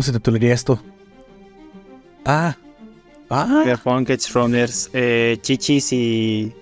[0.00, 0.80] ¿Cómo se titularía esto?
[2.24, 2.56] Ah.
[3.28, 3.64] Ah.
[3.84, 4.88] Funkage Runners.
[4.94, 6.54] Eh, chichis y.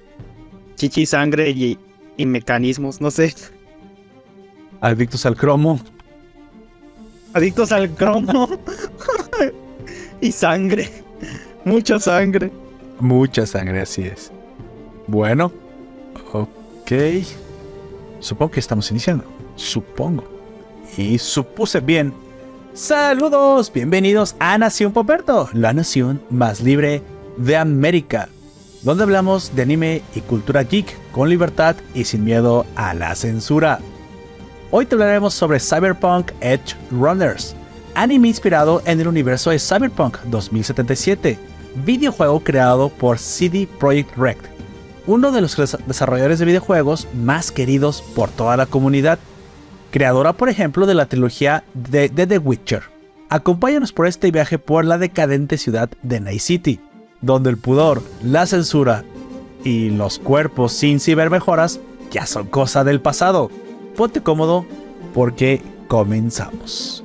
[0.74, 1.78] Chichis, sangre y,
[2.16, 3.32] y mecanismos, no sé.
[4.80, 5.78] Adictos al cromo.
[7.32, 8.58] Adictos al cromo.
[10.20, 10.90] y sangre.
[11.64, 12.50] Mucha sangre.
[12.98, 14.32] Mucha sangre, así es.
[15.06, 15.52] Bueno.
[16.32, 16.90] Ok.
[18.18, 19.24] Supongo que estamos iniciando.
[19.54, 20.24] Supongo.
[20.96, 22.12] Y supuse bien.
[22.78, 27.02] Saludos, bienvenidos a Nación Poperto, la nación más libre
[27.36, 28.28] de América,
[28.82, 33.80] donde hablamos de anime y cultura geek con libertad y sin miedo a la censura.
[34.70, 37.56] Hoy te hablaremos sobre Cyberpunk Edge Runners,
[37.96, 41.36] anime inspirado en el universo de Cyberpunk 2077,
[41.84, 44.38] videojuego creado por CD Projekt Red,
[45.08, 49.18] uno de los desarrolladores de videojuegos más queridos por toda la comunidad
[49.90, 52.82] creadora por ejemplo de la trilogía de, The Witcher.
[53.28, 56.80] Acompáñanos por este viaje por la decadente ciudad de Night City,
[57.20, 59.04] donde el pudor, la censura
[59.64, 61.80] y los cuerpos sin cibermejoras
[62.10, 63.50] ya son cosa del pasado.
[63.96, 64.64] Ponte cómodo
[65.12, 67.04] porque comenzamos.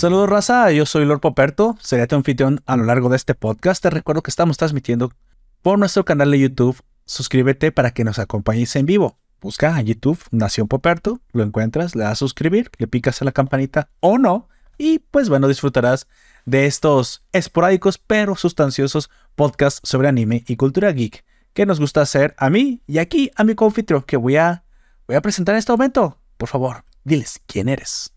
[0.00, 3.82] Saludos raza, yo soy Lord Poperto, seré tu anfitrión a lo largo de este podcast.
[3.82, 5.12] Te recuerdo que estamos transmitiendo
[5.60, 6.80] por nuestro canal de YouTube.
[7.04, 9.18] Suscríbete para que nos acompañes en vivo.
[9.42, 13.32] Busca a YouTube Nación Poperto, lo encuentras, le das a suscribir, le picas a la
[13.32, 14.48] campanita o no,
[14.78, 16.06] y pues bueno, disfrutarás
[16.46, 22.34] de estos esporádicos pero sustanciosos podcasts sobre anime y cultura geek que nos gusta hacer
[22.38, 24.64] a mí y aquí a mi confitrión que voy a,
[25.06, 26.16] voy a presentar en este momento.
[26.38, 28.14] Por favor, diles quién eres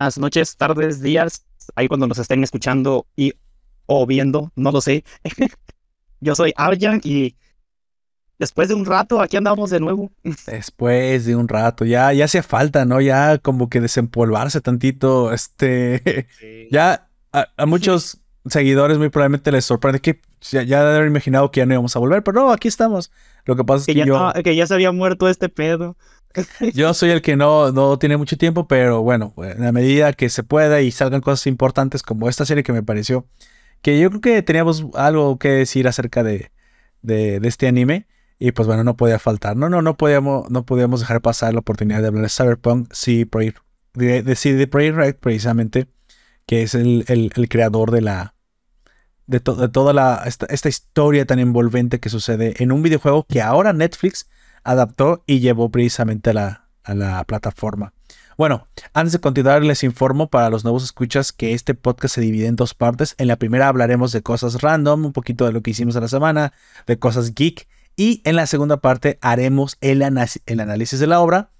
[0.00, 3.34] buenas noches, tardes, días, ahí cuando nos estén escuchando y
[3.84, 5.04] o viendo, no lo sé.
[6.20, 7.36] Yo soy Arjan y
[8.38, 10.10] después de un rato aquí andamos de nuevo.
[10.46, 13.02] Después de un rato, ya, ya hace falta, ¿no?
[13.02, 16.26] Ya como que desempolvarse tantito, este,
[16.70, 21.60] ya a, muchos seguidores muy probablemente les sorprende que ya, ya de haber imaginado que
[21.60, 23.12] ya no íbamos a volver, pero no, aquí estamos.
[23.44, 24.32] Lo que pasa es que, ya, yo...
[24.42, 25.98] que ya se había muerto este pedo.
[26.74, 30.28] Yo soy el que no, no tiene mucho tiempo, pero bueno, en la medida que
[30.28, 33.26] se pueda y salgan cosas importantes como esta serie que me pareció,
[33.82, 36.52] que yo creo que teníamos algo que decir acerca de,
[37.02, 38.06] de, este anime.
[38.38, 39.56] Y pues bueno, no podía faltar.
[39.56, 43.28] No, no, no podíamos, no podíamos dejar pasar la oportunidad de hablar de Cyberpunk, sí,
[43.94, 45.88] de, de CD Projekt precisamente,
[46.46, 47.04] que es el,
[47.50, 48.34] creador de la.
[49.26, 53.42] De, de toda la, esta, esta historia tan envolvente que sucede en un videojuego que
[53.42, 54.28] ahora Netflix
[54.64, 57.92] adaptó y llevó precisamente a la, a la plataforma.
[58.36, 62.46] Bueno, antes de continuar les informo para los nuevos escuchas que este podcast se divide
[62.46, 63.14] en dos partes.
[63.18, 66.08] En la primera hablaremos de cosas random, un poquito de lo que hicimos a la
[66.08, 66.54] semana,
[66.86, 67.68] de cosas geek.
[67.96, 70.00] Y en la segunda parte haremos el,
[70.46, 71.50] el análisis de la obra,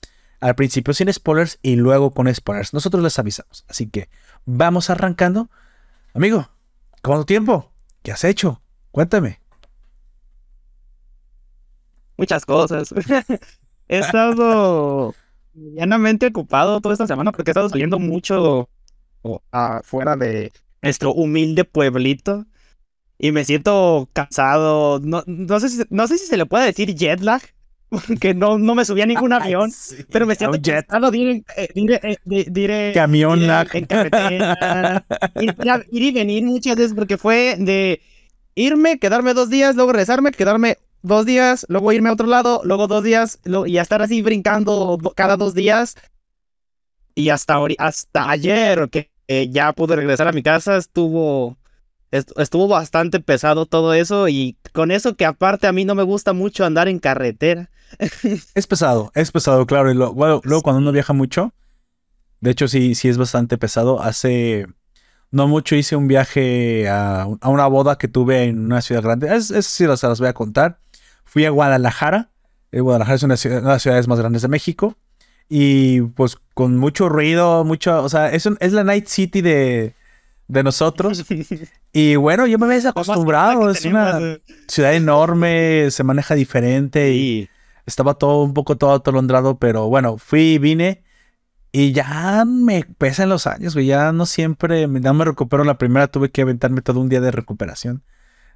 [0.40, 2.72] al principio sin spoilers y luego con spoilers.
[2.72, 3.66] Nosotros les avisamos.
[3.68, 4.08] Así que
[4.46, 5.50] vamos arrancando.
[6.14, 6.48] Amigo,
[7.02, 7.72] ¿cuánto tiempo?
[8.02, 8.62] ¿Qué has hecho?
[8.90, 9.39] Cuéntame
[12.20, 12.94] muchas cosas.
[13.88, 15.14] he estado
[15.54, 18.68] medianamente ocupado toda esta semana porque he estado saliendo mucho
[19.50, 22.46] afuera de nuestro humilde pueblito
[23.18, 25.00] y me siento cansado.
[25.00, 27.42] No, no, sé, si, no sé si se le puede decir jet lag,
[27.88, 29.72] porque no, no me subí a ningún avión,
[30.10, 30.86] pero me siento jet.
[30.86, 33.68] cansado diré, eh, diré, Camión lag.
[33.74, 35.04] En carretera.
[35.40, 35.54] ir,
[35.90, 38.02] ir, y venir muchas veces porque fue de
[38.54, 42.86] irme, quedarme dos días, luego regresarme, quedarme dos días, luego irme a otro lado, luego
[42.86, 45.96] dos días, y estar así brincando cada dos días.
[47.14, 49.10] Y hasta, hasta ayer, que
[49.50, 51.56] ya pude regresar a mi casa, estuvo,
[52.10, 54.28] estuvo bastante pesado todo eso.
[54.28, 57.70] Y con eso que aparte a mí no me gusta mucho andar en carretera.
[58.54, 59.90] es pesado, es pesado, claro.
[59.90, 61.52] Y luego cuando uno viaja mucho,
[62.40, 64.00] de hecho sí, sí es bastante pesado.
[64.00, 64.66] Hace
[65.30, 69.34] no mucho hice un viaje a, una boda que tuve en una ciudad grande.
[69.34, 70.78] Es, es sí, se las voy a contar.
[71.30, 72.28] Fui a Guadalajara.
[72.72, 74.96] Eh, Guadalajara es una, de las ciudades más grandes de México.
[75.48, 79.94] Y pues con mucho ruido, mucho, o sea, es, es la Night City de,
[80.48, 81.24] de nosotros.
[81.92, 83.70] y bueno, yo me había acostumbrado.
[83.70, 84.18] Es una
[84.66, 87.48] ciudad enorme, se maneja diferente y
[87.86, 91.04] estaba todo un poco todo atolondrado, pero bueno, fui y vine.
[91.70, 93.86] Y ya me pesan los años, güey.
[93.86, 97.30] Ya no siempre, ya me recupero la primera, tuve que aventarme todo un día de
[97.30, 98.02] recuperación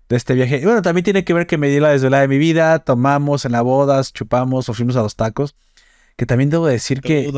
[0.09, 0.59] de este viaje.
[0.59, 3.45] Y bueno, también tiene que ver que me di la desvelada de mi vida, tomamos
[3.45, 5.57] en las bodas, chupamos o fuimos a los tacos.
[6.17, 7.31] Que también debo decir que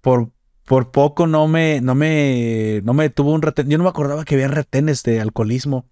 [0.00, 0.30] por,
[0.64, 3.68] por poco no me, no me, no me tuvo un retén.
[3.68, 5.86] Yo no me acordaba que había retenes de alcoholismo.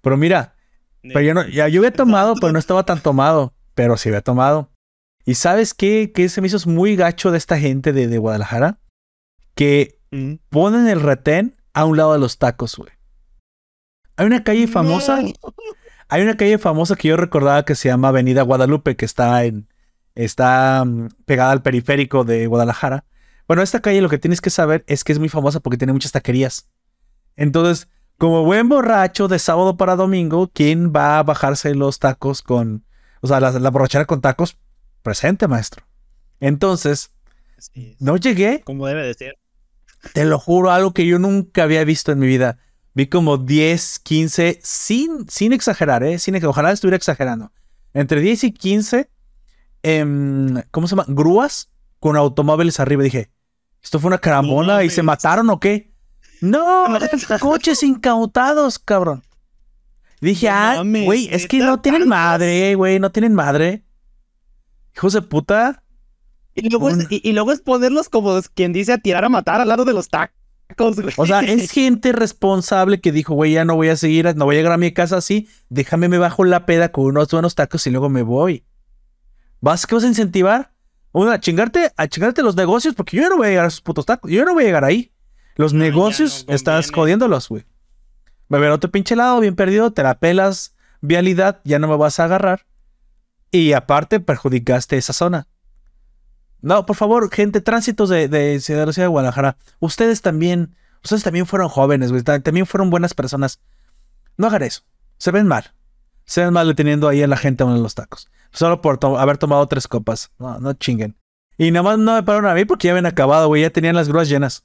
[0.00, 0.54] Pero mira,
[1.02, 3.52] Pero yo no, ya yo había tomado, pero no estaba tan tomado.
[3.74, 4.70] Pero sí había tomado.
[5.24, 6.12] ¿Y sabes qué?
[6.12, 8.78] Que se me hizo muy gacho de esta gente de, de Guadalajara.
[9.54, 10.34] Que Mm.
[10.50, 12.90] ponen el retén a un lado de los tacos, güey.
[14.16, 15.20] Hay una calle famosa.
[16.08, 19.68] Hay una calle famosa que yo recordaba que se llama Avenida Guadalupe, que está en.
[20.14, 23.04] Está mm, pegada al periférico de Guadalajara.
[23.48, 25.92] Bueno, esta calle lo que tienes que saber es que es muy famosa porque tiene
[25.92, 26.68] muchas taquerías.
[27.36, 27.88] Entonces,
[28.18, 32.84] como buen borracho de sábado para domingo, ¿quién va a bajarse los tacos con.
[33.22, 34.58] O sea, la, la borrachera con tacos?
[35.02, 35.84] Presente, maestro.
[36.40, 37.10] Entonces,
[37.58, 39.38] Sí, no llegué como debe de ser.
[40.14, 42.58] te lo juro, algo que yo nunca había visto en mi vida.
[42.94, 46.18] Vi como 10, 15, sin, sin exagerar, ¿eh?
[46.18, 47.52] Sin, ojalá estuviera exagerando.
[47.94, 49.10] Entre 10 y 15,
[49.82, 51.06] em, ¿cómo se llama?
[51.08, 53.02] Grúas con automóviles arriba.
[53.02, 53.30] Dije,
[53.82, 55.92] ¿esto fue una carambola y se mataron o qué?
[56.40, 56.86] No,
[57.40, 59.22] coches incautados, cabrón.
[60.20, 63.84] Dije, No ah, güey, es que ¿neta no tienen madre, güey, no tienen madre.
[64.94, 65.82] Hijos de puta.
[66.54, 69.60] Y luego, es, y, y luego es ponerlos como quien dice a tirar a matar
[69.60, 70.36] al lado de los tacos,
[70.76, 71.14] güey.
[71.16, 74.56] O sea, es gente responsable que dijo, güey, ya no voy a seguir, no voy
[74.56, 77.86] a llegar a mi casa así, déjame me bajo la peda con unos buenos tacos
[77.86, 78.64] y luego me voy.
[79.60, 80.72] ¿Vas qué vas a incentivar?
[81.12, 83.80] Una, a chingarte, a chingarte los negocios, porque yo no voy a llegar a esos
[83.80, 85.12] putos tacos, yo no voy a llegar ahí.
[85.56, 87.64] Los No, ya negocios no estás jodiéndolos, güey.
[88.48, 92.24] Beber otro pinche lado, bien perdido, te la pelas, vialidad, ya no me vas a
[92.24, 92.66] agarrar.
[93.50, 95.46] Y aparte, perjudicaste esa zona.
[96.62, 99.56] No, por favor, gente, tránsitos de, de Ciudad de Guadalajara.
[99.80, 102.22] Ustedes también, ustedes también fueron jóvenes, güey.
[102.22, 103.60] ta- También fueron buenas personas.
[104.36, 104.82] No hagan eso.
[105.18, 105.74] Se ven mal.
[106.24, 108.28] Se ven mal deteniendo ahí a la gente a uno los tacos.
[108.52, 110.30] Solo por haber tomado tres copas.
[110.38, 111.16] No, no chinguen.
[111.58, 113.62] Y nada más no me pararon a mí porque ya habían acabado, güey.
[113.62, 114.64] Ya tenían las grúas llenas.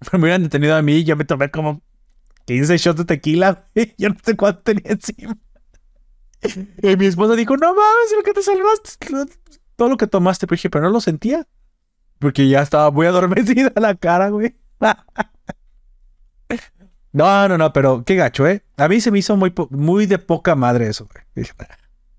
[0.00, 1.82] Pero me hubieran detenido a mí y yo me tomé como
[2.46, 3.66] 15 shots de tequila.
[3.74, 3.94] güey.
[3.98, 5.36] Yo no sé cuánto tenía encima.
[6.82, 9.06] Y mi esposa dijo, no mames, lo que te salvaste.
[9.76, 11.46] Todo lo que tomaste, pero dije, pero no lo sentía.
[12.18, 14.56] Porque ya estaba muy adormecida la cara, güey.
[17.12, 18.62] No, no, no, pero qué gacho, ¿eh?
[18.76, 21.46] A mí se me hizo muy, muy de poca madre eso, güey.
[21.58, 21.66] "Ah,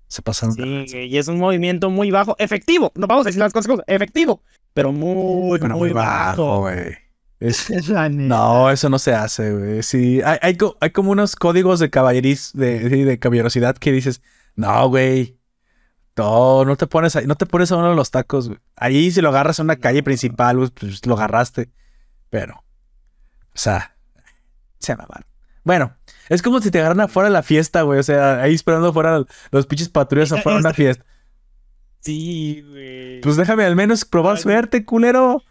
[0.08, 0.54] Se pasaron.
[0.56, 0.96] Sí, lanza".
[0.96, 2.34] güey, y es un movimiento muy bajo.
[2.40, 2.90] Efectivo.
[2.96, 4.42] No vamos a decir las cosas como efectivo.
[4.74, 6.60] Pero muy, Bueno, muy bajo.
[6.62, 6.96] güey.
[7.38, 7.70] Es-.
[8.10, 9.82] No, eso no se hace, güey.
[9.84, 14.20] Sí, hay, hay, hay como unos códigos de caballeris, de, sí, de caballerosidad que dices,
[14.56, 15.37] no, güey.
[16.18, 18.60] No, no te pones ahí, no te pones a uno de los tacos, güey.
[18.76, 21.70] Ahí si lo agarras en una calle principal, güey, pues lo agarraste.
[22.28, 22.64] Pero, o
[23.54, 23.96] sea,
[24.78, 25.24] se mamaron.
[25.64, 25.96] Bueno,
[26.28, 28.00] es como si te agarran afuera de la fiesta, güey.
[28.00, 31.04] O sea, ahí esperando afuera los pinches patrullas afuera de una fiesta.
[32.00, 33.20] Sí, güey.
[33.20, 35.42] Pues déjame al menos probar Ay, suerte, culero.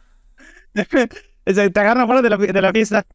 [1.50, 3.06] O sea, te agarran fuera de la, de la fiesta.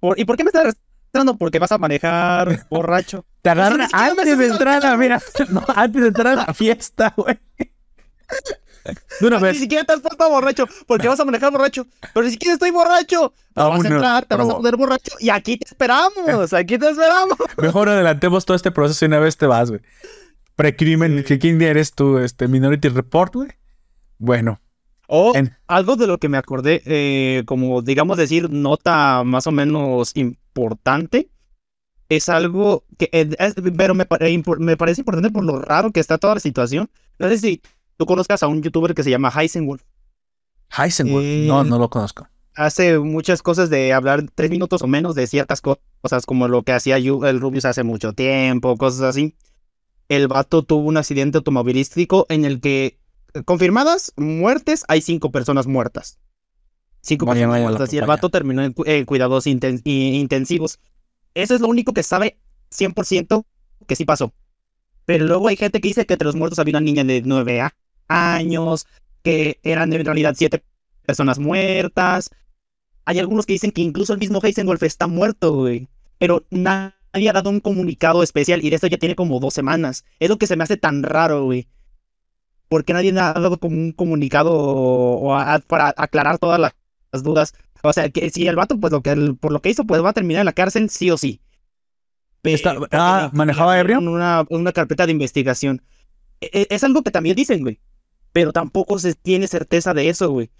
[0.00, 1.36] Por- ¿Y por qué me estás arrestando?
[1.36, 3.26] Porque vas a manejar borracho.
[3.42, 6.54] Te agarran ni antes de entrar a la, mira, no, antes de entrar a la
[6.54, 7.38] fiesta, güey.
[9.20, 9.58] De una Ni vez.
[9.58, 10.66] siquiera te has puesto borracho.
[10.86, 11.86] Porque vas a manejar borracho.
[12.12, 13.32] Pero ni siquiera estoy borracho.
[13.54, 15.12] Aún vas a no, entrar, te vas a poner borracho.
[15.20, 16.52] Y aquí te esperamos.
[16.52, 17.36] Aquí te esperamos.
[17.58, 19.82] Mejor adelantemos todo este proceso y una vez te vas, güey.
[20.56, 22.18] Precrimen, que ¿quién eres tú?
[22.18, 23.48] Este, Minority Report, güey.
[24.18, 24.60] Bueno,
[25.06, 29.52] O En- algo de lo que me acordé, eh, como digamos decir, nota más o
[29.52, 31.28] menos importante,
[32.16, 34.06] es algo que, eh, es- pero me,
[34.58, 36.90] me parece importante por lo raro que está toda la situación.
[37.18, 37.62] No sé si
[37.96, 39.82] tú conozcas a un youtuber que se llama Heisenwolf.
[40.76, 41.24] Heisenberg.
[41.24, 42.28] Eh, No, no lo conozco.
[42.54, 46.62] Hace muchas cosas de hablar tres minutos o menos de ciertas co- cosas, como lo
[46.62, 49.34] que hacía el Rubius hace mucho tiempo, cosas así.
[50.08, 52.98] El vato tuvo un accidente automovilístico en el que,
[53.46, 56.18] confirmadas muertes, hay cinco personas muertas.
[57.00, 57.92] Cinco Vaya, personas vaya muertas.
[57.94, 60.78] Y el vato terminó en cu- eh, cuidados inten- intensivos.
[61.34, 62.38] Eso es lo único que sabe
[62.70, 63.46] 100%
[63.86, 64.32] que sí pasó.
[65.04, 67.60] Pero luego hay gente que dice que entre los muertos había una niña de nueve
[67.60, 67.74] a-
[68.08, 68.86] años,
[69.22, 70.62] que eran en realidad siete
[71.06, 72.30] personas muertas.
[73.04, 75.88] Hay algunos que dicen que incluso el mismo Heisenwolf está muerto, güey.
[76.18, 80.04] Pero nadie ha dado un comunicado especial y de esto ya tiene como dos semanas.
[80.20, 81.68] Es lo que se me hace tan raro, güey.
[82.68, 85.36] Porque nadie ha dado como un comunicado o,
[85.66, 87.54] para aclarar todas las dudas.
[87.82, 90.02] O sea, que si el vato, pues lo que el- por lo que hizo, pues
[90.04, 91.40] va a terminar en la cárcel, sí o sí.
[92.40, 93.98] Pe- Está- porque ah, ¿manejaba ebrio?
[93.98, 95.82] Una, una carpeta de investigación.
[96.40, 97.80] E- e- Es algo que también dicen, güey.
[98.32, 100.50] Pero tampoco se tiene certeza de eso, güey.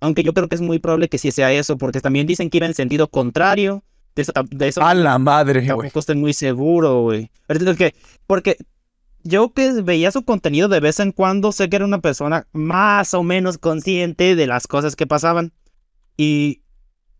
[0.00, 2.58] Aunque yo creo que es muy probable que sí sea eso, porque también dicen que
[2.58, 3.82] iba en sentido contrario.
[4.14, 5.68] De eso, tam- de eso A la madre, güey.
[5.68, 7.30] tampoco estoy muy seguro, güey.
[7.48, 7.94] Ahorita es que-
[8.26, 8.56] Porque
[9.22, 13.14] yo que veía su contenido de vez en cuando, sé que era una persona más
[13.14, 15.52] o menos consciente de las cosas que pasaban.
[16.18, 16.62] Y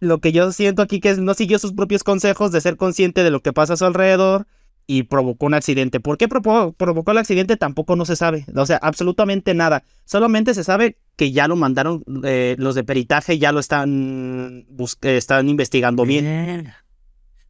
[0.01, 3.25] lo que yo siento aquí que es no siguió sus propios consejos de ser consciente
[3.25, 4.47] de lo que pasa a su alrededor
[4.87, 6.01] y provocó un accidente.
[6.01, 7.57] ¿Por qué provocó, provocó el accidente?
[7.57, 8.45] Tampoco no se sabe.
[8.57, 9.85] O sea, absolutamente nada.
[10.05, 14.67] Solamente se sabe que ya lo mandaron, eh, los de peritaje ya lo están,
[15.03, 16.73] están investigando bien.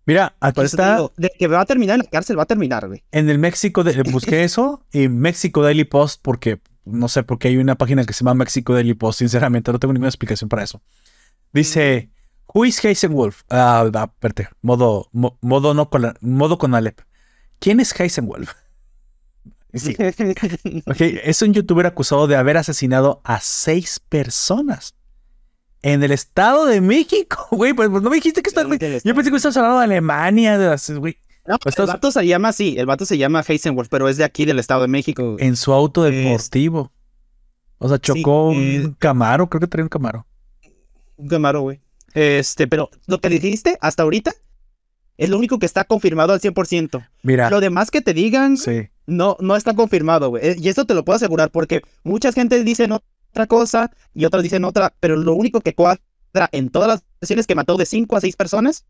[0.04, 1.00] Mira, aquí está.
[1.16, 3.04] de que va a terminar en la cárcel, va a terminar, güey.
[3.12, 7.48] En el México, de, busqué eso y México Daily Post, porque no sé por qué
[7.48, 10.64] hay una página que se llama México Daily Post, sinceramente, no tengo ninguna explicación para
[10.64, 10.80] eso.
[11.52, 12.10] Dice,
[12.54, 13.42] Who is Heisenwolf?
[13.50, 17.00] Ah, espérate, modo, modo, no con, modo con Alep.
[17.58, 18.52] ¿Quién es Heisenwolf?
[19.74, 19.94] Sí.
[21.24, 24.94] es un youtuber acusado de haber asesinado a seis personas
[25.82, 27.74] en el Estado de México, güey.
[27.74, 30.94] Pues, pues, no me dijiste que está, Yo pensé que estabas hablando de Alemania, de
[30.94, 31.18] güey.
[31.46, 34.46] No, el vato se llama así, el vato se llama Heisenwolf, pero es de aquí,
[34.46, 35.36] del Estado de México.
[35.38, 36.92] En su auto deportivo.
[37.78, 40.26] O sea, chocó un eh, Camaro, creo que traía un Camaro.
[41.18, 41.80] Un Camaro, güey.
[42.14, 44.32] Este, pero lo que dijiste hasta ahorita
[45.18, 47.06] es lo único que está confirmado al 100%.
[47.22, 47.50] Mira.
[47.50, 48.56] Lo demás que te digan
[49.06, 50.46] no, no está confirmado, güey.
[50.46, 52.88] Eh, y eso te lo puedo asegurar porque mucha gente dice
[53.30, 56.00] otra cosa y otras dicen otra, pero lo único que cuadra
[56.52, 58.86] en todas las versiones que mató de 5 a 6 personas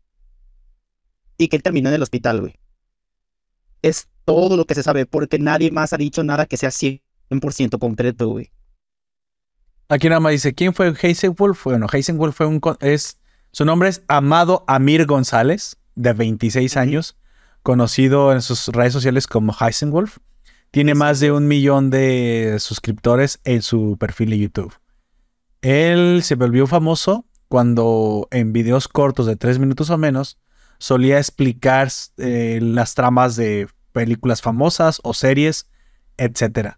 [1.37, 2.55] y que terminó en el hospital, güey.
[3.81, 7.79] Es todo lo que se sabe, porque nadie más ha dicho nada que sea 100%
[7.79, 8.51] concreto, güey.
[9.91, 11.63] Aquí nada más dice, ¿quién fue Heisenwolf?
[11.63, 12.61] Bueno, Heisenwolf fue un...
[12.79, 13.17] Es,
[13.51, 17.17] su nombre es Amado Amir González, de 26 años,
[17.63, 20.19] conocido en sus redes sociales como Heisenwolf.
[20.69, 24.73] Tiene más de un millón de suscriptores en su perfil de YouTube.
[25.63, 30.37] Él se volvió famoso cuando en videos cortos de tres minutos o menos
[30.77, 35.67] solía explicar eh, las tramas de películas famosas o series,
[36.17, 36.77] etc.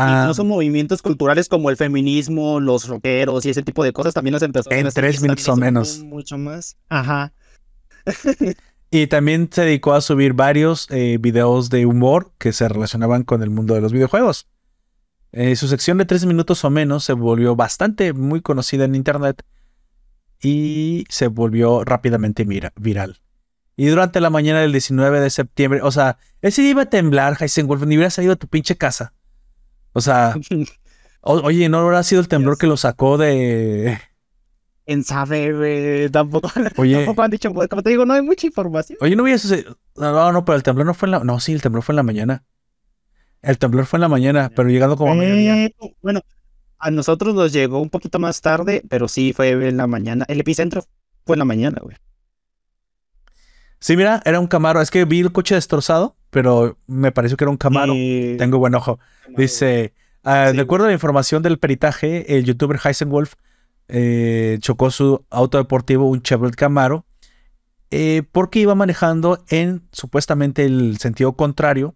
[0.00, 4.34] Ah, son movimientos culturales como el feminismo, los rockeros y ese tipo de cosas también
[4.34, 5.98] las empezó En tres minutos o menos.
[6.04, 6.76] Mucho más.
[6.88, 7.32] Ajá.
[8.90, 13.42] Y también se dedicó a subir varios eh, videos de humor que se relacionaban con
[13.42, 14.48] el mundo de los videojuegos.
[15.32, 19.44] Eh, su sección de tres minutos o menos se volvió bastante muy conocida en internet
[20.40, 23.20] y se volvió rápidamente viral.
[23.76, 27.36] Y durante la mañana del 19 de septiembre, o sea, ese día iba a temblar,
[27.38, 29.12] Heisenwolf, ni hubiera salido a tu pinche casa.
[29.98, 30.34] O sea,
[31.22, 33.98] oye, ¿no habrá sido el temblor que lo sacó de,
[34.88, 38.96] en saber, tampoco, Oye, tampoco han dicho, como te digo, no hay mucha información.
[39.02, 39.36] Oye, no voy a
[39.96, 41.18] No, no, no, pero el temblor no fue en la.
[41.18, 42.44] No, sí, el temblor fue en la mañana.
[43.42, 45.66] El temblor fue en la mañana, pero llegando como a mediodía.
[45.66, 46.22] Eh, bueno,
[46.78, 50.24] a nosotros nos llegó un poquito más tarde, pero sí fue en la mañana.
[50.26, 50.82] El epicentro
[51.26, 51.98] fue en la mañana, güey.
[53.80, 54.80] Sí, mira, era un Camaro.
[54.80, 57.92] Es que vi el coche destrozado, pero me pareció que era un Camaro.
[58.38, 58.98] Tengo buen ojo.
[59.36, 59.94] Dice,
[60.24, 63.34] ah, de acuerdo a la información del peritaje, el youtuber Heisenwolf
[63.88, 67.06] eh, chocó su auto deportivo, un Chevrolet Camaro,
[67.90, 71.94] eh, porque iba manejando en supuestamente el sentido contrario,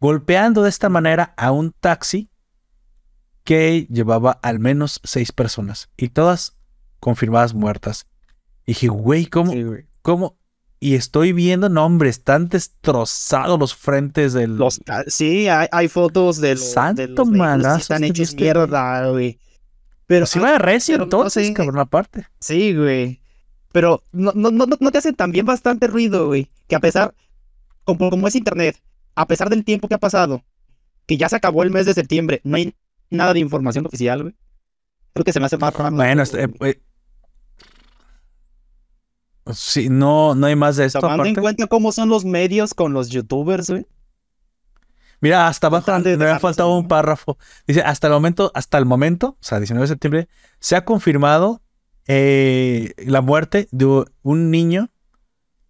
[0.00, 2.30] golpeando de esta manera a un taxi
[3.44, 6.56] que llevaba al menos seis personas y todas
[6.98, 8.06] confirmadas muertas.
[8.64, 9.52] Y dije, güey, ¿cómo?
[10.02, 10.38] ¿Cómo?
[10.84, 14.56] Y estoy viendo, no, hombre, están destrozados los frentes del.
[14.56, 16.58] Los, sí, hay, fotos del.
[16.58, 19.38] Santo de Están hechos mierda, güey.
[20.08, 22.26] Pero si va de recio entonces, cabrón, aparte.
[22.40, 23.22] Sí, güey.
[23.70, 26.50] Pero no, no, no, no te hace también bastante ruido, güey.
[26.66, 27.14] Que a pesar,
[27.84, 28.76] como, como es internet,
[29.14, 30.42] a pesar del tiempo que ha pasado,
[31.06, 32.74] que ya se acabó el mes de septiembre, no hay
[33.08, 34.34] nada de información oficial, güey.
[35.12, 35.94] Creo que se me hace más raro.
[35.94, 36.80] Bueno, este, eh,
[39.52, 41.00] sí, no, no hay más de esto.
[41.00, 43.86] Tomando en cuenta cómo son los medios con los youtubers, güey.
[45.20, 47.38] Mira, hasta abajo me había faltado un párrafo.
[47.66, 51.62] Dice, hasta el momento, hasta el momento, o sea, 19 de septiembre, se ha confirmado
[52.08, 54.90] eh, la muerte de un niño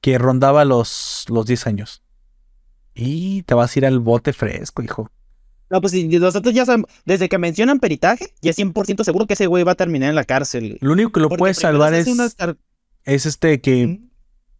[0.00, 2.02] que rondaba los, los 10 años.
[2.95, 5.11] Y te vas a ir al bote fresco, hijo.
[5.69, 9.47] No, pues nosotros ya sabemos, desde que mencionan peritaje, ya es 100% seguro que ese
[9.47, 10.79] güey va a terminar en la cárcel.
[10.81, 12.07] Lo único que lo puede salvar es,
[13.04, 14.00] es este que,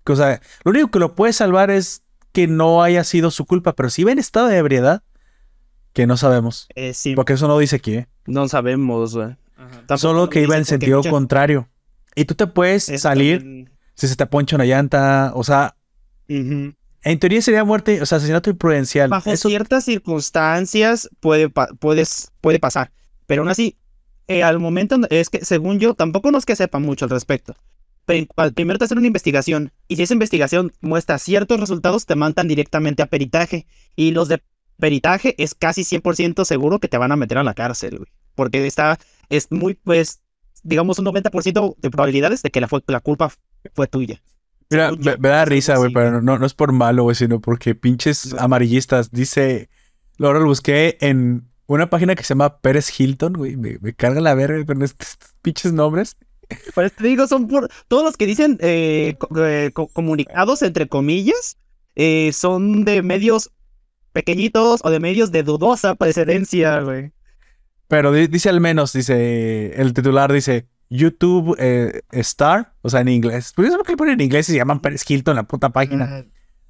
[0.06, 3.75] o sea, lo único que lo puede salvar es que no haya sido su culpa,
[3.75, 5.02] pero si ven estado de ebriedad,
[5.92, 6.68] que no sabemos.
[6.75, 7.14] Eh, sí.
[7.14, 8.08] Porque eso no dice qué.
[8.26, 9.37] No sabemos, güey.
[9.96, 11.68] Solo que iba en sentido contrario.
[12.14, 15.76] Y tú te puedes salir si se te poncha una llanta, o sea,
[16.28, 19.11] en teoría sería muerte, o sea, asesinato imprudencial.
[19.11, 22.92] Bajo ciertas circunstancias puede, puedes, puede pasar,
[23.26, 23.76] pero aún así,
[24.28, 27.54] eh, al momento es que, según yo, tampoco no es que sepa mucho al respecto,
[28.04, 33.02] primero te hacen una investigación y si esa investigación muestra ciertos resultados te mandan directamente
[33.02, 33.66] a peritaje
[33.97, 34.42] y los de
[34.78, 38.66] peritaje es casi 100% seguro que te van a meter a la cárcel, güey, porque
[38.66, 40.21] está es muy pues
[40.62, 43.32] digamos un 90% de probabilidades de que la, la culpa
[43.75, 44.23] fue tuya.
[44.71, 48.35] Mira, me, da risa, güey, pero no, no es por malo, güey, sino porque pinches
[48.38, 49.11] amarillistas.
[49.11, 49.68] Dice,
[50.16, 53.56] luego lo busqué en una página que se llama Pérez Hilton, güey.
[53.56, 56.16] Me, me carga la verga con estos pinches nombres.
[56.75, 60.62] Por eso te digo, son por todos los que dicen eh, co- eh, co- comunicados
[60.62, 61.56] entre comillas,
[61.97, 63.50] eh, son de medios
[64.12, 67.12] pequeñitos o de medios de dudosa precedencia, güey.
[67.88, 73.09] Pero di- dice al menos, dice, el titular dice, YouTube eh, Star, o sea, en
[73.09, 73.52] inglés.
[73.54, 76.25] Pues eso que le ponen en inglés y se llaman Pérez Hilton la puta página.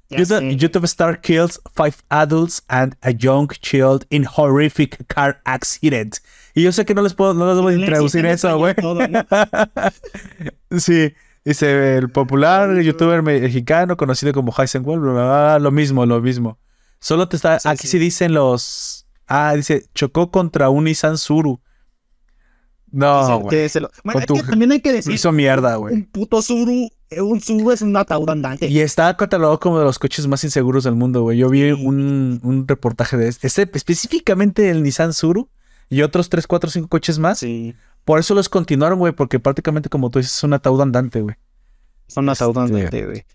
[0.09, 0.57] YouTube.
[0.57, 6.17] YouTube star kills five adults and a young child in horrific car accident.
[6.53, 8.75] Y yo sé que no les puedo, no les voy a traducir eso, güey.
[10.77, 16.21] sí, dice el popular youtuber mexicano conocido como Heisenwald, bla, bla, bla, lo mismo, lo
[16.21, 16.59] mismo.
[16.99, 17.93] Solo te está, Sí, aquí sí.
[17.93, 17.99] sí.
[17.99, 21.59] dicen los, ah, dice, chocó contra un Nissan Suru.
[22.91, 25.95] No, güey, lo- Bueno, tu- también hay que decir, hizo mierda, güey.
[25.95, 28.67] un puto Zuru, eh, un Zuru es un ataúd andante.
[28.67, 31.39] Y está catalogado como de los coches más inseguros del mundo, güey.
[31.39, 35.49] Yo vi un, un reportaje de este, este, específicamente el Nissan Suru
[35.89, 37.39] y otros 3, 4, 5 coches más.
[37.39, 37.75] Sí,
[38.05, 41.35] Por eso los continuaron, güey, porque prácticamente como tú dices, es un ataúd andante, güey.
[42.07, 43.25] son ataúd Este- andante, güey.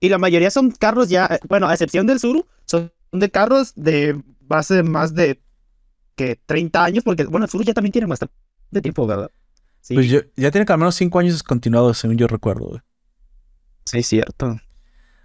[0.00, 3.72] Y la mayoría son carros ya, eh, bueno, a excepción del Zuru, son de carros
[3.74, 5.40] de base más de
[6.14, 8.34] que 30 años, porque, bueno, el Zuru ya también tiene bastante
[8.82, 9.30] tiempo, ¿verdad?
[9.80, 12.80] Sí, Pues yo- ya tiene que al menos 5 años descontinuados, según yo recuerdo, güey.
[13.86, 14.60] sí, es cierto.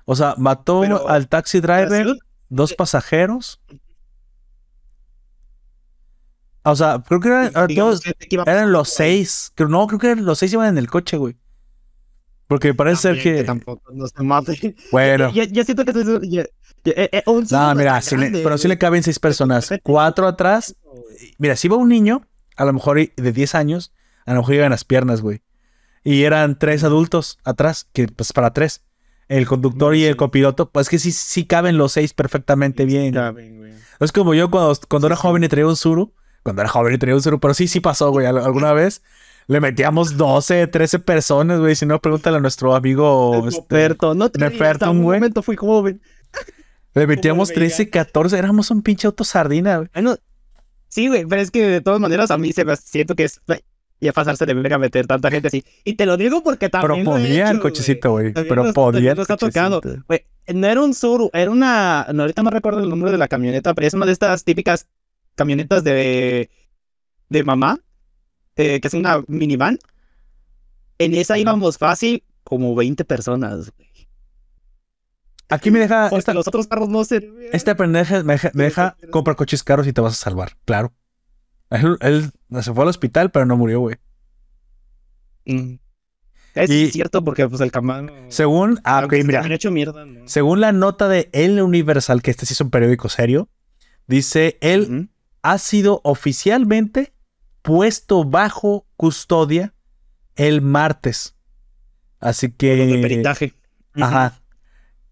[0.05, 2.15] O sea, mató Pero- al taxi driver,
[2.49, 3.59] dos pasajeros.
[6.63, 8.15] O sea, creo que eran, ah, todos- que-
[8.45, 9.51] eran los seis.
[9.55, 11.35] Creo, no, creo que eran los seis iban en el coche, güey.
[12.47, 13.43] Porque parece ser que.
[13.43, 14.75] tampoco no se mate.
[14.91, 15.31] Bueno.
[15.33, 16.41] Ya siento que eso ya-
[16.83, 19.69] eh, eh, un No, mira, le- pero sí le caben seis personas.
[19.83, 20.75] Cuatro atrás.
[21.37, 22.27] Mira, si iba un niño,
[22.57, 23.93] a lo mejor de 10 años,
[24.25, 25.41] a lo mejor iban las piernas, güey.
[26.03, 28.81] Y eran tres adultos atrás, que pues para tres.
[29.29, 33.13] El conductor y el copiloto, pues que sí, sí caben los seis perfectamente bien.
[33.13, 33.73] Caben, güey.
[33.99, 36.13] Es como yo cuando, cuando Sí, era joven y traía un Zuru.
[36.43, 38.25] Cuando era joven y traía un Zuru, pero sí, sí pasó, güey.
[38.25, 39.01] al- Alguna vez
[39.47, 41.75] le metíamos 12, 13 personas, güey.
[41.75, 43.47] Si no, pregúntale a nuestro amigo.
[43.47, 46.01] este, Neferto, no te hasta un momento fui joven.
[46.93, 48.37] le metíamos el 13, 14.
[48.37, 49.89] Éramos un pinche auto sardina, güey.
[49.93, 50.15] Bueno,
[50.87, 53.41] sí, güey, pero es que de todas maneras a mí se me siento que es
[53.99, 55.63] ya pasarse de verga meter tanta gente así.
[55.83, 58.33] Y te lo digo porque Pero también he podía el cochecito, güey.
[58.33, 59.79] Pero podía nos ha tocado.
[60.53, 62.07] no era un Zuru, era una.
[62.13, 64.87] No, ahorita no recuerdo el nombre de la camioneta, pero es una de estas típicas
[65.35, 66.49] camionetas de.
[67.29, 67.79] de mamá,
[68.55, 69.79] eh, que es una minivan.
[70.97, 73.89] En esa íbamos fácil como 20 personas, güey.
[75.49, 76.07] Aquí me deja.
[76.09, 77.29] Esta, los otros carros no se.
[77.51, 80.57] esta pendeja me deja, me deja compra coches caros y te vas a salvar.
[80.65, 80.93] Claro.
[81.69, 83.95] Él, él se fue al hospital, pero no murió, güey.
[85.45, 85.75] Mm.
[86.53, 88.11] Es Y- cierto, porque pues el camano.
[88.29, 88.79] Según.
[88.83, 89.39] Ah, ok, aunque se mira.
[89.39, 90.27] hubiera hecho mierda, ¿no?
[90.27, 93.49] Según la nota de El Universal, que este sí es un periódico serio,
[94.07, 95.09] dice: él.
[95.43, 97.13] Ha sido oficialmente
[97.61, 99.73] puesto bajo custodia
[100.35, 101.35] el martes.
[102.19, 102.99] Así que.
[103.01, 103.53] peritaje.
[103.93, 104.41] Ajá.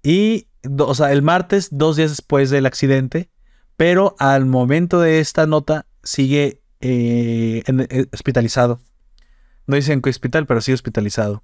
[0.04, 3.30] Y, o sea, el martes, dos días después del accidente,
[3.76, 8.80] pero al momento de esta nota sigue eh, en- eh, hospitalizado.
[9.68, 11.44] No dice en qué hospital, pero sigue hospitalizado.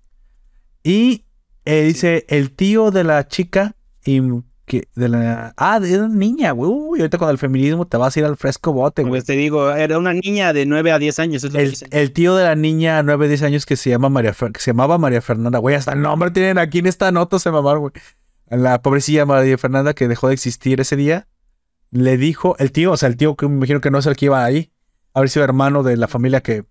[0.84, 1.26] Y
[1.66, 4.22] eh, dice el tío de la chica y
[4.66, 6.72] que de la ah de una niña, güey.
[6.72, 9.12] Uy, ahorita con el feminismo te vas a ir al fresco bote, güey.
[9.12, 11.44] Pues te digo, era una niña de 9 a 10 años.
[11.44, 14.10] Es lo que El, el tío de la niña 9, 10 años que se llama
[14.10, 17.12] María Fer- que se llamaba María Fernanda, güey, hasta el nombre tienen aquí en esta
[17.12, 17.94] nota se mamaron, güey.
[18.50, 21.28] La pobrecilla María Fernanda que dejó de existir ese día,
[21.92, 24.16] le dijo, el tío, o sea, el tío que me imagino que no es el
[24.16, 24.72] que iba ahí,
[25.14, 26.66] haber sido hermano de la familia que,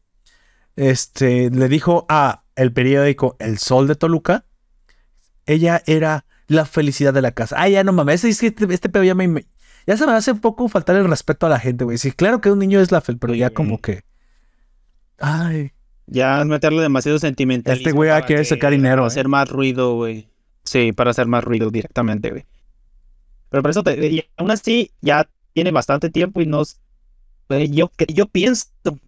[0.76, 4.44] este, le dijo a el periódico El Sol de Toluca,
[5.46, 7.56] ella era la felicidad de la casa.
[7.58, 9.46] Ay, ya no mames, es que este, este pedo ya me, me-
[9.86, 11.98] ya se me hace un poco faltar el respeto a la gente, güey.
[11.98, 14.02] Sí, claro que un niño es la fel, pero ya como que,
[15.18, 15.72] ay,
[16.06, 17.76] Ya es meterle demasiado sentimental.
[17.76, 19.08] Este güey a querer sacar dinero, Para ¿eh?
[19.08, 20.28] hacer más ruido, güey.
[20.64, 22.44] Sí, para hacer más ruido directamente, güey.
[23.50, 26.80] Pero por eso, te, aún así, ya tiene bastante tiempo y nos.
[27.70, 28.66] yo, yo pienso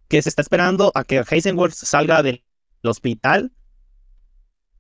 [0.09, 2.45] que se está esperando a que Heisenberg salga del
[2.83, 3.53] hospital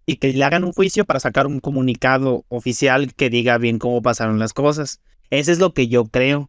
[0.06, 4.00] y que le hagan un juicio para sacar un comunicado oficial que diga bien cómo
[4.02, 5.00] pasaron las cosas.
[5.30, 6.48] Eso es lo que yo creo.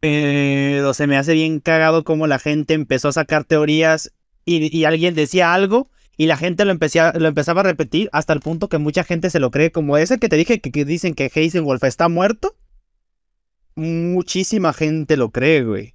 [0.00, 4.12] Pero se me hace bien cagado como la gente empezó a sacar teorías
[4.44, 8.68] y, alguien decía algo y la gente lo, lo empezaba a repetir hasta el punto
[8.68, 9.72] que mucha gente se lo cree.
[9.72, 12.54] Como ese que te dije que, que dicen que Heisenwolf está muerto.
[13.74, 15.94] Muchísima gente lo cree, güey.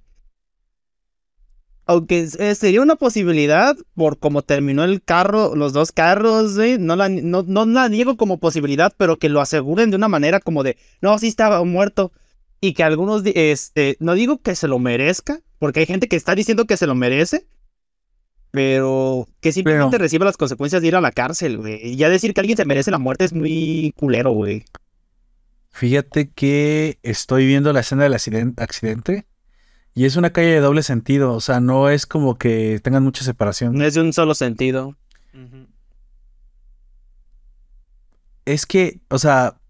[1.86, 6.96] Aunque eh, sería una posibilidad por cómo terminó el carro, los dos carros, güey, no
[6.96, 10.62] la, no, no la niego como posibilidad, pero que lo aseguren de una manera como
[10.62, 12.12] de, no, sí estaba muerto.
[12.60, 16.34] Y que algunos, este, no digo que se lo merezca, porque hay gente que está
[16.34, 17.46] diciendo que se lo merece,
[18.50, 21.80] pero que simplemente reciba las consecuencias de ir a la cárcel, güey.
[21.82, 24.64] Y ya decir que alguien se merece la muerte es muy culero, güey.
[25.70, 29.26] Fíjate que estoy viendo la escena del accidente
[29.94, 33.24] y es una calle de doble sentido, o sea, no es como que tengan mucha
[33.24, 33.74] separación.
[33.74, 34.96] No es de un solo sentido.
[38.44, 39.60] Es que, o sea,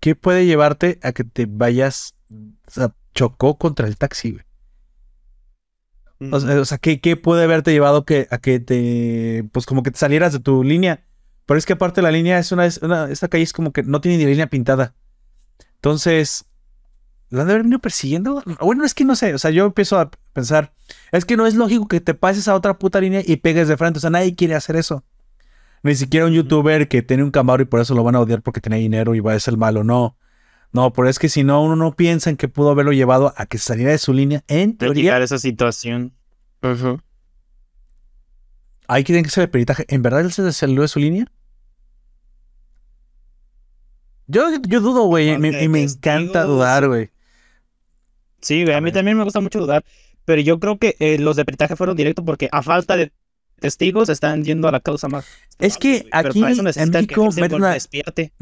[0.00, 4.44] ¿qué puede llevarte a que te vayas, o sea, chocó contra el taxi, güey?
[6.30, 10.32] O sea, ¿qué, puede haberte llevado que, a que te, pues como que te salieras
[10.32, 11.04] de tu línea?
[11.46, 14.18] Pero es que aparte la línea es una, esta calle es como que no tiene
[14.18, 14.94] ni línea pintada.
[15.74, 16.46] Entonces,
[17.32, 18.42] ¿la han de haber venido persiguiendo?
[18.60, 20.72] Bueno, es que no sé, o sea, yo empiezo a pensar,
[21.12, 23.76] es que no es lógico que te pases a otra puta línea y pegues de
[23.76, 25.02] frente, o sea, nadie quiere hacer eso.
[25.82, 28.42] Ni siquiera un youtuber que tiene un Camaro y por eso lo van a odiar
[28.42, 30.16] porque tiene dinero y va a ser malo, no.
[30.72, 33.46] No, pero es que si no, uno no piensa en que pudo haberlo llevado a
[33.46, 35.18] que saliera de su línea en teoría.
[35.18, 36.12] esa situación.
[38.88, 39.86] Ahí tiene que ser el peritaje.
[39.88, 41.26] ¿En verdad él se salió de su línea?
[44.26, 47.10] Yo, yo dudo, güey, y me, encanta dudar, güey.
[48.42, 49.84] Sí, güey, a, mí también me gusta mucho dudar,
[50.24, 53.12] pero yo creo que eh, los de peritaje fueron directos porque a falta de
[53.60, 55.24] testigos están yendo a la causa más.
[55.58, 57.30] Es que aquí en México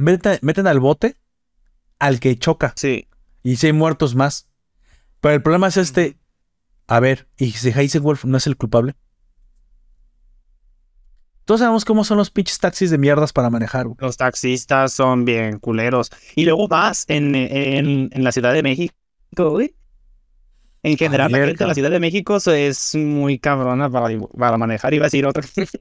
[0.00, 1.16] meten, meten, al bote
[1.98, 2.72] al que choca.
[2.76, 3.06] Sí.
[3.42, 4.48] Y si hay muertos más.
[5.20, 6.16] Pero el problema es este.
[6.88, 8.96] A ver, ¿y si Heisenwolf no es el culpable?
[11.44, 13.86] Todos sabemos cómo son los pinches taxis de mierdas para manejar.
[13.98, 16.10] Los taxistas son bien culeros.
[16.34, 18.94] Y luego más en, en, la Ciudad de México,
[19.36, 19.74] güey.
[20.82, 24.94] En general, la gente de la Ciudad de México es muy cabrona para, para manejar.
[24.94, 25.42] Iba a decir otra.
[25.54, 25.78] pues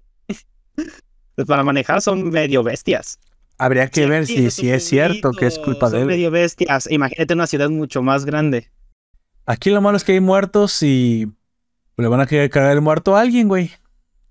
[1.48, 3.20] para manejar son medio bestias.
[3.58, 6.06] Habría que ver si, si es cierto que es culpa de él.
[6.06, 6.90] medio bestias.
[6.92, 8.72] Imagínate una ciudad mucho más grande.
[9.46, 11.28] Aquí lo malo es que hay muertos y
[11.98, 13.72] le van a querer cargar el muerto a alguien, güey.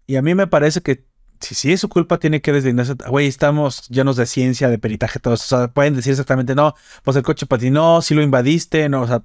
[0.07, 1.05] Y a mí me parece que
[1.41, 2.95] si, si es su culpa, tiene que deslindarse.
[3.09, 5.53] Güey, estamos llenos de ciencia, de peritaje, todos.
[5.53, 9.07] O sea, pueden decir exactamente, no, pues el coche patinó, si lo invadiste, no, o
[9.07, 9.23] sea,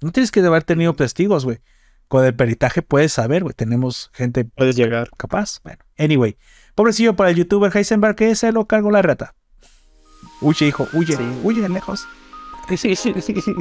[0.00, 1.60] no tienes que haber tenido testigos, güey.
[2.08, 3.54] Con el peritaje puedes saber, güey.
[3.54, 4.44] Tenemos gente.
[4.44, 5.10] Puedes llegar.
[5.16, 5.60] Capaz.
[5.62, 6.36] Bueno, anyway.
[6.74, 9.34] Pobrecillo para el youtuber Heisenberg que se lo cargo la rata.
[10.40, 12.06] Huye, hijo, huye, huye de lejos.
[12.68, 13.54] Sí, sí, sí.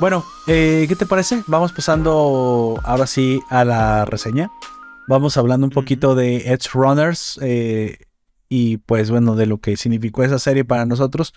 [0.00, 1.42] Bueno, eh, ¿qué te parece?
[1.46, 4.50] Vamos pasando ahora sí a la reseña.
[5.08, 7.98] Vamos hablando un poquito de Edge Runners eh,
[8.48, 11.34] y pues bueno, de lo que significó esa serie para nosotros.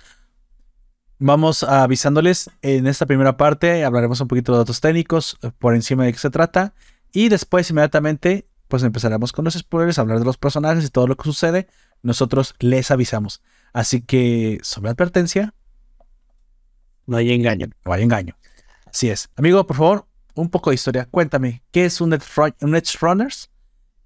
[1.19, 6.06] Vamos avisándoles en esta primera parte, hablaremos un poquito de datos técnicos, eh, por encima
[6.06, 6.73] de qué se trata,
[7.12, 11.15] y después inmediatamente pues empezaremos con los spoilers, hablar de los personajes y todo lo
[11.15, 11.67] que sucede.
[12.02, 13.41] Nosotros les avisamos.
[13.71, 15.54] Así que, sobre advertencia,
[17.06, 17.67] no hay engaño.
[17.86, 18.36] No hay engaño.
[18.86, 19.30] Así es.
[19.36, 21.08] Amigo, por favor, un poco de historia.
[21.10, 23.49] Cuéntame, ¿qué es un Edge, Runners?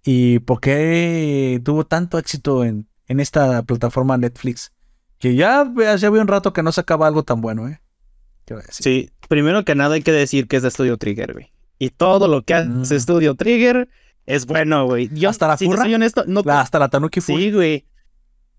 [0.09, 4.71] ¿Y por qué tuvo tanto éxito en, en esta plataforma Netflix?
[5.19, 7.81] Que ya, ya había un rato que no sacaba algo tan bueno, ¿eh?
[8.69, 11.51] Sí, primero que nada hay que decir que es de Studio Trigger, güey.
[11.77, 12.99] Y todo lo que hace mm.
[13.01, 13.89] Studio Trigger
[14.25, 15.09] es bueno, güey.
[15.13, 16.41] Yo, hasta la si honesto, no...
[16.47, 17.85] hasta la Tanuki Sí, güey.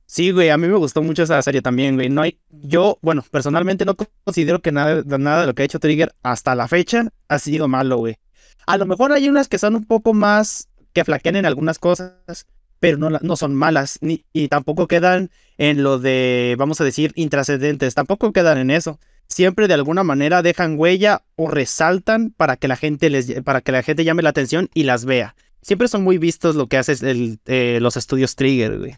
[0.05, 2.11] Sí, güey, a mí me gustó mucho esa serie también, güey.
[2.11, 5.81] No hay, yo, bueno, personalmente no considero que nada, nada de lo que ha hecho
[5.81, 8.19] Trigger hasta la fecha ha sido malo, güey.
[8.67, 12.47] A lo mejor hay unas que son un poco más, que flaquean en algunas cosas,
[12.81, 17.13] pero no, no son malas, ni, y tampoco quedan en lo de, vamos a decir,
[17.15, 18.99] intrascendentes, tampoco quedan en eso.
[19.29, 23.73] Siempre de alguna manera dejan huella o resaltan para que la gente les, para que
[23.73, 25.37] la gente llame la atención y las vea.
[25.63, 28.97] Siempre son muy vistos lo que hace el, eh, los estudios Trigger, güey.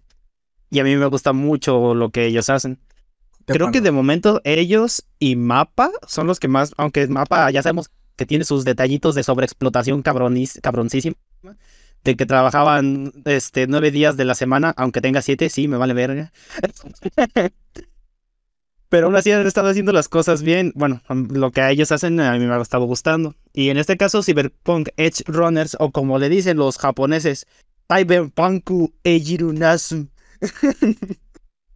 [0.71, 2.79] Y a mí me gusta mucho lo que ellos hacen.
[3.45, 7.91] Creo que de momento ellos y Mapa son los que más, aunque Mapa ya sabemos
[8.15, 11.17] que tiene sus detallitos de sobreexplotación cabroncísima,
[12.05, 15.95] de que trabajaban este, nueve días de la semana, aunque tenga siete, sí, me vale
[15.95, 16.33] verga.
[18.89, 20.73] Pero aún así han estado haciendo las cosas bien.
[20.75, 23.37] Bueno, lo que ellos hacen a mí me ha estado gustando.
[23.53, 27.47] Y en este caso, Cyberpunk Edge Runners, o como le dicen los japoneses,
[27.89, 28.71] Cyberpunk
[29.05, 30.09] Ejirunasu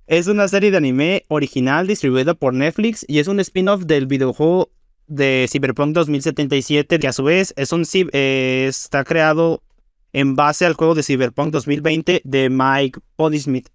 [0.06, 4.70] es una serie de anime original distribuida por Netflix y es un spin-off del videojuego
[5.06, 9.63] de Cyberpunk 2077, que a su vez es un, eh, está creado
[10.14, 13.68] en base al juego de Cyberpunk 2020 de Mike Ponysmith.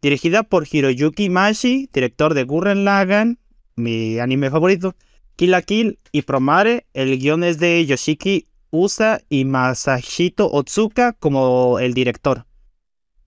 [0.00, 3.38] dirigida por Hiroyuki Mashi, director de Gurren Lagann,
[3.76, 4.96] mi anime favorito,
[5.36, 6.86] Kill la Kill y Promare.
[6.92, 12.46] El guion es de Yoshiki Usa y Masahito Otsuka como el director.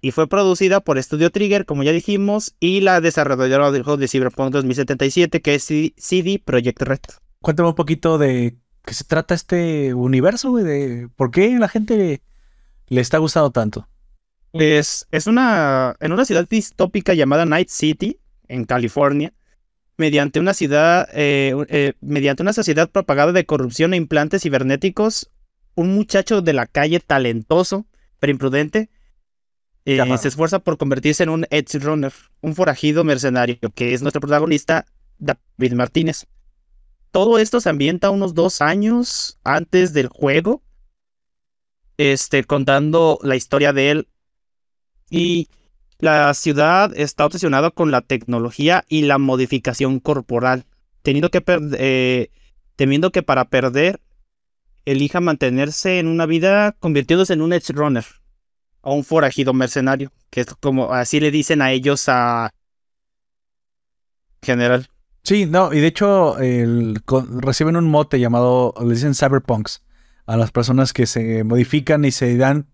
[0.02, 4.08] Y fue producida por Studio Trigger, como ya dijimos, y la desarrolladora del juego de
[4.08, 7.00] Cyberpunk 2077, que es CD Projekt Red.
[7.42, 12.22] Cuéntame un poquito de qué se trata este universo, güey, de por qué la gente
[12.88, 13.88] le está gustando tanto.
[14.54, 19.34] Es, es una, en una ciudad distópica llamada Night City, en California,
[19.98, 25.32] mediante una ciudad, eh, eh, mediante una sociedad propagada de corrupción e implantes cibernéticos,
[25.76, 27.86] un muchacho de la calle talentoso,
[28.20, 28.90] pero imprudente,
[29.86, 34.22] eh, se esfuerza por convertirse en un edge runner, un forajido mercenario, que es nuestro
[34.22, 34.86] protagonista,
[35.20, 36.26] David Martínez.
[37.12, 40.64] Todo esto se ambienta unos dos años antes del juego,
[41.98, 44.08] este, contando la historia de él
[45.10, 45.48] y
[46.00, 50.66] la ciudad está obsesionada con la tecnología y la modificación corporal,
[51.02, 51.44] teniendo que
[51.78, 52.30] eh,
[52.76, 54.02] temiendo que para perder
[54.86, 58.06] elija mantenerse en una vida convirtiéndose en un edge runner
[58.82, 62.52] o un forajido mercenario, que es como así le dicen a ellos a
[64.44, 64.88] general.
[65.24, 66.36] Sí, no, y de hecho
[67.40, 69.82] reciben un mote llamado, le dicen cyberpunks,
[70.26, 72.68] a las personas que se modifican y se dan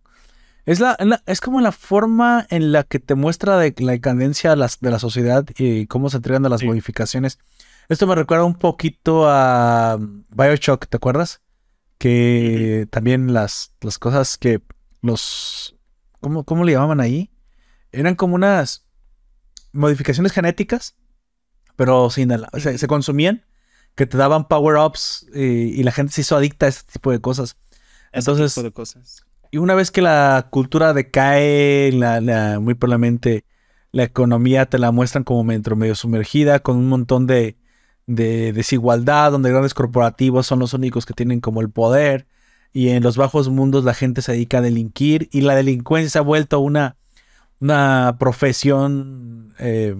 [0.65, 4.57] es, la, es como la forma en la que te muestra de la decadencia de
[4.57, 7.39] la, sociedad y cómo se entregan a las modificaciones.
[7.89, 9.97] Esto me recuerda un poquito a
[10.29, 11.41] Bioshock, ¿te acuerdas?
[11.97, 14.61] Que también las, las cosas que
[15.01, 15.75] los...
[16.19, 17.31] ¿cómo, ¿Cómo le llamaban ahí?
[17.91, 18.85] Eran como unas
[19.73, 20.95] modificaciones genéticas,
[21.75, 22.31] pero sin...
[22.31, 23.45] O sea, se consumían,
[23.95, 25.41] que te daban power-ups y,
[25.79, 27.57] y, la gente se hizo adicta a este tipo de cosas.
[28.11, 33.45] Entonces, tipo de cosas y una vez que la cultura decae, la, muy probablemente
[33.91, 37.57] la economía te la muestran como medio, medio sumergida, con un montón de,
[38.07, 42.27] desigualdad, donde grandes corporativos son los únicos que tienen como el poder.
[42.73, 46.19] Y en los bajos mundos la gente se dedica a delinquir y la delincuencia se
[46.19, 46.95] ha vuelto una,
[47.59, 49.95] una profesión eh,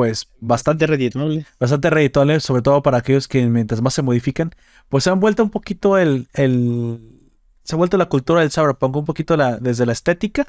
[0.00, 1.44] pues bastante redituable.
[1.58, 4.50] Bastante redituable, sobre todo para aquellos que mientras más se modifican,
[4.88, 7.28] pues se han vuelto un poquito el, el
[7.64, 10.46] se ha vuelto la cultura del cyberpunk un poquito la, desde la estética,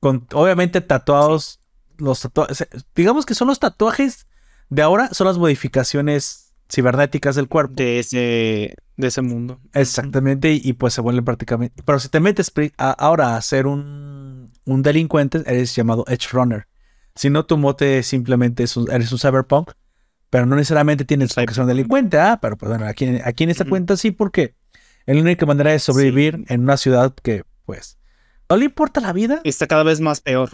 [0.00, 1.60] con obviamente tatuados,
[1.96, 4.26] los tatuajes, digamos que son los tatuajes
[4.68, 7.72] de ahora, son las modificaciones cibernéticas del cuerpo.
[7.76, 9.60] De ese, de ese mundo.
[9.72, 11.82] Exactamente, y, pues se vuelve prácticamente...
[11.82, 16.66] Pero si te metes ahora a ser un, un delincuente, eres llamado Edge Runner.
[17.14, 19.72] Si no, tu mote simplemente es eres un cyberpunk,
[20.30, 22.18] pero no necesariamente tienes que ser un delincuente.
[22.18, 24.54] Ah, pero pues bueno, aquí, aquí en esta cuenta sí, porque
[25.06, 27.98] es la única manera de sobrevivir en una ciudad que, pues,
[28.48, 29.40] no le importa la vida.
[29.44, 30.50] Está cada vez más peor.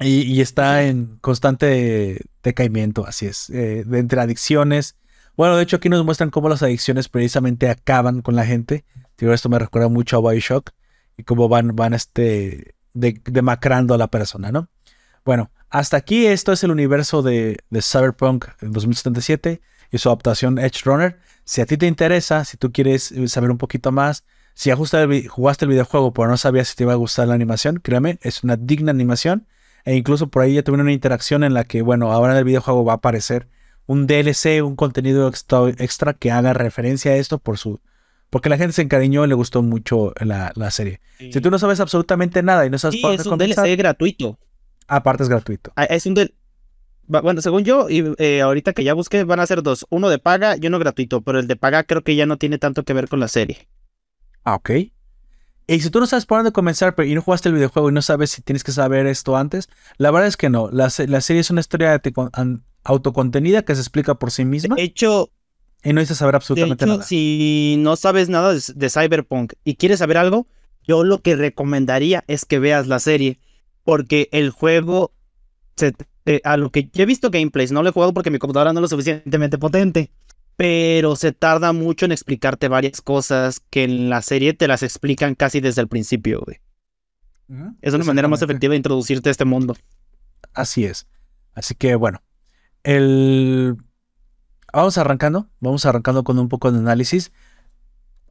[0.00, 4.96] Y, está en constante decaimiento, así es, eh, de entre adicciones.
[5.36, 8.84] Bueno, de hecho aquí nos muestran cómo las adicciones precisamente acaban con la gente.
[9.16, 10.70] Digo, esto me recuerda mucho a Bioshock
[11.16, 14.68] y cómo van, van este, demacrando a la persona, ¿no?
[15.24, 19.60] Bueno, hasta aquí esto es el universo de, de Cyberpunk 2077
[19.90, 21.18] y su adaptación Edge Runner.
[21.44, 25.64] Si a ti te interesa, si tú quieres eh, saber un poquito más, si jugaste
[25.64, 28.56] el videojuego pero no sabías si te iba a gustar la animación, créeme, es una
[28.56, 29.48] digna animación.
[29.84, 32.44] E incluso por ahí ya tuve una interacción en la que, bueno, ahora en el
[32.44, 33.48] videojuego va a aparecer
[33.86, 37.80] un DLC, un contenido extra, que haga referencia a esto por su...
[38.30, 41.00] Porque la gente se encariñó y le gustó mucho la, serie.
[41.18, 43.00] Si tú no sabes absolutamente nada y no sabes...
[43.00, 44.38] Sí, es un DLC gratuito.
[44.86, 45.72] Aparte es gratuito.
[45.76, 46.14] Ah, es un,
[47.06, 49.86] bueno, según yo, y eh, ahorita que ya busqué, van a ser dos.
[49.90, 52.58] Uno de paga y uno gratuito, pero el de paga creo que ya no tiene
[52.58, 53.68] tanto que ver con la serie.
[54.44, 54.70] Ah, ok.
[55.66, 57.92] Y si tú no sabes por dónde comenzar pero, y no jugaste el videojuego y
[57.92, 60.70] no sabes si tienes que saber esto antes, la verdad es que no.
[60.70, 62.00] La, serie es una historia
[62.84, 64.76] autocontenida que se explica por sí misma.
[64.76, 65.30] De hecho...
[65.82, 67.02] Y no necesitas saber absolutamente nada.
[67.02, 70.46] Si no sabes nada de Cyberpunk y quieres saber algo,
[70.82, 73.38] yo lo que recomendaría es que veas la serie.
[73.84, 75.12] Porque el juego
[75.76, 75.94] se
[76.26, 78.72] eh, a lo que yo he visto gameplays, no lo he jugado porque mi computadora
[78.72, 80.10] no es lo suficientemente potente,
[80.56, 85.34] pero se tarda mucho en explicarte varias cosas que en la serie te las explican
[85.34, 86.60] casi desde el principio, güey.
[87.82, 89.76] Es una manera más efectiva de introducirte a este mundo.
[90.54, 91.06] Así es.
[91.52, 92.22] Así que bueno,
[92.84, 93.76] el...
[94.72, 97.32] Vamos arrancando, vamos arrancando con un poco de análisis.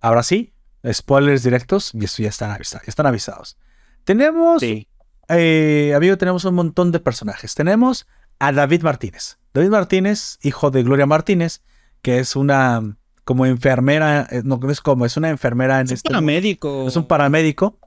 [0.02, 0.52] Ahora sí,
[0.92, 2.86] spoilers directos, y esto ya están avisados.
[2.86, 3.58] Ya están avisados.
[4.04, 4.90] Tenemos sí.
[5.30, 7.56] Eh, amigo, tenemos un montón de personajes.
[7.56, 8.08] Tenemos
[8.40, 9.38] a David Martínez.
[9.54, 11.62] David Martínez, hijo de Gloria Martínez,
[12.02, 16.10] que es una como enfermera, eh, no es como, es una enfermera en es este.
[16.10, 16.88] paramédico.
[16.88, 17.80] Es un paramédico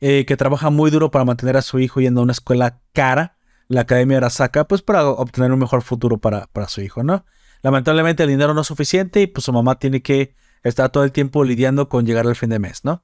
[0.00, 3.36] eh, que trabaja muy duro para mantener a su hijo yendo a una escuela cara.
[3.68, 7.24] la Academia Arasaka, pues para obtener un mejor futuro para, para su hijo, ¿no?
[7.62, 11.12] Lamentablemente el dinero no es suficiente y pues su mamá tiene que estar todo el
[11.12, 13.02] tiempo lidiando con llegar al fin de mes, ¿no?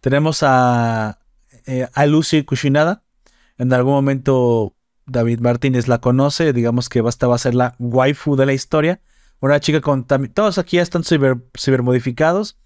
[0.00, 1.20] Tenemos a,
[1.66, 3.02] eh, a Lucy Kushinada.
[3.58, 4.74] En algún momento
[5.06, 9.00] David Martínez la conoce, digamos que esta va a ser la waifu de la historia.
[9.40, 10.04] Una chica con...
[10.04, 12.58] Todos aquí ya están ciber, cibermodificados,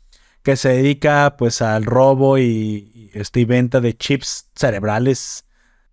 [0.42, 5.46] que se dedica pues al robo y, este, venta de chips cerebrales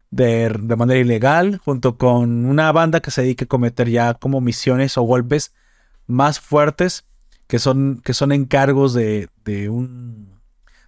[0.10, 4.42] de, de, manera ilegal, junto con una banda que se dedica a cometer ya como
[4.42, 5.54] misiones o golpes
[6.06, 7.06] más fuertes,
[7.48, 10.31] que son, que son encargos de, de un,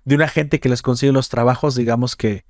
[0.05, 2.45] de un agente que les consigue los trabajos, digamos que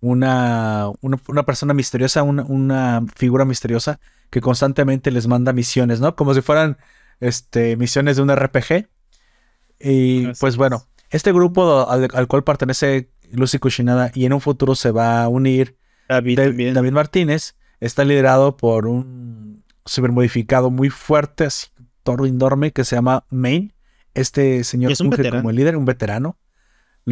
[0.00, 3.98] una, una, persona misteriosa, una, figura misteriosa
[4.30, 6.14] que constantemente les manda misiones, ¿no?
[6.14, 6.78] Como si fueran
[7.20, 8.88] este, misiones de un RPG.
[9.80, 14.90] Y pues bueno, este grupo al, cual pertenece Lucy Kushinada y en un futuro se
[14.90, 15.76] va a unir
[16.08, 21.68] David, David Martínez, está liderado por un cibermodificado muy fuerte, así,
[22.02, 23.72] todo enorme, que se llama Main.
[24.14, 26.38] Este señor funge como el líder, un veterano.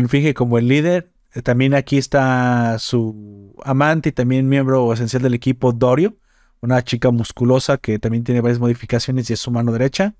[0.08, 5.34] Finge como el líder eh, también aquí está su amante y también miembro esencial del
[5.34, 6.16] equipo, Dorio,
[6.62, 10.14] una chica musculosa que también tiene varias modificaciones y es su mano derecha.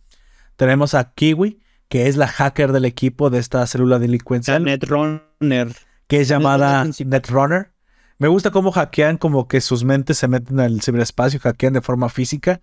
[0.57, 1.59] Tenemos a Kiwi,
[1.89, 4.63] que es la hacker del equipo de esta célula delincuencial.
[4.63, 5.75] Netrunner.
[6.07, 7.73] Que es llamada Netrunner.
[8.19, 12.11] Me gusta cómo hackean, como que sus mentes se meten al ciberespacio, hackean de forma
[12.11, 12.61] física.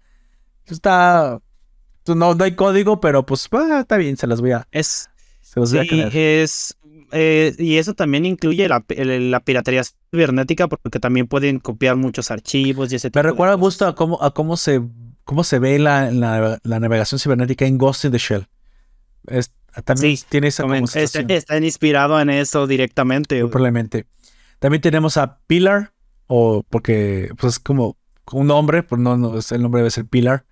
[0.68, 1.40] Está.
[2.04, 4.68] Pues, no, no hay código, pero pues ah, está bien, se las voy a.
[4.72, 5.10] Es.
[5.42, 6.76] Se los voy a Es
[7.14, 8.82] eh, y eso también incluye la,
[9.42, 13.96] piratería cibernética porque también pueden copiar muchos archivos y ese tipo Me recuerda mucho a
[13.96, 14.82] cómo, a cómo, se,
[15.24, 18.48] cómo se ve la, la, navegación cibernética en Ghost in the Shell.
[19.86, 23.40] también tiene esa está, está, inspirado en eso directamente.
[23.46, 24.08] probablemente.
[24.60, 25.94] También tenemos a Pilar,
[26.28, 27.98] o porque pues es como
[28.32, 30.46] un nombre, pues no, no el nombre debe ser Pilar.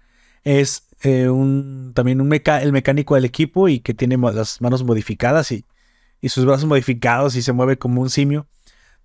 [0.43, 5.51] Es eh, un, también un el mecánico del equipo y que tiene las manos modificadas
[5.51, 5.65] y
[6.21, 8.47] y sus brazos modificados y se mueve como un simio.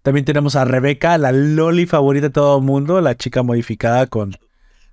[0.03, 4.37] También tenemos a Rebeca, la loli favorita de todo el mundo, la chica modificada con...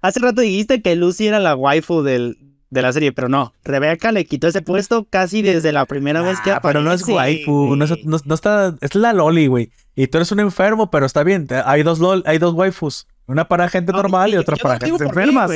[0.02, 2.38] Hace rato dijiste que Lucy era la waifu del,
[2.72, 3.54] de la serie, pero no.
[3.64, 6.74] Rebeca le quitó ese puesto casi desde la primera vez que aparece.
[6.74, 7.86] Pero no es waifu, no,
[8.34, 8.76] está...
[8.82, 9.70] Es la loli, güey.
[9.96, 11.48] Y tú eres un enfermo, pero está bien.
[11.66, 13.08] Hay dos, lol, hay dos waifus.
[13.28, 15.48] Una para gente normal y otra para gente enferma.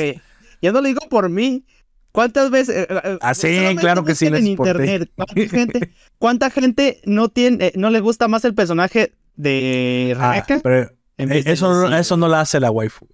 [0.62, 1.64] Yo no lo digo por mí.
[2.18, 2.74] ¿Cuántas veces?
[2.74, 4.26] Eh, eh, eh, ah, claro que sí.
[4.26, 5.08] En internet,
[6.18, 10.90] ¿cuánta gente, no tiene, no le gusta más el personaje de ah, Rebeca?
[11.16, 13.06] eso, eso no la hace la waifu.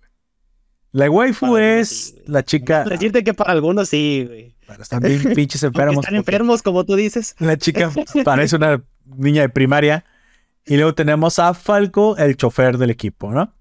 [0.92, 2.84] La waifu es la chica.
[2.84, 4.56] Decirte que para algunos sí, güey.
[4.80, 6.02] están bien pinches enfermos.
[6.02, 7.36] Están enfermos, como tú dices.
[7.40, 7.92] La chica
[8.24, 10.06] parece una niña de primaria.
[10.64, 13.52] Y luego tenemos a Falco, el chofer del equipo, ¿no?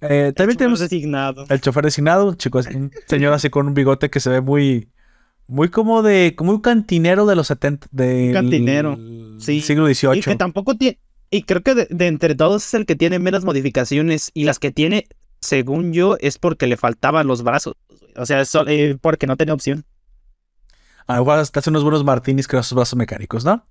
[0.00, 1.46] Eh, también tenemos designado.
[1.48, 4.90] el chofer designado, chicos, un señor así con un bigote que se ve muy,
[5.46, 8.98] muy como de, como un cantinero de los 70, de cantinero,
[9.38, 10.18] sí, siglo XVIII.
[10.18, 10.98] Y que tampoco tiene,
[11.30, 14.70] y creo que de, entre todos es el que tiene menos modificaciones y las que
[14.70, 15.06] tiene,
[15.40, 17.74] según yo, es porque le faltaban los brazos,
[18.16, 19.84] o sea, eh, porque no tenía opción.
[21.06, 23.64] Ah, igual hasta hace unos buenos martinis con esos brazos mecánicos, ¿no?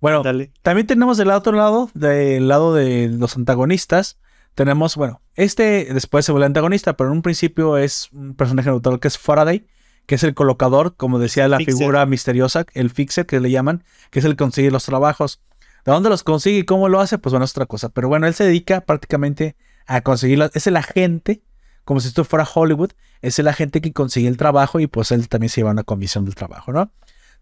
[0.00, 0.22] Bueno,
[0.62, 4.18] también tenemos del otro lado, del lado de los antagonistas,
[4.54, 9.00] tenemos, bueno, este después se vuelve antagonista, pero en un principio es un personaje neutral
[9.00, 9.66] que es Faraday,
[10.06, 14.18] que es el colocador, como decía la figura misteriosa, el fixer que le llaman, que
[14.18, 15.40] es el que consigue los trabajos.
[15.84, 17.16] ¿De dónde los consigue y cómo lo hace?
[17.18, 17.88] Pues bueno, es otra cosa.
[17.88, 21.42] Pero bueno, él se dedica prácticamente a conseguir, es el agente,
[21.84, 22.90] como si esto fuera Hollywood,
[23.22, 26.24] es el agente que consigue el trabajo y pues él también se lleva una comisión
[26.24, 26.92] del trabajo, ¿no?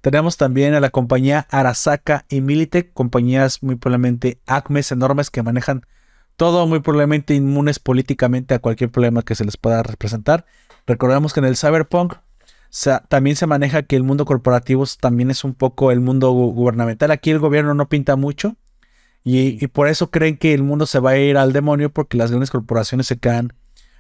[0.00, 5.86] Tenemos también a la compañía Arasaka y Militech, compañías muy probablemente acmes enormes que manejan
[6.38, 10.46] todo muy probablemente inmunes políticamente a cualquier problema que se les pueda representar.
[10.86, 12.14] Recordemos que en el cyberpunk
[13.08, 17.10] también se maneja que el mundo corporativo también es un poco el mundo gubernamental.
[17.10, 18.54] Aquí el gobierno no pinta mucho
[19.24, 22.30] y, por eso creen que el mundo se va a ir al demonio porque las
[22.30, 23.52] grandes corporaciones se quedan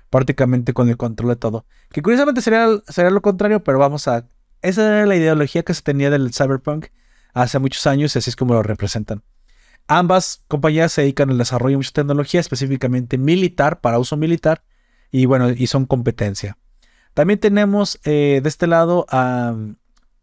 [0.08, 1.66] prácticamente con el control de todo.
[1.90, 4.28] Que curiosamente sería, sería lo contrario, pero vamos a...
[4.62, 6.86] Esa era la ideología que se tenía del cyberpunk
[7.34, 9.24] hace muchos años y así es como lo representan.
[9.88, 14.62] Ambas compañías se dedican al desarrollo de mucha tecnología, específicamente militar, para uso militar,
[15.10, 16.58] y bueno, y son competencia.
[17.14, 19.56] También tenemos eh, de este lado a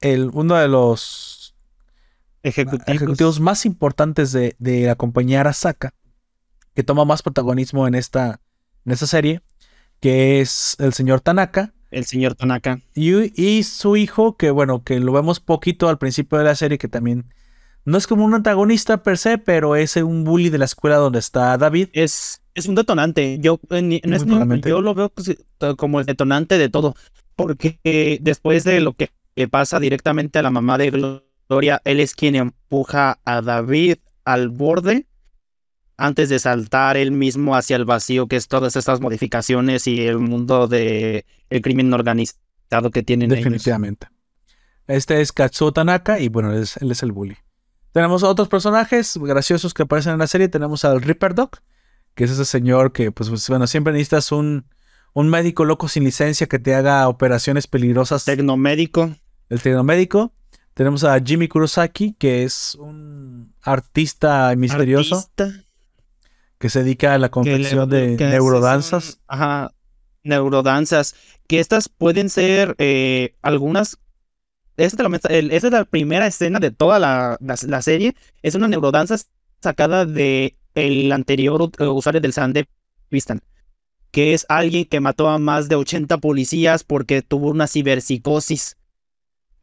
[0.02, 1.56] el, uno de los
[2.44, 5.96] ejecutivos, más importantes de, la compañía Arasaka,
[6.76, 8.42] que toma más protagonismo en esta,
[8.86, 9.42] en esta serie,
[10.00, 11.74] que es el señor Tanaka.
[11.90, 12.82] El señor Tanaka.
[12.94, 16.78] Y, y, su hijo, que bueno, que lo vemos poquito al principio de la serie,
[16.78, 17.34] que también
[17.86, 21.20] no es como un antagonista per se, pero es un bully de la escuela donde
[21.20, 21.90] está David.
[21.94, 23.38] Es, Es un detonante.
[23.40, 24.02] Yo, eh,
[24.66, 25.12] yo lo veo
[25.78, 26.96] como el detonante de todo.
[27.36, 32.00] Porque eh, después de lo que le pasa directamente a la mamá de Gloria, él
[32.00, 35.06] es quien empuja a David al borde
[35.98, 40.20] antes de saltar él mismo hacia el vacío, que es todas estas modificaciones y el
[40.20, 44.08] mundo de el crimen organizado que tienen Definitivamente.
[44.88, 47.38] Este es Katsuo Tanaka y bueno, él es, él es, el bully.
[47.96, 50.50] Tenemos otros personajes graciosos que aparecen en la serie.
[50.50, 51.52] Tenemos al Ripper Dog,
[52.14, 54.66] que es ese señor que, pues, pues, bueno, siempre necesitas un,
[55.14, 58.26] un médico loco sin licencia que te haga operaciones peligrosas.
[58.26, 59.16] Tecnomédico.
[59.48, 60.34] El tecnomédico.
[60.74, 65.16] Tenemos a Jimmy Kurosaki, que es un artista misterioso.
[65.16, 65.64] Artista
[66.58, 69.22] que se dedica a la confección de neurodanzas.
[69.26, 69.72] ajá,
[70.22, 71.16] neurodanzas.
[71.48, 74.00] Que estas pueden ser eh, algunas.
[74.78, 78.16] Esta es, la, primera escena de toda la, serie.
[78.42, 79.16] Es una neurodanza
[79.62, 82.68] sacada de el anterior usuario del Sande
[83.10, 83.42] Vistan.
[84.12, 88.78] Que es alguien que mató a más de 80 policías porque tuvo una ciberpsicosis.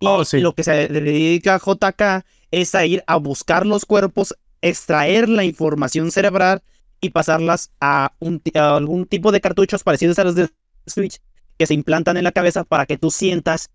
[0.00, 4.34] Y oh, lo que se dedica a JK es a ir a buscar los cuerpos,
[4.60, 6.62] extraer la información cerebral
[7.00, 10.48] y pasarlas a, un, algún tipo de cartuchos parecidos a los de
[10.86, 11.20] Switch
[11.58, 13.70] que se implantan en la cabeza para que tú sientas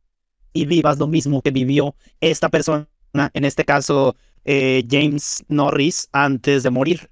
[0.53, 2.87] y vivas lo mismo que vivió esta persona,
[3.33, 7.09] en este caso eh, James Norris, antes de morir.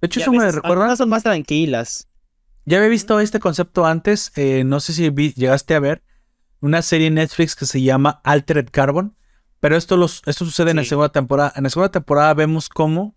[0.00, 0.96] De hecho, eso me recuerda.
[0.96, 2.08] son más tranquilas.
[2.64, 4.32] Ya había visto este concepto antes.
[4.36, 6.02] Eh, no sé si llegaste a ver
[6.60, 9.16] una serie en Netflix que se llama Altered Carbon.
[9.60, 11.52] Pero esto, los, esto sucede en la segunda temporada.
[11.54, 13.14] En la segunda temporada vemos cómo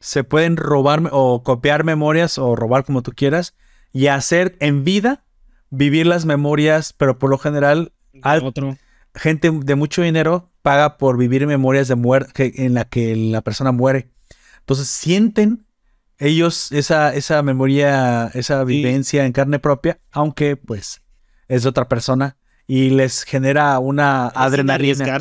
[0.00, 3.54] se pueden robar o copiar memorias o robar como tú quieras
[3.92, 5.24] y hacer en vida
[5.70, 7.92] vivir las memorias, pero por lo general
[9.14, 13.72] gente de mucho dinero paga por vivir memorias de muerte en la que la persona
[13.72, 14.10] muere.
[14.60, 15.66] Entonces sienten
[16.18, 21.02] ellos esa, esa memoria, esa vivencia en carne propia, aunque pues
[21.48, 25.16] es de otra persona y les genera una adrenalina.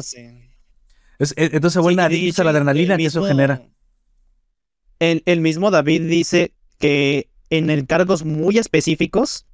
[1.20, 2.10] Es, entonces se vuelve a
[2.44, 3.62] la adrenalina que eso genera
[5.00, 9.46] el, mismo David dice que en encargos muy específicos,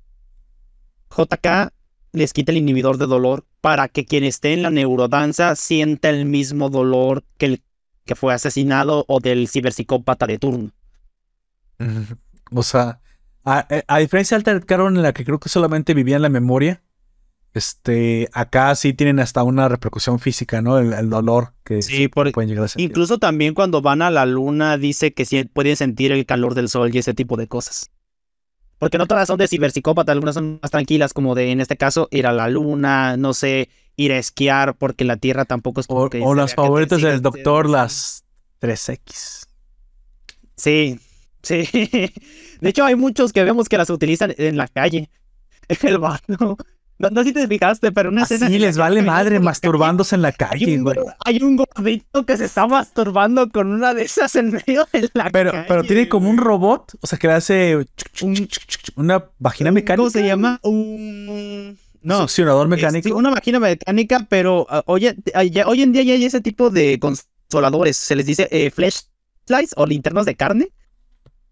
[1.15, 1.73] JK
[2.14, 6.26] les quita el inhibidor de dolor para que quien esté en la neurodanza sienta el
[6.26, 7.64] mismo dolor que el
[8.05, 10.72] que fue asesinado o del ciberpsicópata de turno.
[12.51, 12.99] O sea,
[13.45, 16.84] a, a diferencia del Carbon en la que creo que solamente vivía en la memoria,
[17.53, 20.80] este, acá sí tienen hasta una repercusión física, ¿no?
[20.80, 22.89] El, dolor que sí, pueden llegar a sentir.
[22.89, 26.68] Incluso también cuando van a la luna dice que sí pueden sentir el calor del
[26.68, 27.91] sol y ese tipo de cosas.
[28.84, 32.07] Porque no todas son de ciberpsicópata, algunas son más tranquilas, como de, en este caso,
[32.11, 36.09] ir a la luna, no sé, ir a esquiar, porque la Tierra tampoco es como
[36.21, 38.23] O, las favoritas del doctor, las
[38.61, 39.47] 3X.
[40.55, 40.99] Sí,
[41.41, 41.67] sí.
[42.61, 45.09] De hecho, hay muchos que vemos que las utilizan en la calle.
[45.81, 46.57] El vato
[47.03, 48.47] no, no sé si te fijaste, pero una escena.
[48.47, 50.97] Sí, les vale madre masturbándose en la calle, güey.
[51.25, 55.29] Hay un gordito que se está masturbando con una de esas en medio de la
[55.29, 55.65] pero, calle.
[55.67, 57.85] Pero tiene como un robot, o sea, que le hace
[58.95, 59.97] una vagina mecánica.
[59.97, 60.59] ¿Cómo se llama?
[60.63, 61.77] Un.
[62.01, 62.21] No.
[62.21, 63.15] Succionador mecánico.
[63.15, 67.97] una máquina mecánica, pero uh, hoy, en día ya hay ese tipo de consoladores.
[67.97, 70.69] Se les dice eh, flashlights o linternas de carne.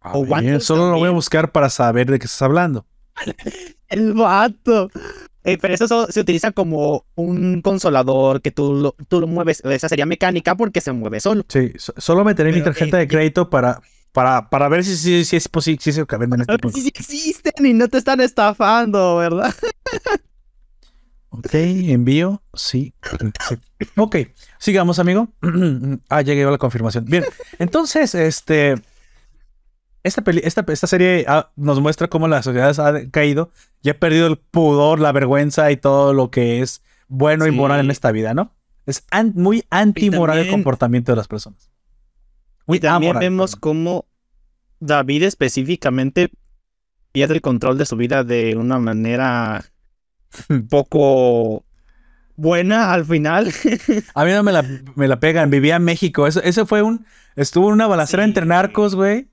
[0.01, 0.25] o
[0.59, 2.85] solo lo voy a buscar para saber de qué estás hablando.
[3.87, 4.89] El vato.
[5.43, 9.61] Eh, pero eso se utiliza como un consolador que tú lo, tú lo mueves.
[9.65, 11.43] Esa sería mecánica porque se mueve solo.
[11.47, 13.81] Sí, solo meteré mi tarjeta de crédito para,
[14.11, 15.81] para, para ver si, si, si es posible.
[15.81, 19.53] Si, si, existen y no te están estafando, ¿verdad?
[21.29, 22.43] ok, envío.
[22.53, 22.93] Sí.
[23.95, 24.17] Ok,
[24.59, 25.29] sigamos, amigo.
[26.09, 27.05] ah, ya llegó la confirmación.
[27.05, 27.25] Bien,
[27.57, 28.75] entonces, este.
[30.03, 33.51] Esta, esta, esta serie ah, nos muestra cómo la sociedad ha caído
[33.83, 37.81] y ha perdido el pudor, la vergüenza y todo lo que es bueno y moral
[37.81, 38.51] en esta vida, ¿no?
[38.87, 41.71] Es muy antimoral el comportamiento de las personas.
[42.67, 44.05] y también vemos cómo
[44.79, 46.31] David específicamente
[47.11, 49.63] pierde el control de su vida de una manera
[50.69, 51.63] poco
[52.35, 53.53] buena al final.
[54.15, 55.51] A mí no me la, me la pegan.
[55.51, 56.25] Vivía en México.
[56.25, 57.05] Eso, eso fue un.
[57.35, 59.31] Estuvo en una balacera entre narcos, güey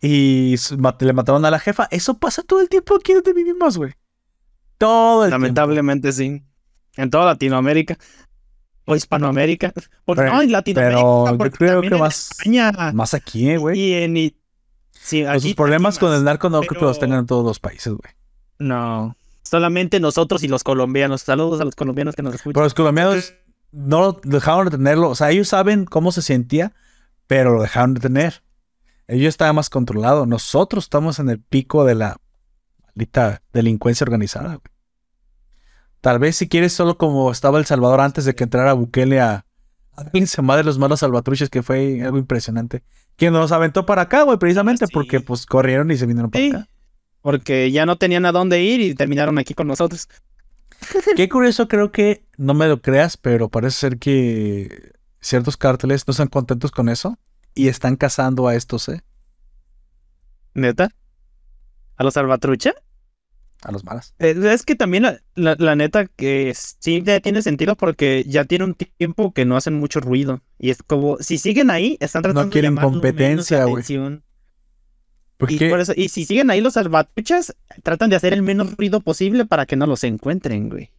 [0.00, 0.54] y
[1.00, 1.88] le mataron a la jefa.
[1.90, 3.92] Eso pasa todo el tiempo aquí donde vivimos, güey.
[4.78, 6.42] Todo el Lamentablemente sí.
[6.96, 7.98] En toda Latinoamérica.
[8.84, 9.72] O Hispanoamérica.
[10.04, 11.00] Porque pero, no, en Latinoamérica.
[11.00, 12.30] Pero yo creo que más,
[12.94, 13.78] más aquí, güey.
[13.78, 14.34] Y en.
[14.92, 17.92] Sí, Los problemas con el narco no creo que los tengan en todos los países,
[17.92, 18.12] güey.
[18.58, 19.16] No.
[19.42, 21.22] Solamente nosotros y los colombianos.
[21.22, 22.52] Saludos a los colombianos que nos escuchan.
[22.54, 23.34] Pero los colombianos
[23.72, 25.10] no dejaron de tenerlo.
[25.10, 26.72] O sea, ellos saben cómo se sentía,
[27.26, 28.42] pero lo dejaron de tener.
[29.08, 30.28] Ellos estaban más controlados.
[30.28, 32.20] Nosotros estamos en el pico de la
[32.86, 34.48] maldita delincuencia organizada.
[34.56, 34.60] güey.
[36.00, 39.44] Tal vez si quieres solo como estaba El Salvador antes de que entrara Bukele a...
[39.96, 42.84] a madre los malos salvatruches, que fue algo impresionante.
[43.16, 44.92] Quien nos aventó para acá, güey, precisamente Sí.
[44.92, 46.50] porque pues corrieron y se vinieron para Sí.
[46.50, 46.68] acá.
[47.22, 50.06] Porque ya no tenían a dónde ir y terminaron aquí con nosotros.
[51.16, 56.12] Qué curioso, creo que no me lo creas, pero parece ser que ciertos cárteles no
[56.12, 57.18] están contentos con eso
[57.58, 59.02] y están cazando a estos, ¿eh?
[60.54, 60.90] ¿Neta?
[61.96, 62.72] ¿A los salvatrucha?
[63.62, 64.14] A los malas.
[64.20, 68.44] Eh, Es que también la, la- la neta que sí ya tiene sentido porque ya
[68.44, 70.42] tiene un tiempo que no hacen mucho ruido.
[70.58, 73.74] Y es como, si siguen ahí, están tratando de quieren menos competencia, güey.
[73.74, 74.22] atención.
[75.36, 78.76] ¿Por Y, por eso, y si siguen ahí los salvatruchas, tratan de hacer el menos
[78.76, 80.90] ruido posible para que no los encuentren, güey.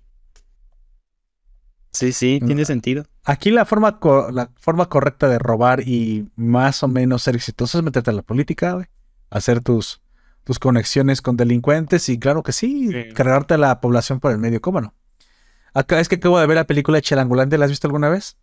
[1.91, 2.45] Sí, sí, Mm.
[2.45, 3.05] tiene sentido.
[3.23, 3.99] Aquí la forma,
[4.31, 8.21] la forma correcta de robar y más o menos ser exitoso es meterte a la
[8.21, 8.85] política, güey.
[9.31, 10.01] Hacer tus,
[10.43, 13.13] tus conexiones con delincuentes y claro que sí, Sí.
[13.13, 14.93] cargarte a la población por el medio, ¿cómo no?
[15.73, 18.37] Acá es que acabo de ver la película de Chelangulandia, ¿la has visto alguna vez?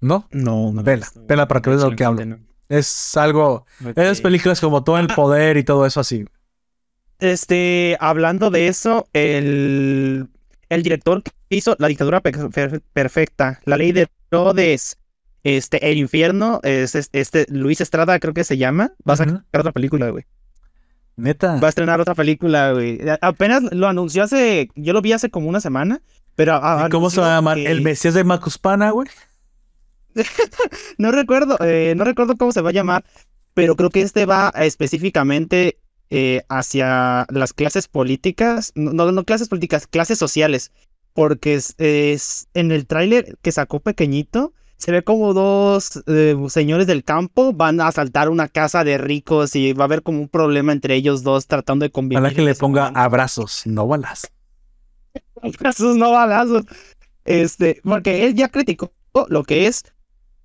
[0.00, 0.26] ¿No?
[0.30, 0.82] No, no.
[0.82, 2.38] Vela, vela para que veas de lo que hablo.
[2.68, 3.66] Es algo...
[3.94, 6.24] Esas películas como todo el poder y todo eso así.
[7.18, 10.28] Este, hablando de eso, el,
[10.74, 14.98] el director que hizo La dictadura per- per- perfecta, La ley de Herodes,
[15.44, 19.44] este, El infierno, es, es- este, Luis Estrada creo que se llama, va a sacar
[19.52, 20.24] otra película, güey.
[21.16, 21.56] Neta.
[21.60, 22.98] Va a estrenar otra película, güey.
[23.20, 26.00] Apenas lo anunció hace, yo lo vi hace como una semana,
[26.36, 26.54] pero...
[26.54, 27.56] a- ¿Y ¿Cómo se va a llamar?
[27.58, 29.08] que- ¿El Mesías de Macuspana, güey?
[30.98, 33.04] No recuerdo, eh, no recuerdo cómo se va a llamar,
[33.54, 35.78] pero creo que este va específicamente
[36.12, 40.70] eh, hacia las clases políticas, no, no, clases políticas, clases sociales,
[41.14, 46.88] porque es, es- en el tráiler que sacó pequeñito se ve como dos eh, señores
[46.88, 50.28] del campo van a asaltar una casa de ricos y va a haber como un
[50.28, 52.18] problema entre ellos dos tratando de convivir.
[52.18, 54.32] Ojalá que le ponga abrazos, no balas.
[55.40, 56.64] Abrazos, no balazos.
[57.24, 58.92] Este, porque él ya criticó
[59.28, 59.84] lo que es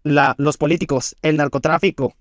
[0.04, 2.14] la, los políticos, el narcotráfico,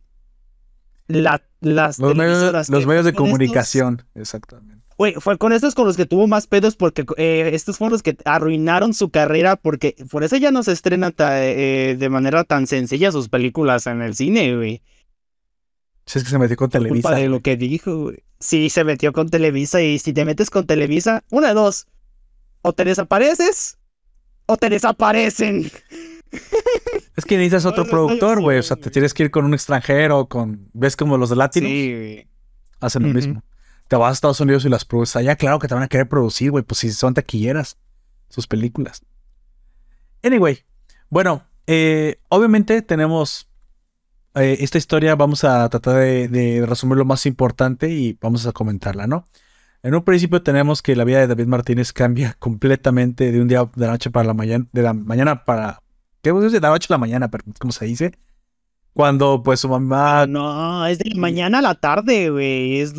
[1.09, 4.77] la, las Los medios, los de estos- comunicación, exactamente.
[4.99, 8.03] Güey, fue con estos con los que tuvo más pedos porque eh, estos fueron los
[8.03, 12.45] que arruinaron su carrera porque por eso ya no se estrena ta- eh, de manera
[12.45, 14.83] tan sencilla sus películas en el cine, güey.
[16.07, 17.09] Si es que se metió con Por Televisa.
[17.09, 18.25] culpa de lo que dijo, güey.
[18.41, 21.89] Sí, se metió con Televisa y si te metes con Televisa, una de dos.
[22.63, 23.77] O te desapareces
[24.47, 25.71] o te desaparecen.
[27.16, 28.59] Es que necesitas otro No, no, productor, güey.
[28.59, 30.68] O sea, te tienes que ir con un extranjero, con.
[30.72, 31.70] ¿Ves como los de Latinos?
[31.70, 32.29] Sí, güey.
[32.81, 33.43] Hacen lo mismo.
[33.89, 36.09] Te vas a Estados Unidos y las produces allá, claro que te van a querer
[36.09, 36.64] producir, güey.
[36.64, 37.79] Pues si son taquilleras,
[38.29, 39.03] sus películas.
[40.22, 40.64] Anyway,
[41.09, 43.49] bueno, eh, obviamente tenemos
[44.35, 45.14] eh, esta historia.
[45.14, 49.24] Vamos a tratar de, de resumir lo más importante y vamos a comentarla, ¿no?
[49.83, 53.70] En un principio tenemos que la vida de David Martínez cambia completamente de un día
[53.74, 55.81] de la noche para la mañana, de la mañana para,
[56.27, 58.12] ¿qué vos De la noche a la mañana, pero ¿cómo se dice?
[58.93, 62.81] Cuando pues su mamá No, es de la mañana a la tarde, güey.
[62.81, 62.95] Es,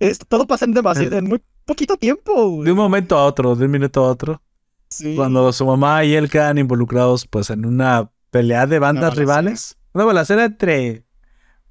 [0.00, 3.66] es- todo pasa en demasiado, en muy poquito tiempo, de un momento a otro, de
[3.66, 4.42] un minuto a otro,
[4.88, 5.14] Sí.
[5.14, 9.20] cuando su mamá y él quedan involucrados pues en una pelea de bandas balacera.
[9.20, 11.04] rivales, una balacera entre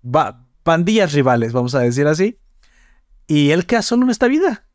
[0.01, 2.37] ba- pandillas rivales, vamos a decir así,
[3.27, 4.65] y él queda solo en esta vida,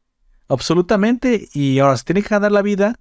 [0.49, 2.99] absolutamente, y ahora se tiene que ganar la vida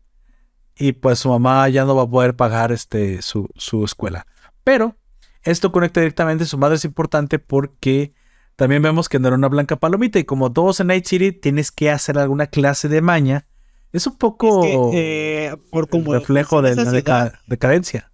[0.78, 4.26] y pues su mamá ya no va a poder pagar este su, su escuela.
[4.64, 4.96] Pero
[5.44, 8.14] esto conecta directamente, su madre es importante porque
[8.56, 11.72] también vemos que no era una blanca palomita y como todos en Night City tienes
[11.72, 13.46] que hacer alguna clase de maña,
[13.92, 18.12] es un poco Es que, eh, por como reflejo de la deca- decadencia.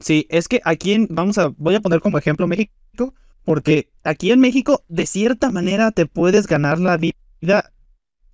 [0.00, 4.32] Sí, es que aquí en, vamos a, voy a poner como ejemplo México, porque aquí
[4.32, 7.72] en México, de cierta manera, te puedes ganar la vida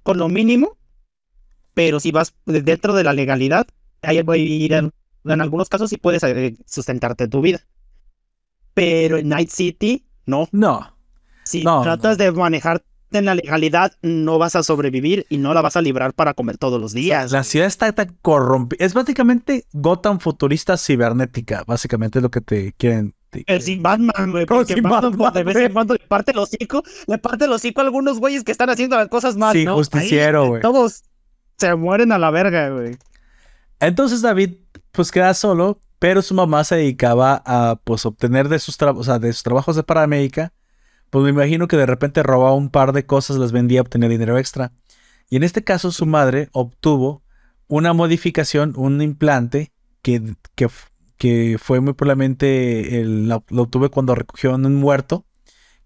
[0.03, 0.79] con lo mínimo,
[1.75, 3.67] pero si vas de- dentro de la legalidad,
[4.03, 4.93] ahí voy a ir en,
[5.25, 7.61] en algunos casos sí puedes eh, sustentarte tu vida.
[8.75, 10.49] Pero en Night City, no.
[10.53, 10.97] No,
[11.45, 12.25] Si No, tratas no.
[12.25, 16.15] de manejarte en la legalidad, no vas a sobrevivir y no la vas a librar
[16.15, 17.31] para comer todos los días.
[17.31, 18.83] la ciudad está tan corrompida.
[18.85, 23.15] Es básicamente Gotham futurista cibernética, básicamente es lo que te quieren.
[23.47, 24.47] El sin Batman, güey.
[24.47, 27.53] Porque sin Batman, Batman, de vez en cuando le parte el hocico, le parte el
[27.53, 29.75] hocico a algunos güeyes que están haciendo las cosas mal, Sí, ¿no?
[29.75, 30.63] justiciero, güey.
[30.63, 31.03] Todos
[31.63, 32.97] se mueren a la verga, güey.
[33.81, 34.55] Entonces David
[34.91, 39.19] pues queda solo, pero su mamá se dedicaba a pues obtener de sus, o sea,
[39.19, 40.53] de sus trabajos de paramédica,
[41.11, 44.39] pues me imagino que de repente robaba un par de cosas, las vendía, obtenía dinero
[44.39, 44.73] extra.
[45.31, 47.23] Y en este caso su madre obtuvo
[47.69, 50.69] una modificación, un implante que, que,
[51.17, 55.25] que fue muy probablemente, el, lo, obtuve cuando recogió un muerto,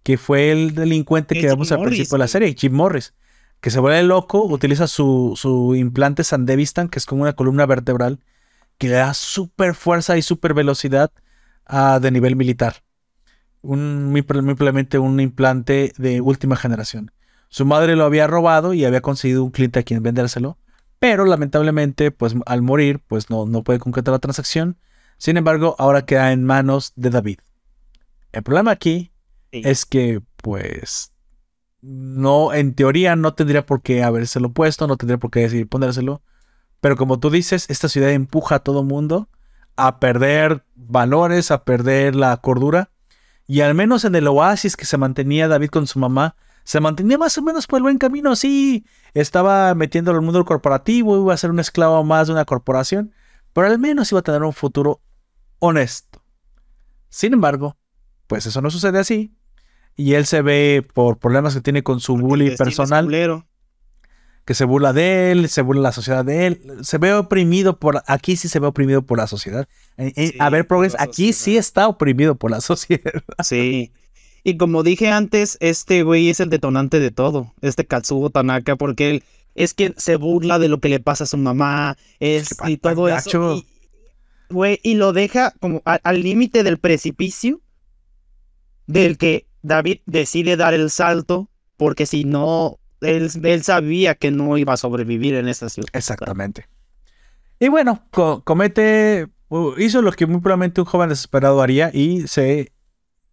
[0.02, 3.12] que fue el delincuente que vemos al principio de la serie, Jim Morris,
[3.60, 8.20] que se vuelve loco, utiliza su, su implante Sandevistan, que es como una columna vertebral,
[8.78, 11.10] que le da súper fuerza y súper velocidad
[12.00, 12.82] de nivel militar.
[13.62, 17.10] Un, muy, probablemente un implante de última generación.
[17.48, 20.58] Su madre lo había robado y había conseguido un cliente a quien vendérselo,
[20.98, 24.78] pero lamentablemente, pues al morir, pues no, no puede concretar la transacción.
[25.18, 27.38] Sin embargo, ahora queda en manos de David.
[28.32, 29.12] El problema aquí
[29.50, 31.12] es que, pues,
[31.88, 36.20] no, en teoría no tendría por qué habérselo puesto, no tendría por qué decidir ponérselo.
[36.80, 39.28] Pero como tú dices, esta ciudad empuja a todo mundo
[39.76, 42.90] a perder valores, a perder la cordura.
[43.46, 46.34] Y al menos en el oasis que se mantenía David con su mamá,
[46.64, 48.34] se mantenía más o menos por el buen camino.
[48.34, 48.84] Sí,
[49.14, 53.12] estaba metiéndolo al mundo corporativo, iba a ser un esclavo más de una corporación,
[53.52, 55.00] pero al menos iba a tener un futuro
[55.60, 56.20] honesto.
[57.08, 57.76] Sin embargo,
[58.26, 59.35] pues eso no sucede así.
[59.96, 63.08] Y él se ve por problemas que tiene con su bully personal.
[64.44, 66.60] Que se burla de él, se burla la sociedad de él.
[66.82, 68.02] Se ve oprimido por.
[68.06, 69.66] Aquí sí se ve oprimido por la sociedad.
[70.38, 73.22] a ver, Progress, aquí sí está oprimido por la sociedad.
[73.42, 73.92] Sí.
[74.44, 77.52] Y como dije antes, este güey es el detonante de todo.
[77.62, 79.24] Este Katsuo Tanaka, porque él
[79.56, 81.96] es que se burla de lo que le pasa a su mamá.
[82.20, 83.64] Es, y todo eso.
[84.50, 87.60] Güey, y lo deja como al límite del precipicio
[88.86, 94.56] del que David decide dar el salto porque si no, él, él sabía que no
[94.56, 95.88] iba a sobrevivir en esa ciudad.
[95.92, 96.66] Exactamente.
[97.58, 98.02] Y bueno,
[98.44, 99.28] comete,
[99.78, 102.72] hizo lo que muy probablemente un joven desesperado haría y se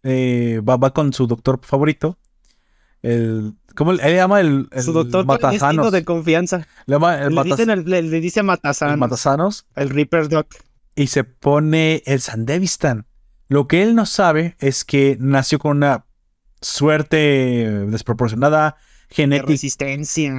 [0.02, 2.18] eh, va, con su doctor favorito.
[3.02, 5.92] El, ¿Cómo le llama el, Su doctor Matasanos?
[5.92, 6.66] de confianza.
[6.86, 7.34] Le, llama el
[7.84, 8.94] le, le, dice Matasanos.
[8.94, 9.66] El Matasanos.
[9.74, 10.46] El Reaper Doc
[10.96, 13.06] y se pone el Sandevistan.
[13.48, 16.06] Lo que él no sabe es que nació con una
[16.64, 18.76] suerte desproporcionada,
[19.08, 19.86] genética,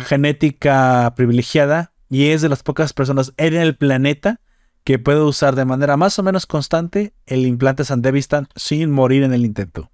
[0.05, 4.41] genética privilegiada y es de las pocas personas en el planeta
[4.83, 9.33] que puede usar de manera más o menos constante el implante Sandevistan sin morir en
[9.33, 9.91] el intento.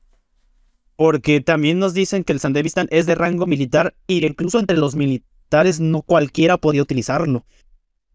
[0.95, 4.95] Porque también nos dicen que el Sandevistan es de rango militar y incluso entre los
[4.95, 7.45] militares no cualquiera podía utilizarlo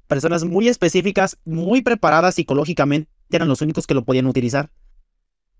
[0.07, 4.71] personas muy específicas, muy preparadas psicológicamente, eran los únicos que lo podían utilizar.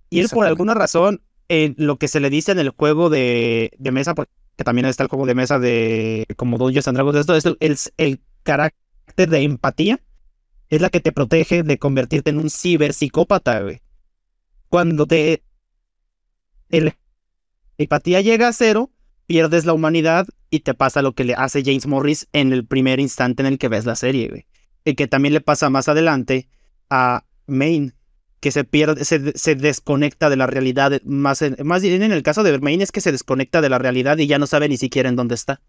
[0.09, 3.71] Y él por alguna razón, en lo que se le dice en el juego de,
[3.79, 7.47] mesa, porque también está el juego de mesa de como Dungeons and Dragons, esto es
[7.47, 7.57] el,
[7.97, 10.01] el, carácter de empatía,
[10.69, 13.81] es la que te protege de convertirte en un ciberpsicópata, güey.
[14.69, 15.43] Cuando te...
[16.69, 16.95] El,
[17.79, 18.91] empatía llega a cero,
[19.27, 23.01] pierdes la humanidad y te pasa lo que le hace James Morris en el primer
[23.01, 24.47] instante en el que ves la serie, güey.
[24.85, 26.49] Y que también le pasa más adelante
[26.89, 27.96] a Maine,
[28.41, 31.01] que se pierde, se, desconecta de la realidad.
[31.05, 34.19] Más, más bien en el caso de Maine es que se desconecta de la realidad
[34.19, 35.61] y ya no sabe ni siquiera en dónde está.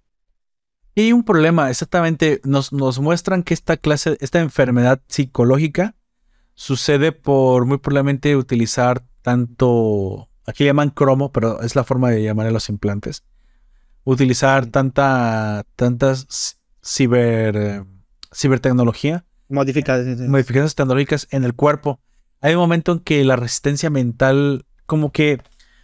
[0.95, 5.95] Y un problema, exactamente, nos, nos muestran que esta clase, esta enfermedad psicológica
[6.55, 12.47] sucede por muy probablemente utilizar tanto, aquí llaman cromo, pero es la forma de llamar
[12.47, 13.23] a los implantes,
[14.05, 17.85] utilizar tanta, tantas ciber,
[18.33, 19.23] cibertecnología.
[19.49, 20.27] Modificaciones.
[20.27, 21.99] Modificaciones tecnológicas en el cuerpo.
[22.41, 25.39] Hay un momento en que la resistencia mental, como que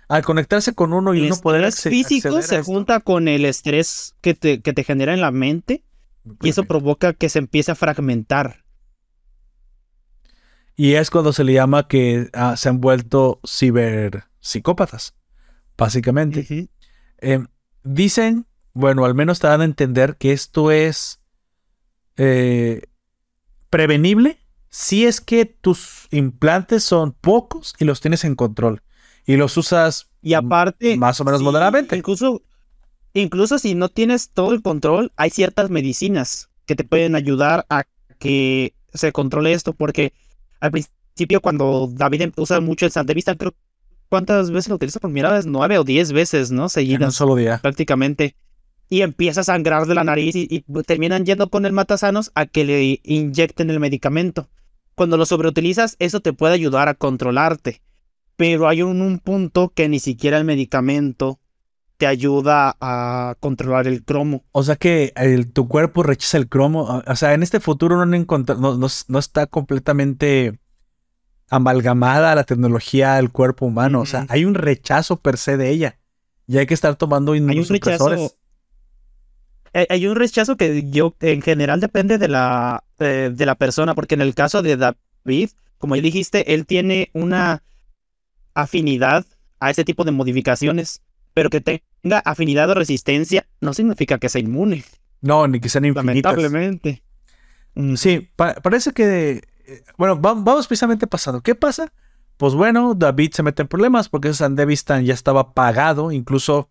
[0.08, 4.34] al conectarse con uno y no poder El físico se junta con el estrés que
[4.34, 5.84] te, que te genera en la mente
[6.41, 8.64] y eso provoca que se empiece a fragmentar.
[10.76, 15.16] Y es cuando se le llama que ah, se han vuelto ciberpsicópatas,
[15.78, 16.70] básicamente.
[17.84, 21.20] Dicen, bueno, al menos te dan a entender que esto es
[22.18, 22.84] eh,
[23.70, 24.39] prevenible
[24.76, 28.82] si es que tus implantes son pocos y los tienes en control
[29.24, 31.95] y los usas y aparte más o menos moderadamente.
[31.95, 32.41] Incluso,
[33.13, 37.84] incluso si no tienes todo el control, hay ciertas medicinas que te pueden ayudar a
[38.17, 40.11] que se controle esto porque
[40.59, 43.53] al principio cuando David usa mucho el Santevista, creo
[44.09, 45.45] ¿Cuántas veces lo utiliza por primera vez?
[45.45, 46.69] Nueve o diez veces, ¿no?
[46.69, 47.01] Seguidas.
[47.01, 47.59] En un solo día.
[47.61, 48.36] Prácticamente.
[48.89, 52.63] Y empieza a sangrar de la nariz y, terminan yendo con el matasanos a que
[52.63, 54.49] le inyecten el medicamento.
[54.95, 57.81] Cuando lo sobreutilizas, eso te puede ayudar a controlarte.
[58.35, 61.39] Pero hay un, punto que ni siquiera el medicamento
[61.97, 64.43] te ayuda a controlar el cromo.
[64.51, 65.13] O sea que
[65.53, 67.01] tu cuerpo rechaza el cromo.
[67.05, 70.59] O sea, en este futuro no, no, no está completamente
[71.49, 74.01] amalgamada la tecnología del cuerpo humano.
[74.01, 75.99] O sea, hay un rechazo per se de ella.
[76.47, 78.19] Y hay que estar tomando inmunosupresores.
[78.19, 78.29] Hay,
[79.74, 84.21] hay un rechazo que yo, en general, depende de la, de la persona, porque en
[84.21, 87.63] el caso de David, como ya dijiste, él tiene una
[88.53, 89.26] afinidad
[89.59, 91.01] a ese tipo de modificaciones,
[91.34, 94.84] pero que tenga afinidad o resistencia no significa que sea inmune.
[95.21, 96.36] No, ni que sean infinitas.
[96.36, 97.03] Lamentablemente.
[97.76, 99.41] Mm, sí, parece que.
[99.65, 101.41] Eh, bueno, vamos precisamente pasando.
[101.41, 101.93] ¿Qué pasa?
[102.38, 106.69] Pues bueno, David se mete en problemas porque San Devistan ya estaba pagado, incluso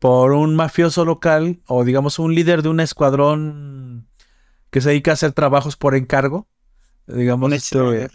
[0.00, 4.08] por un mafioso local o digamos un líder de un escuadrón
[4.70, 6.48] que se dedica a hacer trabajos por encargo.
[7.06, 8.08] Digamos, este,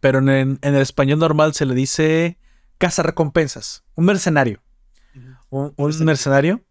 [0.00, 2.38] pero en, el español normal se le dice
[2.78, 4.62] casa recompensas, un mercenario.
[5.50, 5.74] Un,
[6.04, 6.62] mercenario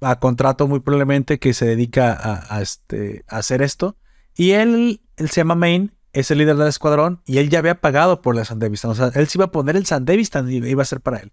[0.00, 2.18] a contrato muy probablemente que se dedica
[2.48, 3.96] a, este, a hacer esto.
[4.36, 7.80] Y él, él se llama Main, es el líder del escuadrón y él ya había
[7.80, 8.90] pagado por el Sandevistan.
[8.90, 11.32] O sea, él se iba a poner el Sandevistan y iba a ser para él.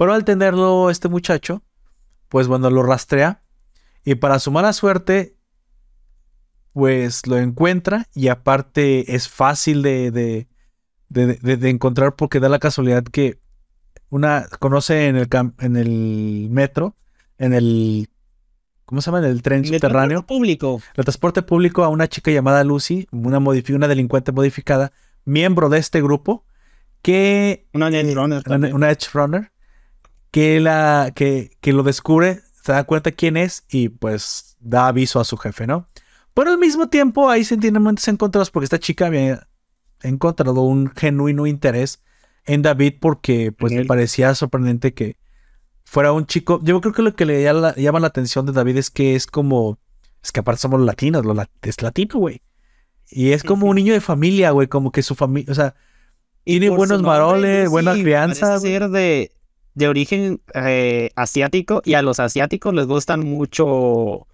[0.00, 1.62] Pero al tenerlo este muchacho,
[2.30, 3.42] pues bueno, lo rastrea
[4.02, 5.36] y para su mala suerte,
[6.72, 10.46] pues lo encuentra y aparte es fácil de, de,
[11.10, 13.42] de, encontrar porque da la casualidad que
[14.08, 15.28] una conoce en el,
[15.58, 16.96] en el metro,
[17.36, 18.08] en el
[18.86, 19.18] ¿cómo se llama?
[19.18, 20.20] En el tren subterráneo.
[20.20, 20.80] El público.
[20.94, 24.92] El transporte público a una chica llamada Lucy, una, una delincuente modificada,
[25.26, 26.46] miembro de este grupo,
[27.02, 27.68] que...
[27.74, 28.42] Una Edge Runner.
[28.46, 29.52] Una, Edge Runner,
[30.30, 35.20] que, la, que, que lo descubre, se da cuenta quién es y pues da aviso
[35.20, 35.88] a su jefe, ¿no?
[36.34, 39.48] Pero al mismo tiempo hay sentimientos encontrados porque esta chica había
[40.02, 42.02] encontrado un genuino interés
[42.44, 45.16] en David porque pues le parecía sorprendente que
[45.84, 46.60] fuera un chico.
[46.62, 49.78] Yo creo que lo que le llama la atención de David es que es como.
[50.22, 52.42] Es que aparte somos latinos, lo es latino, güey.
[53.08, 55.74] Y es como un niño de familia, güey, como que su familia, o sea,
[56.44, 58.58] tiene buenos maroles, buena crianza.
[58.60, 59.32] ser de,
[59.74, 64.26] de origen eh, asiático y a los asiáticos les gustan mucho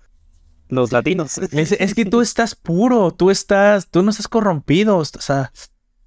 [0.69, 1.39] los latinos.
[1.53, 5.53] Es, que tú estás puro, tú estás, tú no estás corrompido, o sea,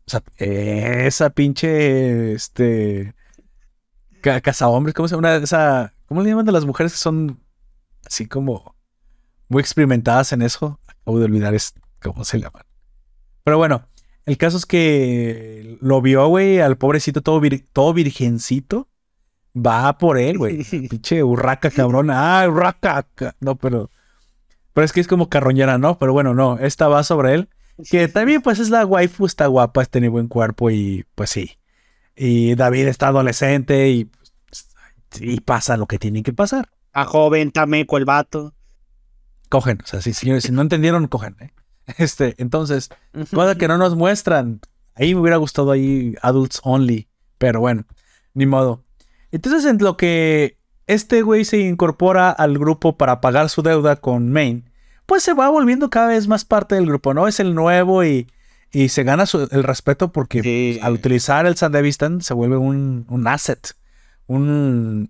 [0.05, 3.13] o sea, esa pinche, este,
[4.61, 5.35] hombres, ¿cómo se llama?
[5.35, 7.39] Esa, ¿Cómo le llaman de las mujeres que son
[8.05, 8.75] así como
[9.47, 10.79] muy experimentadas en eso?
[10.87, 12.63] Acabo de olvidar es, cómo se llaman.
[13.43, 13.87] Pero bueno,
[14.25, 18.88] el caso es que lo vio, güey, al pobrecito todo, todo virgencito.
[19.55, 20.63] Va por él, güey.
[20.89, 22.09] Pinche urraca, cabrón.
[22.11, 23.05] Ah, urraca.
[23.39, 23.89] No, pero.
[24.73, 25.97] Pero es que es como carroñera, ¿no?
[25.97, 26.57] Pero bueno, no.
[26.59, 27.49] Esta va sobre él.
[27.89, 31.57] Que también, pues, es la waifu, está guapa, tiene buen cuerpo y, pues sí.
[32.15, 34.11] Y David está adolescente y,
[35.19, 36.69] y pasa lo que tiene que pasar.
[36.91, 38.53] A joven, tameco el vato.
[39.47, 41.35] Cogen, o sea, si, señores, si no entendieron, cogen.
[41.39, 41.51] ¿eh?
[41.97, 42.89] Este, entonces,
[43.33, 44.59] cosa que no nos muestran.
[44.93, 47.85] Ahí me hubiera gustado ahí Adults Only, pero bueno,
[48.33, 48.83] ni modo.
[49.31, 50.57] Entonces, en lo que
[50.87, 54.69] este güey se incorpora al grupo para pagar su deuda con Main,
[55.05, 57.27] pues se va volviendo cada vez más parte del grupo, ¿no?
[57.27, 58.27] Es el nuevo y
[58.71, 63.75] y se gana el respeto porque al utilizar el Sandevistan se vuelve un, un asset.
[64.27, 65.09] Un.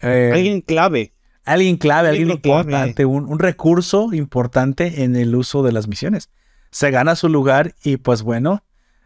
[0.00, 1.14] Eh, alguien clave.
[1.44, 6.28] Alguien clave, alguien, importante, un, recurso importante en el uso de las misiones.
[6.70, 8.64] Se gana su lugar y pues bueno,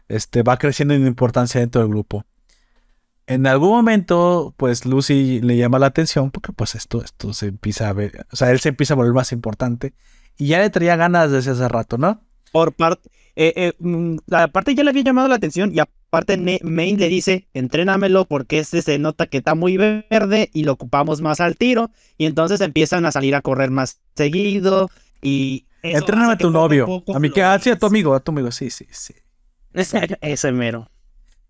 [0.09, 2.25] este, va creciendo en importancia dentro del grupo.
[3.25, 7.87] En algún momento, pues Lucy le llama la atención porque pues esto, esto se empieza
[7.87, 9.93] a ver, o sea, él se empieza a volver más importante
[10.37, 12.21] y ya le traía ganas desde hace rato, ¿no?
[12.51, 16.99] Por parte, eh, eh, mm, aparte ya le había llamado la atención y aparte Main
[16.99, 21.39] le dice, entrénamelo porque este se nota que está muy verde y lo ocupamos más
[21.39, 24.89] al tiro y entonces empiezan a salir a correr más seguido
[25.21, 25.65] y...
[25.81, 28.51] Entréname a tu novio, a mi que, ah, sí, a tu amigo, a tu amigo,
[28.51, 29.13] sí, sí, sí.
[29.73, 30.89] Ese mero.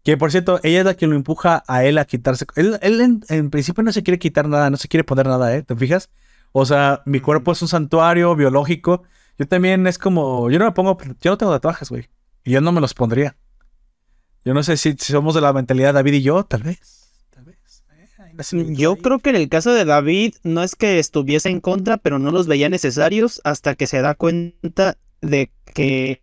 [0.04, 2.46] Que por cierto, ella es la que lo empuja a él a quitarse.
[2.56, 5.64] Él, en, principio no se quiere quitar nada, no se quiere poner nada, ¿eh?
[5.64, 6.10] ¿Te fijas?
[6.52, 9.04] O sea, mi cuerpo es un santuario biológico
[9.38, 12.10] yo también es como, yo no me pongo, yo no tengo tatuajes, güey.
[12.44, 13.36] Y yo no me los pondría.
[14.46, 17.12] Yo no sé si, somos de la mentalidad David y yo, tal vez.
[17.30, 18.54] Tal vez.
[18.54, 21.98] Eh, yo creo que en el caso de David no es que estuviese en contra,
[21.98, 26.22] pero no los veía necesarios hasta que se da cuenta de que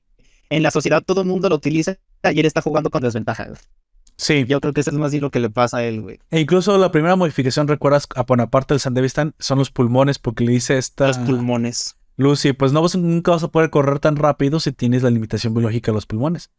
[0.51, 3.69] en la sociedad todo el mundo lo utiliza y él está jugando con desventajas.
[4.17, 4.45] Sí.
[4.47, 6.21] Yo creo que eso es más bien lo que le pasa a él, güey.
[6.31, 10.53] E incluso la primera modificación, recuerdas, a aparte del Sandevistan, son los pulmones, porque le
[10.53, 11.09] dice esta...
[11.09, 11.97] Los pulmones.
[12.17, 15.91] Lucy, pues no nunca vas a poder correr tan rápido si tienes la limitación biológica
[15.91, 16.51] de los pulmones.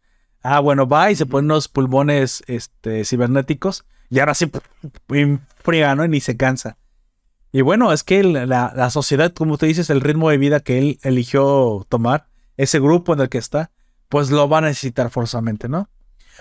[0.41, 4.49] Ah, bueno, va y se ponen unos pulmones este, cibernéticos y ahora sí
[5.63, 6.03] fría, ¿no?
[6.03, 6.77] Y ni se cansa.
[7.51, 10.79] Y bueno, es que la, la, sociedad, como te dices, el ritmo de vida que
[10.79, 13.71] él eligió tomar, ese grupo en el que está,
[14.11, 15.89] pues lo va a necesitar forzosamente, ¿no?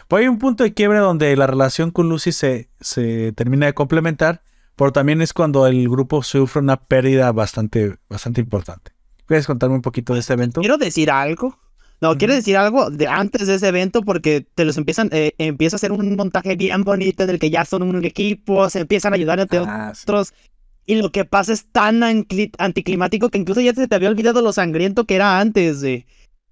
[0.09, 3.75] Pues hay un punto de quiebre donde la relación con Lucy se, se termina de
[3.75, 4.43] complementar,
[4.77, 8.93] pero también es cuando el grupo sufre una pérdida bastante, bastante importante.
[9.27, 10.61] ¿Quieres contarme un poquito de este evento?
[10.61, 11.59] Quiero decir algo.
[12.01, 15.77] No, quiero decir algo de antes de ese evento porque te los empiezan, eh, empieza
[15.77, 19.12] a hacer un montaje bien bonito en el que ya son un equipo, se empiezan
[19.12, 20.03] a ayudar entre Ah, sí.
[20.05, 20.33] otros.
[20.87, 22.03] Y lo que pasa es tan
[22.59, 26.07] anticlimático que incluso ya se te había olvidado lo sangriento que era antes, güey.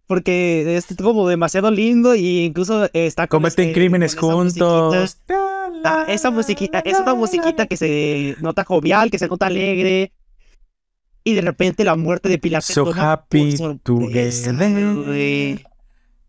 [0.09, 4.81] Porque es como demasiado lindo y incluso está con Cometen este- crímenes con esa musiquita.
[4.81, 5.19] juntos.
[5.85, 10.13] Ah, esa musiquita, es una musiquita que se nota jovial, que se nota alegre.
[11.25, 12.63] Y de repente la muerte de Pilar.
[12.63, 13.55] So happy
[13.85, 15.61] together.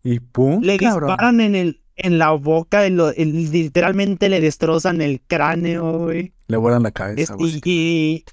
[0.02, 1.08] Y pum, Le cabrón.
[1.10, 6.32] disparan en el en la boca, en lo- en- literalmente le destrozan el cráneo, güey.
[6.48, 7.34] Le vuelan la cabeza.
[7.64, 8.24] y,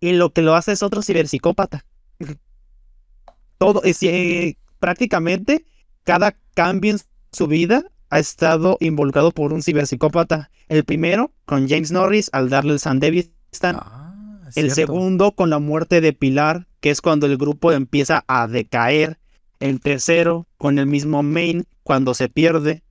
[0.00, 1.84] y lo que lo hace es otro ciberpsicópata.
[3.60, 5.66] Todo, es, eh, prácticamente
[6.04, 6.98] cada cambio en
[7.30, 10.50] su vida ha estado involucrado por un ciberpsicópata.
[10.68, 13.76] El primero con James Norris al darle el San Davistan.
[13.78, 18.48] Ah, el segundo con la muerte de Pilar, que es cuando el grupo empieza a
[18.48, 19.18] decaer.
[19.58, 22.82] El tercero con el mismo Main cuando se pierde.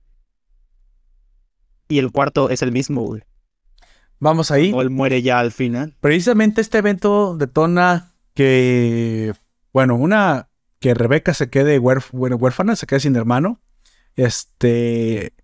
[1.88, 3.22] Y el cuarto es el mismo, güey.
[4.20, 4.70] Vamos ahí.
[4.72, 5.96] O él muere ya al final.
[5.98, 9.32] Precisamente este evento detona que,
[9.72, 10.49] bueno, una,
[10.80, 13.60] que Rebeca se quede huérfana, se quede sin hermano.
[14.16, 15.34] Este,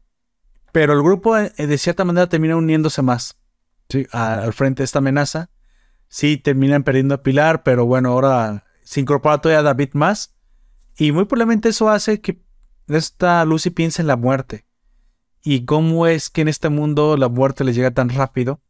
[0.73, 3.39] pero el grupo eh, de cierta manera termina uniéndose más
[3.89, 4.07] ¿sí?
[4.13, 5.51] a- al frente de esta amenaza.
[6.09, 10.35] Sí, terminan perdiendo a Pilar, pero bueno, ahora se incorpora todavía David más.
[10.97, 12.41] Y muy probablemente eso hace que
[12.89, 14.67] esta Lucy piense en la muerte.
[15.43, 18.61] Y cómo es que en este mundo la muerte le llega tan rápido.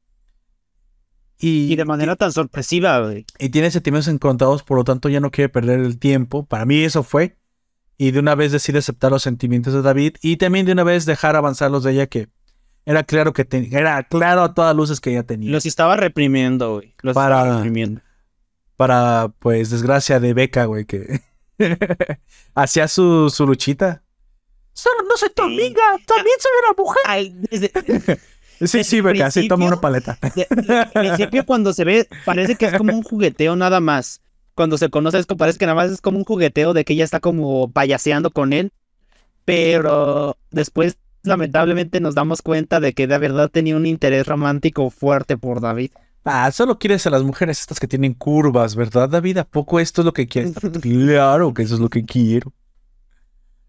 [1.38, 3.26] Y, Y de manera tan sorpresiva, güey.
[3.38, 6.46] y tiene sentimientos encontrados, por lo tanto ya no quiere perder el tiempo.
[6.46, 7.36] Para mí eso fue.
[7.98, 11.06] Y de una vez decide aceptar los sentimientos de David y también de una vez
[11.06, 12.28] dejar avanzar los de ella que
[12.84, 15.50] era claro que ten- era claro a todas luces que ella tenía.
[15.50, 16.94] Los estaba reprimiendo, güey.
[17.02, 18.00] Los Para- estaba reprimiendo.
[18.76, 21.20] Para, pues, desgracia de Beca, güey, que
[22.54, 24.02] hacía su, su luchita.
[24.72, 27.02] Solo no soy tu amiga, también soy una mujer.
[27.06, 27.72] Ay, desde-
[28.60, 30.18] Sí, sí, Beca, sí, toma una paleta.
[30.22, 34.20] al principio cuando se ve, parece que es como un jugueteo nada más.
[34.54, 37.04] Cuando se conoce es parece que nada más es como un jugueteo de que ella
[37.04, 38.72] está como payaseando con él.
[39.44, 45.36] Pero después, lamentablemente, nos damos cuenta de que de verdad tenía un interés romántico fuerte
[45.36, 45.90] por David.
[46.24, 49.38] Ah, solo quieres a las mujeres estas que tienen curvas, ¿verdad, David?
[49.38, 50.54] ¿A poco esto es lo que quieres?
[50.82, 52.52] claro que eso es lo que quiero.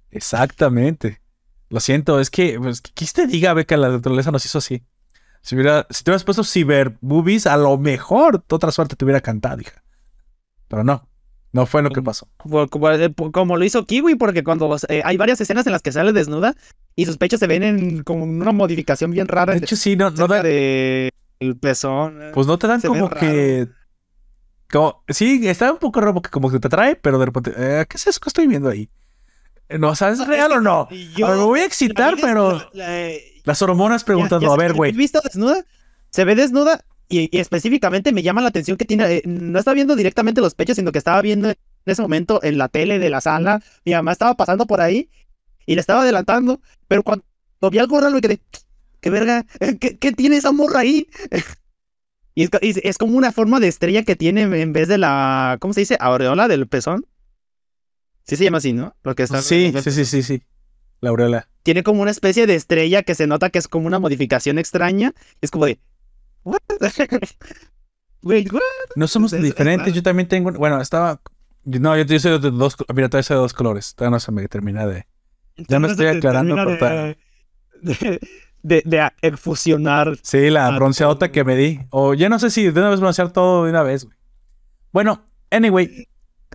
[0.10, 1.22] Exactamente.
[1.70, 3.76] Lo siento, es que, pues, ¿qué te diga, Beca?
[3.78, 4.84] La naturaleza nos hizo así.
[5.41, 9.22] Si, hubiera, si te hubieras puesto ciber boobies, a lo mejor otra suerte te hubiera
[9.22, 9.84] cantado, hija.
[10.68, 11.07] Pero no,
[11.53, 12.28] no fue lo que pasó.
[12.38, 15.91] Como, eh, como lo hizo Kiwi, porque cuando eh, hay varias escenas en las que
[15.91, 16.55] sale desnuda
[16.95, 19.53] y sus pechos se ven en como una modificación bien rara.
[19.53, 22.22] De hecho, sí, no, no da- de el pezón.
[22.22, 22.32] eh.
[22.34, 23.68] pues no te dan como que...
[24.70, 27.86] Como, sí, está un poco raro porque como que te atrae, pero de repente, eh,
[27.88, 28.89] ¿qué es eso que estoy viendo ahí?
[29.70, 30.88] Eh, No, ¿sabes real o no?
[30.91, 33.11] Y yo- A ver, me voy a excitar, la pero la- la-
[33.43, 34.91] las hormonas preguntando, ya- ya a ver, güey.
[34.91, 35.65] ¿has visto desnuda?
[36.11, 39.05] Se ve desnuda y, y específicamente me llama la atención que tiene.
[39.18, 41.55] eh, no estaba viendo directamente los pechos, sino que estaba viendo en
[41.86, 43.61] ese momento en la tele de la sala.
[43.86, 45.09] Mi mamá estaba pasando por ahí
[45.65, 47.24] y le estaba adelantando, pero cuando
[47.72, 48.39] vi algo raro me quedé.
[48.99, 49.45] ¿Qué verga?
[49.80, 51.07] ¿Qué, qué tiene esa morra ahí?
[52.36, 55.57] Y es- es como una forma de estrella que tiene en vez de la.
[55.59, 55.97] ¿Cómo se dice?
[55.99, 57.07] Aureola del pezón.
[58.28, 58.95] Sí se llama así, ¿no?
[59.03, 60.43] Lo que está Sí, sí, sí, sí, sí.
[60.99, 61.47] La aureola.
[61.63, 65.13] tiene como una especie de estrella que se nota que es como una modificación extraña.
[65.41, 65.80] Es como de.
[66.43, 66.59] ¿What?
[68.23, 68.61] Wait, what?
[68.95, 69.93] No somos Es- es diferentes.
[69.93, 70.51] Yo también tengo.
[70.53, 71.21] Bueno, estaba.
[71.63, 72.75] No, yo, yo soy de dos.
[72.93, 73.93] Mira, todavía soy de dos colores.
[73.95, 75.05] Todavía no se me termina de.
[75.67, 77.15] Ya me estoy aclarando, termina pero
[77.82, 78.19] de,
[78.63, 80.17] de, de eh, fusionar.
[80.23, 81.80] Sí, la bronceadota que me di.
[81.89, 84.17] O ya no sé si de una vez broncear todo de una vez, güey.
[84.91, 86.07] Bueno, anyway.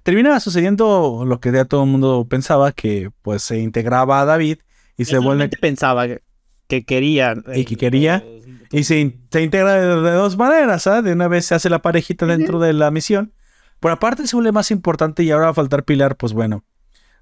[0.03, 4.59] Termina sucediendo lo que ya todo el mundo pensaba: que pues se integraba a David
[4.97, 5.49] y se vuelve.
[5.49, 6.23] pensaba que,
[6.69, 7.35] que quería.
[7.55, 8.25] Y que quería.
[8.71, 11.03] Y se, se integra de, de dos maneras, ¿ah?
[11.03, 13.33] De una vez se hace la parejita dentro de la misión.
[13.81, 16.65] Por aparte se vuelve más importante y ahora va a faltar Pilar, pues bueno,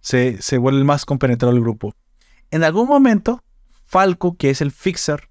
[0.00, 1.94] se, se vuelve más compenetrado el grupo.
[2.50, 3.42] En algún momento,
[3.86, 5.30] Falco, que es el fixer,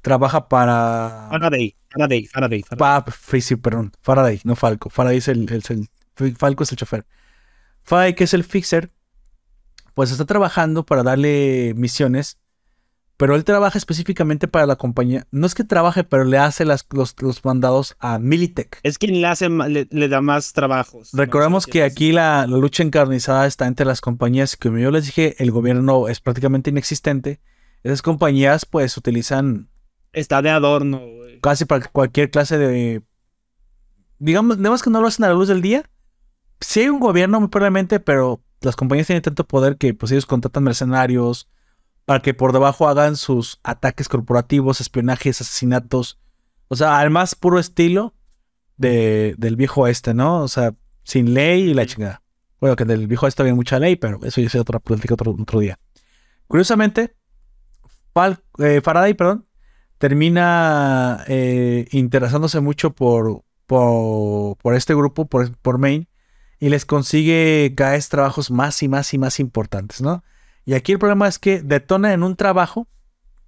[0.00, 1.28] trabaja para...
[1.30, 2.62] Faraday, Faraday, Faraday.
[2.62, 3.04] Faraday.
[3.04, 4.88] Pa, sí, perdón, Faraday, no Falco.
[4.90, 5.88] Faraday es el, es el-
[6.36, 7.06] Falco es el chofer.
[7.82, 8.90] Faraday, que es el fixer,
[9.94, 12.38] pues está trabajando para darle misiones,
[13.16, 15.26] pero él trabaja específicamente para la compañía.
[15.30, 18.80] No es que trabaje, pero le hace las- los, los mandados a Militech.
[18.82, 21.10] Es quien le hace le, le da más trabajos.
[21.12, 25.36] Recordemos que aquí la, la lucha encarnizada está entre las compañías, como yo les dije,
[25.42, 27.40] el gobierno es prácticamente inexistente.
[27.82, 29.68] Esas compañías pues utilizan
[30.12, 31.02] Está de adorno,
[31.42, 33.02] casi para cualquier clase de...
[34.18, 35.84] Digamos, digamos que no lo hacen a la luz del día.
[36.60, 40.26] Sí hay un gobierno muy probablemente, pero las compañías tienen tanto poder que pues ellos
[40.26, 41.48] contratan mercenarios
[42.04, 46.18] para que por debajo hagan sus ataques corporativos, espionajes, asesinatos.
[46.68, 48.14] O sea, al más puro estilo
[48.76, 50.42] de, del viejo este, ¿no?
[50.42, 52.22] O sea, sin ley y la chingada.
[52.60, 55.36] Bueno, que del viejo este había mucha ley, pero eso ya es otra política otro,
[55.38, 55.78] otro día.
[56.46, 57.14] Curiosamente,
[58.58, 59.46] eh, Faraday, perdón,
[59.98, 66.08] termina eh, interesándose mucho por, por, este grupo, por, por Maine,
[66.64, 70.24] y les consigue cada vez trabajos más y más y más importantes, ¿no?
[70.64, 72.88] Y aquí el problema es que detona en un trabajo,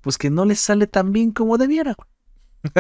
[0.02, 1.96] pues que no les sale tan bien como debiera.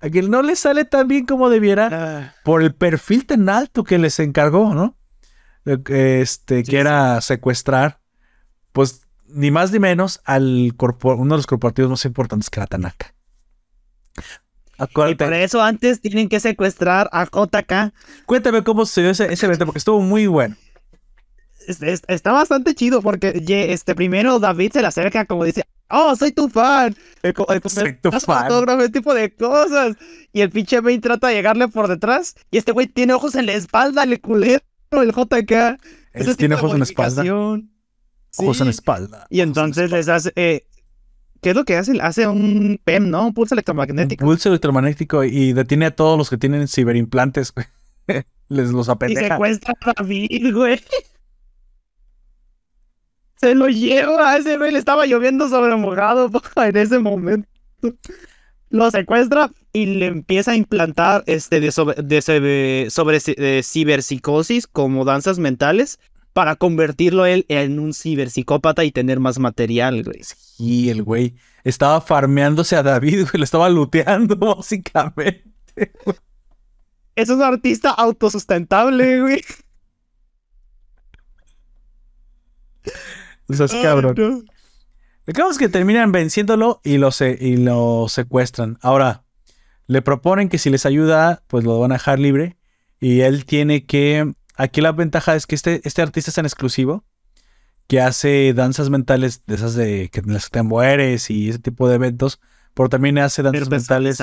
[0.00, 2.34] a que no les sale tan bien como debiera ah.
[2.42, 4.96] por el perfil tan alto que les encargó, ¿no?
[5.64, 8.00] Este, que era secuestrar,
[8.72, 13.14] pues ni más ni menos al uno de los corporativos más importantes que era Tanaka.
[14.78, 17.94] Y por eso antes tienen que secuestrar a JK.
[18.26, 20.56] Cuéntame cómo se dio ese, evento, porque estuvo muy bueno.
[21.66, 26.48] Está bastante chido porque este primero David se le acerca como dice, oh, soy tu
[26.48, 26.94] fan.
[27.64, 28.80] soy tu fan.
[28.80, 29.96] Ese tipo de cosas.
[30.32, 33.46] Y el pinche Bane trata de llegarle por detrás y este güey tiene ojos en
[33.46, 34.62] la espalda, el culero,
[34.92, 36.36] el JK.
[36.36, 37.24] tiene ojos en la espalda.
[38.38, 39.26] Ojos en la espalda.
[39.30, 40.66] Y entonces les hace, eh,
[41.46, 41.96] ¿Qué es lo que hace?
[42.00, 43.28] Hace un PEM, ¿no?
[43.28, 44.24] Un pulso electromagnético.
[44.24, 47.66] Un pulso electromagnético y detiene a todos los que tienen ciberimplantes, güey.
[48.48, 49.26] Les los apendeja.
[49.26, 50.80] Y secuestra a David, güey.
[53.36, 54.72] Se lo lleva a ese güey.
[54.72, 57.48] Le estaba lloviendo sobre mojado en ese momento.
[58.70, 65.04] Lo secuestra y le empieza a implantar este de sobre, de sobre, de ciberpsicosis como
[65.04, 66.00] danzas mentales
[66.36, 70.20] para convertirlo él en un ciberpsicópata y tener más material, güey.
[70.22, 71.34] Sí, el güey
[71.64, 75.50] estaba farmeándose a David, güey, lo estaba looteando, básicamente.
[77.14, 79.42] Es un artista autosustentable, güey.
[83.48, 84.44] O sea, es cabrón.
[85.24, 87.08] es que terminan venciéndolo y lo,
[87.40, 88.76] y lo secuestran.
[88.82, 89.24] Ahora,
[89.86, 92.58] le proponen que si les ayuda, pues lo van a dejar libre.
[93.00, 97.04] Y él tiene que Aquí la ventaja es que este, este artista es en exclusivo,
[97.86, 101.96] que hace danzas mentales de esas de que las te mueres y ese tipo de
[101.96, 102.40] eventos,
[102.74, 104.18] pero también hace danzas mentales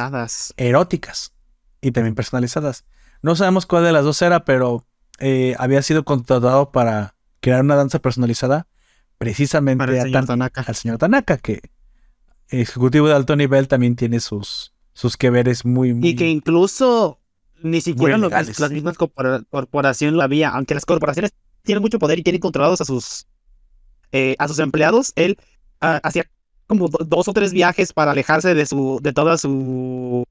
[0.57, 1.34] eróticas
[1.81, 2.86] y también personalizadas.
[3.21, 4.86] No sabemos cuál de las dos era, pero
[5.19, 8.67] eh, había sido contratado para crear una danza personalizada
[9.17, 10.61] precisamente al señor, Tanaka.
[10.67, 11.61] al señor Tanaka, que
[12.49, 16.09] ejecutivo de alto nivel también tiene sus, sus que veres muy, muy...
[16.09, 17.19] Y que incluso
[17.64, 21.34] ni siquiera las mismas corporaciones lo había, aunque las corporaciones
[21.64, 23.26] tienen mucho poder y tienen controlados a sus,
[24.11, 25.38] eh, a sus empleados, él
[25.82, 26.30] ah, hacía
[26.68, 30.26] como dos o tres viajes para alejarse de su, de todas sus,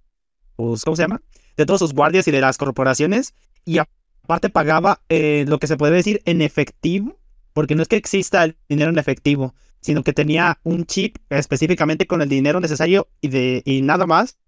[0.56, 1.22] ¿cómo se llama?
[1.56, 5.76] De todos sus guardias y de las corporaciones y aparte pagaba eh, lo que se
[5.76, 7.18] puede decir en efectivo,
[7.52, 12.06] porque no es que exista el dinero en efectivo, sino que tenía un chip específicamente
[12.06, 14.38] con el dinero necesario y, de, y nada más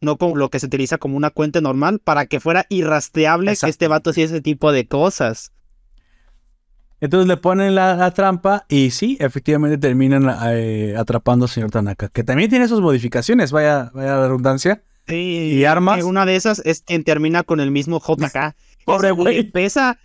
[0.00, 3.68] no con lo que se utiliza como una cuenta normal, para que fuera irrastreable que
[3.68, 5.52] este vato hacía ese tipo de cosas.
[7.00, 12.24] Entonces le ponen la, trampa y sí, efectivamente terminan eh, atrapando al señor Tanaka, que
[12.24, 14.82] también tiene sus modificaciones, vaya, vaya redundancia.
[15.06, 16.02] Sí, y armas.
[16.02, 18.56] Una de esas es quien termina con el mismo JK.
[18.84, 19.44] Pobre güey.
[19.50, 19.98] Pesa.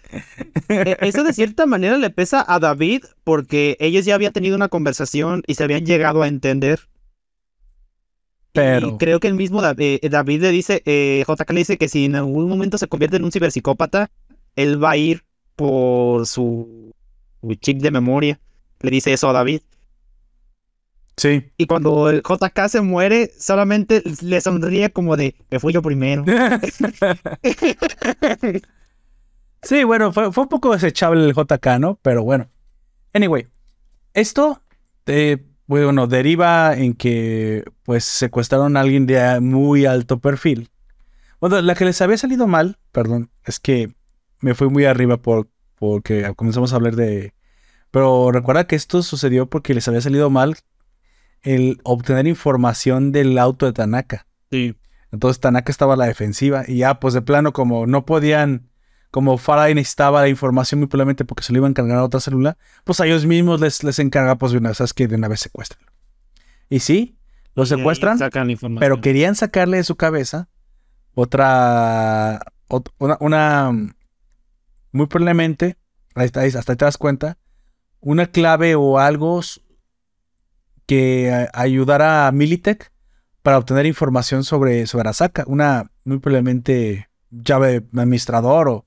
[0.70, 4.70] E, eso de cierta manera le pesa a David porque ellos ya habían tenido una
[4.70, 6.91] conversación y se habían llegado a entender.
[8.54, 11.88] Y creo que el mismo David, eh, David le dice, eh, JK le dice que
[11.88, 14.12] si en algún momento se convierte en un ciberpsicópata,
[14.56, 15.24] él va a ir
[15.56, 16.94] por su,
[17.60, 18.40] chip de memoria.
[18.82, 19.62] Le dice eso a David.
[21.16, 21.52] Sí.
[21.58, 26.26] Y cuando el JK se muere, solamente le sonríe como de, me fui yo primero.
[29.62, 32.00] sí, bueno, fue, fue, un poco desechable el JK, ¿no?
[32.02, 32.50] Pero bueno.
[33.14, 33.48] Anyway,
[34.14, 34.62] esto
[35.04, 40.70] te bueno, deriva en que pues secuestraron a alguien de muy alto perfil.
[41.40, 43.94] Bueno, la que les había salido mal, perdón, es que
[44.42, 45.48] me fui muy arriba por,
[45.80, 47.34] porque comenzamos a hablar de...
[47.90, 50.58] Pero recuerda que esto sucedió porque les había salido mal
[51.42, 54.28] el obtener información del auto de Tanaka.
[54.52, 54.76] Sí.
[55.10, 58.70] Entonces Tanaka estaba a la defensiva y ya pues de plano como no podían
[59.12, 62.22] como Faraday necesitaba la información muy probablemente porque se lo iban a encargar a otra
[62.22, 65.28] célula, pues a ellos mismos les, les encarga pues de una, ¿sabes que De una
[65.28, 65.84] vez secuestran.
[66.70, 67.18] Y sí,
[67.54, 68.18] lo secuestran,
[68.80, 70.48] pero querían sacarle de su cabeza
[71.14, 72.40] otra,
[73.20, 73.70] una,
[74.94, 75.78] muy probablemente,
[76.16, 77.38] hasta, hasta te das cuenta,
[78.00, 79.42] una clave o algo
[80.86, 82.92] que ayudara a Militech
[83.42, 88.86] para obtener información sobre, sobre Arasaka, una muy probablemente llave administrador o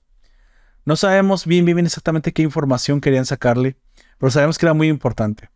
[0.85, 3.76] No sabemos bien, bien, exactamente qué información querían sacarle,
[4.18, 5.51] pero sabemos que era muy importante.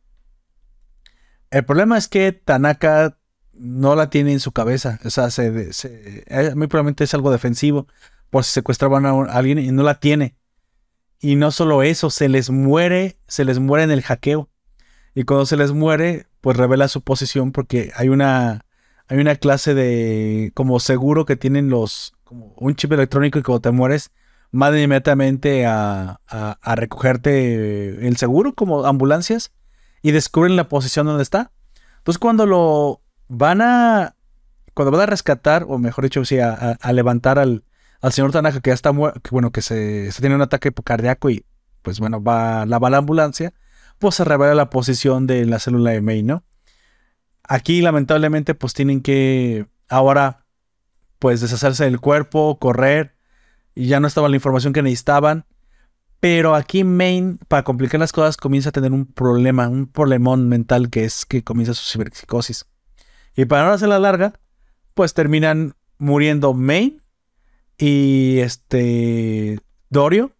[1.50, 3.18] El problema es que Tanaka
[3.52, 4.98] no la tiene en su cabeza.
[5.04, 5.70] O sea, se,
[6.26, 7.86] eh, muy probablemente es algo defensivo
[8.30, 10.36] por si secuestraban a, alguien y no la tiene.
[11.20, 14.48] Y no solo eso, se les muere, se les muere en el hackeo.
[15.14, 18.64] Y cuando se les muere, pues revela su posición porque hay una,
[19.08, 23.62] hay una clase de como seguro que tienen los, como un chip electrónico y cuando
[23.62, 24.12] te mueres,
[24.50, 29.52] manda inmediatamente a, a, recogerte el seguro como ambulancias
[30.02, 31.52] y descubren la posición donde está.
[31.98, 34.14] Entonces cuando lo van a,
[34.74, 37.64] cuando van a rescatar, o mejor dicho, sí, a, levantar al,
[38.00, 41.44] al señor Tanaka que ya está muerto, bueno, que se, tiene un ataque cardíaco y
[41.82, 43.52] pues bueno, va, la va la ambulancia,
[43.98, 46.44] pues se revela la posición de la célula de May, ¿no?
[47.42, 50.44] Aquí lamentablemente pues tienen que ahora
[51.18, 53.17] pues deshacerse del cuerpo, correr,
[53.78, 55.46] y ya no estaba la información que necesitaban.
[56.18, 60.90] Pero aquí Main, para complicar las cosas, comienza a tener un problema, un problemón mental
[60.90, 62.66] que es que comienza su ciberpsicosis.
[63.36, 64.32] Y para no hacer la larga,
[64.94, 67.04] pues terminan muriendo Main
[67.78, 69.60] y este
[69.90, 70.34] Dorio.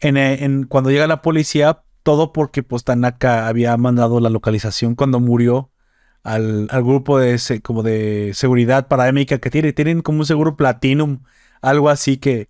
[0.00, 5.70] Cuando llega la policía, todo porque pues Tanaka había mandado la localización cuando murió
[6.24, 9.72] al, grupo de, como de seguridad paramédica que tiene.
[9.72, 11.20] Tienen como un seguro platinum,
[11.60, 12.48] algo así que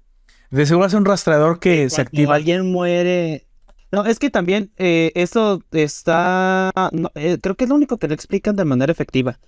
[0.50, 2.34] de seguro hace un rastreador que se activa.
[2.34, 3.46] alguien muere.
[3.92, 6.72] No, es que también eh, eso está.
[7.14, 9.38] Eh, creo que es lo único que le explican de manera efectiva.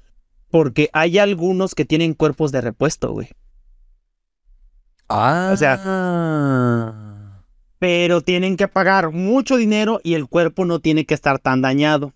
[0.51, 3.31] Porque hay algunos que tienen cuerpos de repuesto, güey.
[5.09, 5.51] Ah.
[5.53, 7.41] O sea.
[7.79, 12.13] Pero tienen que pagar mucho dinero y el cuerpo no tiene que estar tan dañado.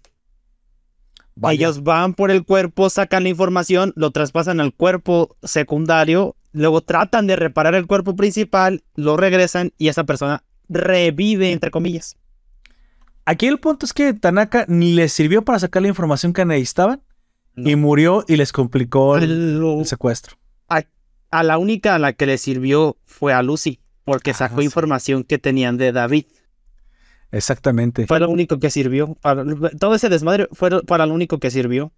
[1.51, 7.27] Ellos van por el cuerpo, sacan la información, lo traspasan al cuerpo secundario, luego tratan
[7.27, 12.17] de reparar el cuerpo principal, lo regresan y esa persona revive, entre comillas.
[13.25, 17.03] Aquí el punto es que Tanaka ni les sirvió para sacar la información que necesitaban
[17.57, 20.37] y murió y les complicó el, secuestro.
[20.69, 25.25] A, la única a la que le sirvió fue a Lucy, porque ah, sacó información
[25.25, 26.27] que tenían de David.
[27.33, 28.07] Exactamente.
[28.07, 29.15] Fue lo único que sirvió.
[29.21, 29.45] Para,
[29.79, 31.93] todo ese desmadre fue para lo único que sirvió.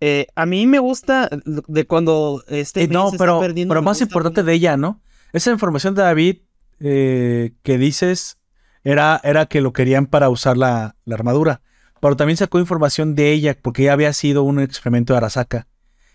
[0.00, 2.84] Eh, a mí me gusta de cuando este.
[2.84, 5.02] Eh, no, pero, pero más importante de ella, ¿no?
[5.32, 6.38] Esa información de David
[6.80, 8.38] eh, que dices
[8.82, 11.60] era, era que lo querían para usar la, armadura.
[12.00, 15.68] Pero también sacó información de ella porque ella había sido un experimento de Arasaka.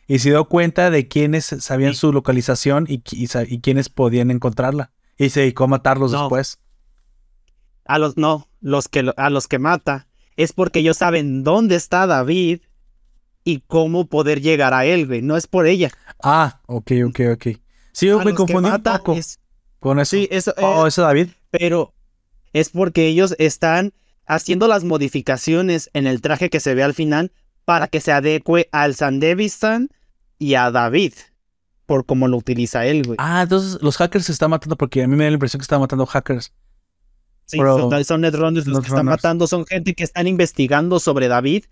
[0.08, 4.92] Y se dio cuenta de quiénes sabían su localización y, y, quiénes podían encontrarla.
[5.18, 6.60] Y se dedicó a matarlos después.
[7.86, 10.08] A los, no, los que, a los que mata
[10.38, 12.62] es porque ellos saben dónde está David
[13.46, 15.22] y cómo poder llegar a él, güey.
[15.22, 15.92] No es por ella.
[16.22, 17.48] Ah, ok, ok, ok.
[17.94, 19.16] Sí, yo me confundí un poco
[19.80, 20.18] con eso.
[20.18, 21.30] Sí, eso, oh, eh, eso David.
[21.52, 21.94] Pero
[22.52, 23.94] es porque ellos están
[24.26, 27.32] haciendo las modificaciones en el traje que se ve al final
[27.64, 29.90] para que se adecue al Sandevistan
[30.40, 31.14] y a David.
[31.86, 33.18] Por cómo lo utiliza él, güey.
[33.20, 35.66] Ah, entonces los hackers se están matando porque a mí me da la impresión que
[35.66, 36.52] están matando hackers.
[37.46, 37.60] Sí,
[38.04, 41.66] son, Netrunners los que están matando, son gente que están investigando sobre David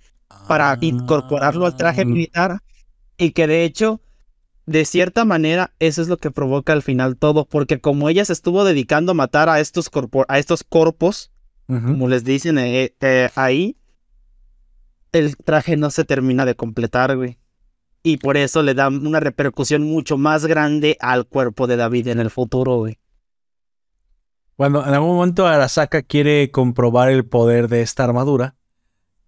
[0.48, 0.78] para ah.
[0.82, 2.62] incorporarlo al traje militar
[3.18, 4.02] y que de hecho,
[4.66, 8.34] de cierta manera, eso es lo que provoca al final todo, porque como ella se
[8.34, 9.90] estuvo dedicando a matar a estos,
[10.28, 11.32] a estos corpos,
[11.68, 13.78] como les dicen eh, eh, ahí,
[15.12, 17.40] el traje no se termina de completar, güey.
[18.04, 22.20] Y por eso le da una repercusión mucho más grande al cuerpo de David en
[22.20, 23.00] el futuro, güey.
[24.56, 28.56] Cuando en algún momento Arasaka quiere comprobar el poder de esta armadura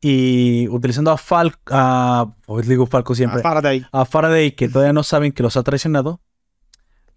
[0.07, 2.31] y utilizando a Falco, a,
[2.63, 3.87] digo Falco siempre, a Faraday.
[3.91, 6.21] a Faraday, que todavía no saben que los ha traicionado.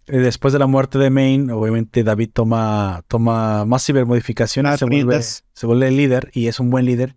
[0.07, 5.21] Eh, después de la muerte de Main, obviamente David toma, toma más cibermodificaciones, se vuelve,
[5.21, 7.15] se vuelve líder y es un buen líder.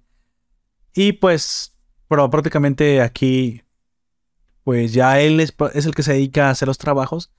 [0.95, 1.75] Y pues,
[2.07, 3.63] pero prácticamente aquí,
[4.65, 7.33] pues ya él es, es el que se dedica a hacer los trabajos.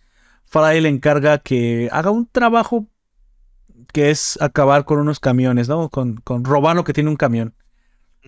[0.45, 2.87] Faraday le encarga que haga un trabajo
[3.91, 5.89] que es acabar con unos camiones, ¿no?
[5.89, 7.53] Con, con robar lo que tiene un camión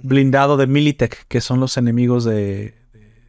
[0.04, 2.76] blindado de Militech, que son los enemigos de.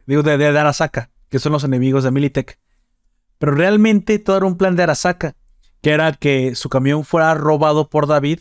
[0.05, 2.59] digo, de, de, Arasaka, que son los enemigos de Militech.
[3.37, 5.35] Pero realmente todo era un plan de Arasaka,
[5.81, 8.39] que era que su camión fuera robado por David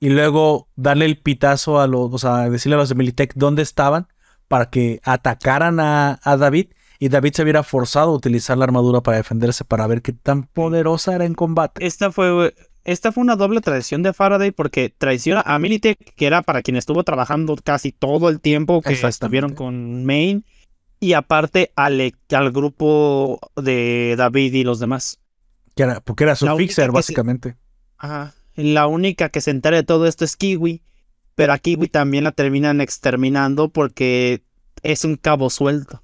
[0.00, 3.62] y luego darle el pitazo a los, o sea, decirle a los de Militech dónde
[3.62, 4.08] estaban
[4.48, 6.68] para que atacaran a, a David
[6.98, 10.44] y David se hubiera forzado a utilizar la armadura para defenderse para ver qué tan
[10.44, 11.84] poderosa era en combate.
[11.86, 16.42] Esta fue esta fue una doble traición de Faraday porque traiciona a Militech, que era
[16.42, 20.44] para quien estuvo trabajando casi todo el tiempo que estuvieron con Main,
[21.00, 25.18] y aparte al, al grupo de David y los demás.
[25.74, 27.56] Que era, porque era su fixer, básicamente.
[27.98, 28.34] Ajá.
[28.54, 30.82] La única que se entera de todo esto es Kiwi.
[31.34, 34.44] Pero a Kiwi también la terminan exterminando porque
[34.82, 36.02] es un cabo suelto.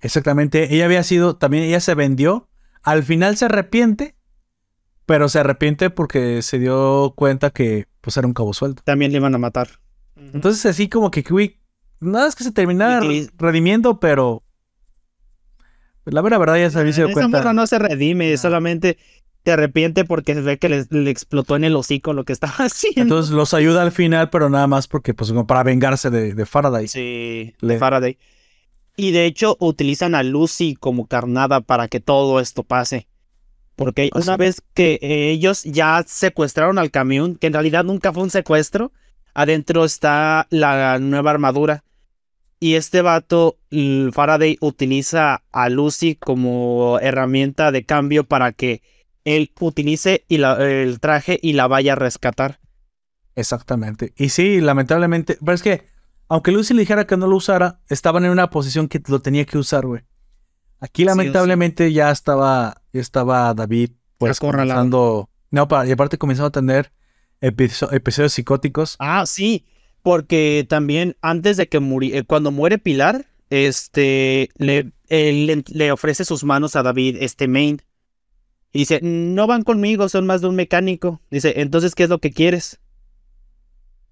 [0.00, 0.74] Exactamente.
[0.74, 2.48] Ella había sido, también ella se vendió.
[2.82, 4.14] Al final se arrepiente,
[5.06, 8.82] pero se arrepiente porque se dio cuenta que pues era un cabo suelto.
[8.84, 9.68] También le iban a matar.
[10.16, 11.58] Entonces así como que Kiwi,
[12.00, 13.00] nada es que se terminara
[13.36, 14.42] redimiendo, pero
[16.04, 17.40] la verdad, verdad ya se había dio cuenta.
[17.40, 18.98] Esa no se redime, solamente
[19.44, 23.02] te arrepiente porque se ve que le, explotó en el hocico lo que estaba haciendo.
[23.02, 26.88] Entonces los ayuda al final, pero nada más porque, pues, como para vengarse de, Faraday.
[26.88, 28.18] Sí, de Faraday.
[28.96, 33.08] Y de hecho utilizan a Lucy como carnada para que todo esto pase.
[33.76, 38.30] Porque una vez que ellos ya secuestraron al camión, que en realidad nunca fue un
[38.30, 38.92] secuestro,
[39.34, 41.84] adentro está la nueva armadura.
[42.60, 43.58] Y este vato,
[44.12, 48.80] Faraday, utiliza a Lucy como herramienta de cambio para que
[49.24, 52.60] él utilice y el traje y la vaya a rescatar.
[53.34, 54.14] Exactamente.
[54.16, 55.92] Y sí, lamentablemente, pero es que
[56.28, 59.44] aunque Lucy le dijera que no lo usara, estaban en una posición que lo tenía
[59.44, 60.02] que usar, güey.
[60.80, 62.82] Aquí lamentablemente ya estaba
[63.54, 66.92] David pues comenzando, no, y aparte comenzó a tener
[67.40, 68.96] episodios psicóticos.
[68.98, 69.66] Ah, sí,
[70.02, 76.44] porque también antes de que muriera, eh, cuando muere Pilar, este, le, le, ofrece sus
[76.44, 77.82] manos a David, este Main.
[78.72, 81.20] Y dice, no van conmigo, son más de un mecánico.
[81.30, 82.80] Dice, entonces, ¿qué es lo que quieres?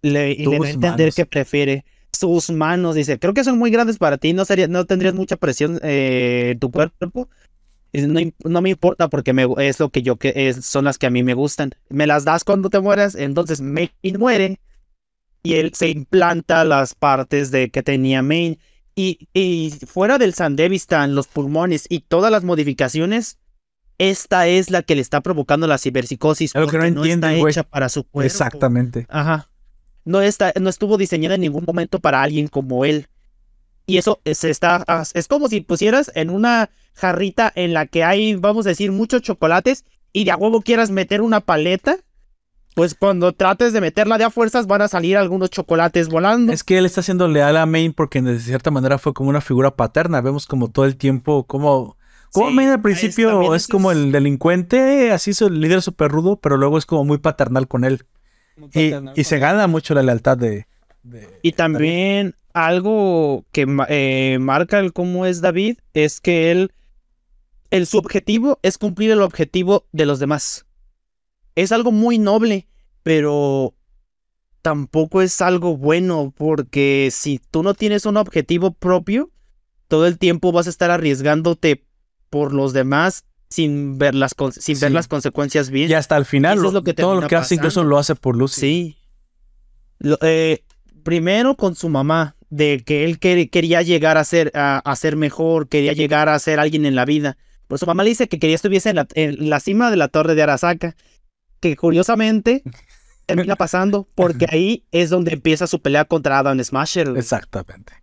[0.03, 2.95] Le, y le da a entender que prefiere sus manos.
[2.95, 6.51] Dice, creo que son muy grandes para ti, no, sería, no tendrías mucha presión eh,
[6.53, 7.29] en tu cuerpo.
[7.93, 11.23] No, me importa porque me, es lo que yo que son las que a mí
[11.23, 11.73] me gustan.
[11.91, 14.61] Me las das cuando te mueras, entonces Main muere
[15.43, 18.59] y él se implanta las partes de que tenía Main.
[18.95, 23.39] Y, y fuera del Sandevistan, los pulmones y todas las modificaciones,
[23.99, 26.55] esta es la que le está provocando la ciberpsicosis.
[26.55, 28.27] Lo que no, no está hecha para su cuerpo.
[28.27, 29.07] Exactamente.
[29.09, 29.49] Ajá
[30.05, 33.07] no, está, no estuvo diseñada en ningún momento para alguien como él.
[33.87, 34.85] Y eso es, está,
[35.15, 39.23] es como si pusieras en una jarrita en la que hay, vamos a decir, muchos
[39.23, 41.97] chocolates y de a huevo quieras meter una paleta.
[42.75, 46.53] Pues cuando trates de meterla de a fuerzas van a salir algunos chocolates volando.
[46.53, 49.43] Es que él está siendo leal a Main porque de cierta manera fue como una
[49.43, 50.23] figura paterna.
[50.23, 51.99] Vemos como todo el tiempo como...
[52.31, 56.57] Como Main al principio es, como el delincuente, así es el líder súper rudo, pero
[56.57, 58.07] luego es como muy paternal con él.
[58.73, 60.67] Y, se gana mucho la lealtad de...
[61.43, 66.73] y también algo que eh, marca el cómo es David es que él,
[67.71, 70.67] el, su objetivo es cumplir el objetivo de los demás.
[71.55, 72.69] Es algo muy noble,
[73.03, 73.75] pero
[74.63, 79.31] tampoco es algo bueno porque si tú no tienes un objetivo propio,
[79.89, 81.85] todo el tiempo vas a estar arriesgándote
[82.31, 85.91] por los demás sin ver las, sin ver las consecuencias bien.
[85.91, 86.59] Y hasta el final,
[86.97, 88.61] todo lo que hace incluso lo hace por Lucy.
[88.61, 88.97] Sí.
[90.23, 90.65] Eh,
[91.03, 95.93] primero con su mamá, de que él quería llegar a ser, a, ser mejor, quería
[95.95, 97.39] llegar a ser alguien en la vida.
[97.67, 100.09] Pues su mamá le dice que quería estuviese en la, en la cima de la
[100.09, 100.95] torre de Arasaka,
[101.61, 102.63] que curiosamente
[103.27, 107.15] termina pasando, porque ahí es donde empieza su pelea contra Adam Smasher.
[107.17, 107.95] Exactamente.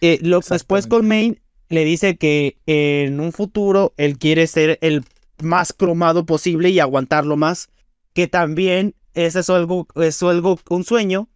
[0.00, 1.38] Eh, lo, Después con Main
[1.68, 5.04] le dice que en un futuro él quiere ser el
[5.42, 7.68] más cromado posible y aguantarlo más,
[8.14, 11.28] que también ese es algo, es algo, un sueño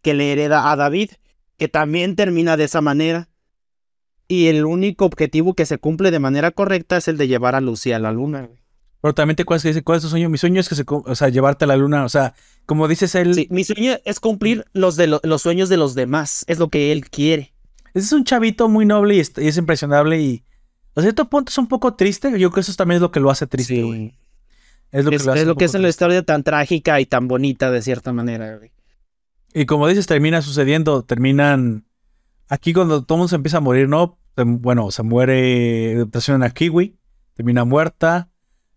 [0.00, 1.10] que le hereda a David,
[1.60, 3.28] que también termina de esa manera.
[4.26, 7.60] Y el único objetivo que se cumple de manera correcta es el de llevar a
[7.60, 8.48] Lucy a la luna.
[9.02, 10.30] Pero también te cuál es tu sueño.
[10.30, 12.06] Mi sueño es que se, o sea, llevarte a la luna.
[12.06, 12.32] O sea,
[12.64, 13.34] como dices él.
[13.34, 16.46] Sí, mi sueño es cumplir los, de los sueños de los demás.
[16.48, 17.52] Es lo que él quiere.
[17.92, 20.44] Ese es un chavito muy noble y es, impresionable y
[20.94, 22.30] a cierto punto es un poco triste.
[22.30, 24.14] Yo creo que eso también es lo que lo hace triste, güey.
[24.92, 27.82] Es lo que, es, lo que es la historia tan trágica y tan bonita de
[27.82, 28.72] cierta manera, güey.
[29.52, 31.84] Y como dices, termina sucediendo, terminan...
[32.48, 34.18] Aquí cuando todo el mundo se empieza a morir, ¿no?
[34.36, 36.98] Bueno, se muere depresión a Kiwi,
[37.34, 38.30] termina muerta.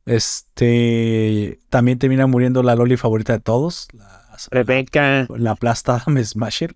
[0.06, 1.60] Este...
[1.70, 3.88] También termina muriendo la Loli favorita de todos.
[3.94, 5.28] La, Rebecca.
[5.30, 6.76] La, la aplasta Smasher.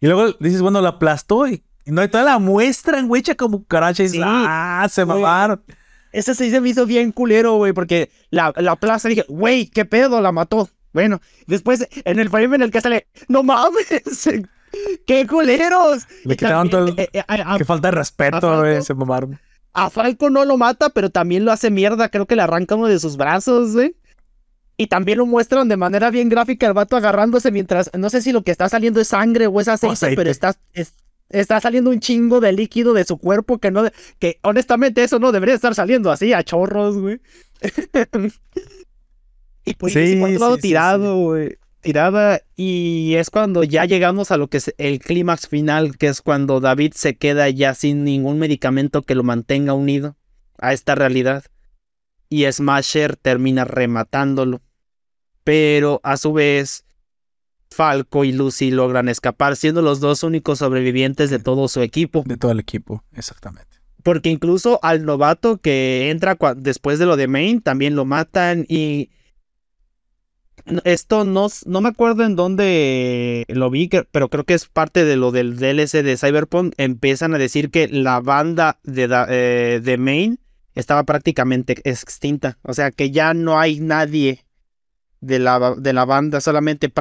[0.00, 3.64] Y luego dices, bueno, la aplastó y, no, hay toda la muestran, güey, echa como
[3.64, 5.62] caracha y ah, se mamaron.
[6.12, 9.84] Ese se me hizo bien culero, güey, porque la, la aplasta y dije, güey, qué
[9.84, 10.68] pedo, la mató.
[10.94, 14.30] Bueno, después en el frame en el que sale, no mames,
[15.06, 16.06] qué culeros.
[16.24, 16.88] Le quitaron todo.
[16.96, 17.22] Eh, eh,
[17.58, 19.38] qué falta de respeto, güey, se mamaron.
[19.72, 22.08] A Falco no lo mata, pero también lo hace mierda.
[22.08, 23.96] Creo que le arranca uno de sus brazos, güey.
[24.76, 28.32] Y también lo muestran de manera bien gráfica el vato agarrándose mientras, no sé si
[28.32, 30.56] lo que está saliendo es sangre o es aceite, pero está,
[31.28, 33.84] está saliendo un chingo de líquido de su cuerpo que no,
[34.18, 37.20] que honestamente eso no debería estar saliendo así a chorros, güey.
[39.64, 41.56] Y pues sí, todo tirado, güey.
[41.80, 42.40] tirada.
[42.56, 46.60] Y es cuando ya llegamos a lo que es el clímax final, que es cuando
[46.60, 50.16] David se queda ya sin ningún medicamento que lo mantenga unido
[50.58, 51.44] a esta realidad.
[52.28, 54.60] Y Smasher termina rematándolo.
[55.44, 56.84] Pero a su vez,
[57.70, 62.22] Falco y Lucy logran escapar, siendo los dos únicos sobrevivientes de todo su equipo.
[62.26, 63.68] De todo el equipo, exactamente.
[64.02, 69.10] Porque incluso al novato que entra después de lo de Main también lo matan y
[70.84, 75.16] esto no, no me acuerdo en dónde lo vi, pero creo que es parte de
[75.16, 76.74] lo del DLC de Cyberpunk.
[76.78, 80.38] Empiezan a decir que la banda de, eh, de Main
[80.74, 82.58] estaba prácticamente extinta.
[82.62, 84.44] O sea que ya no hay nadie
[85.20, 86.40] de la, de la banda.
[86.40, 86.92] Solamente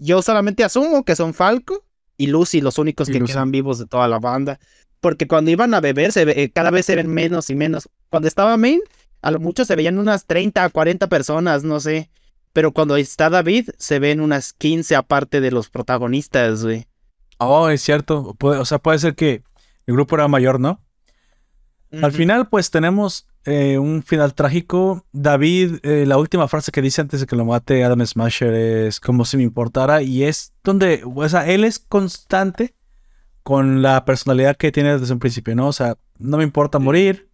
[0.00, 1.84] yo solamente asumo que son Falco
[2.16, 4.58] y Lucy los únicos que quedan vivos de toda la banda
[5.02, 7.88] porque cuando iban a beber, se eh, cada vez se ven menos y menos.
[8.08, 8.80] Cuando estaba Main,
[9.20, 12.08] a lo mucho se veían unas 30, 40 personas, no sé.
[12.52, 16.86] Pero cuando está David, se ven unas 15 aparte de los protagonistas, güey.
[17.38, 18.36] Oh, es cierto.
[18.40, 19.42] o sea, puede ser que
[19.86, 20.80] el grupo era mayor, ¿no?
[22.00, 25.04] Al final, pues tenemos eh, un final trágico.
[25.12, 28.98] David, eh, la última frase que dice antes de que lo mate Adam Smasher es
[28.98, 30.00] como si me importara.
[30.00, 32.74] Y es donde, o sea, él es constante
[33.42, 35.68] con la personalidad que tiene desde un principio, ¿no?
[35.68, 37.28] O sea, no me importa morir,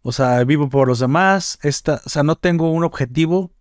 [0.00, 3.52] o sea, vivo por los demás, esta, o sea, no tengo un objetivo.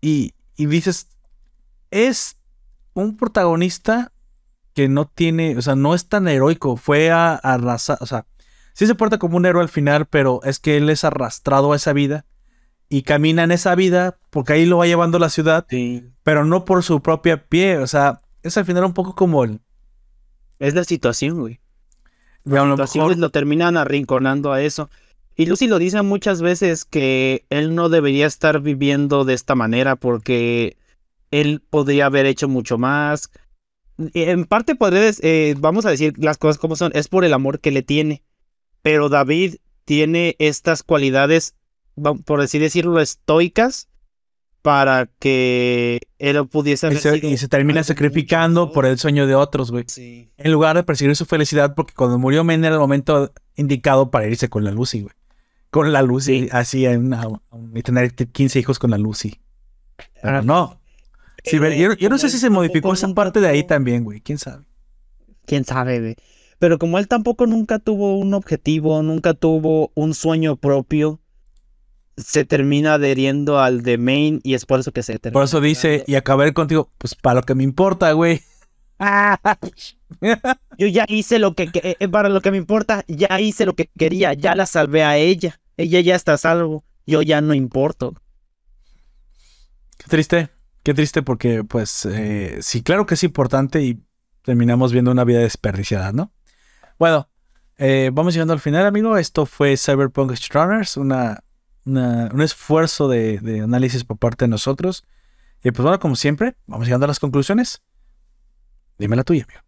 [0.00, 1.08] Y, y dices,
[1.90, 2.36] es
[2.94, 4.12] un protagonista
[4.74, 8.26] que no tiene, o sea, no es tan heroico, fue a, arrasar, o sea,
[8.74, 11.76] sí se porta como un héroe al final, pero es que él es arrastrado a
[11.76, 12.26] esa vida
[12.88, 15.66] y camina en esa vida porque ahí lo va llevando la ciudad,
[16.22, 19.60] pero no por su propia pie, o sea, es al final un poco como el,
[20.58, 21.60] es la situación, güey.
[22.44, 24.88] La situación lo terminan arrinconando a eso.
[25.38, 29.94] Y Lucy lo dice muchas veces que él no debería estar viviendo de esta manera
[29.94, 30.76] porque
[31.30, 33.30] él podría haber hecho mucho más.
[34.14, 37.60] En parte podría, eh, vamos a decir las cosas como son, es por el amor
[37.60, 38.24] que le tiene.
[38.82, 41.54] Pero David tiene estas cualidades,
[42.24, 43.88] por así decirlo, estoicas
[44.60, 46.92] para que él pudiese...
[46.92, 49.84] Y se, y se termina sacrificando por el sueño de otros, güey.
[50.36, 54.26] En lugar de perseguir su felicidad, porque cuando murió Men era el momento indicado para
[54.26, 55.14] irse con la Lucy, güey.
[55.70, 59.38] Con la Lucy, así, y tener 15 hijos con la Lucy.
[60.22, 60.80] Pero no.
[61.44, 64.20] Eh, yo, no sé si se modificó esa parte de ahí también, güey.
[64.20, 64.64] ¿Quién sabe?
[65.46, 66.16] ¿Quién sabe, güey?
[66.58, 71.20] Pero como él tampoco nunca tuvo un objetivo, nunca tuvo un sueño propio,
[72.16, 75.34] se termina adheriendo al de main y es por eso que se termina.
[75.34, 78.42] Por eso dice, y acabar contigo, pues para lo que me importa, güey.
[80.78, 83.90] Yo ya hice lo que, eh, para lo que me importa, ya hice lo que
[83.98, 85.60] quería, ya la salvé a ella.
[85.76, 88.14] Ella ya está a salvo, yo ya no importo.
[89.96, 90.48] Qué triste,
[90.82, 94.02] qué triste porque pues eh, sí, claro que es importante y
[94.42, 96.32] terminamos viendo una vida desperdiciada, ¿no?
[96.98, 97.28] Bueno,
[97.76, 99.16] eh, vamos llegando al final, amigo.
[99.18, 101.44] Esto fue Cyberpunk Runners, una
[101.88, 105.04] un esfuerzo de, análisis por parte de nosotros.
[105.62, 107.82] Y pues bueno, como siempre, vamos llegando a las conclusiones.
[108.98, 109.60] Dime la tuya, amigo.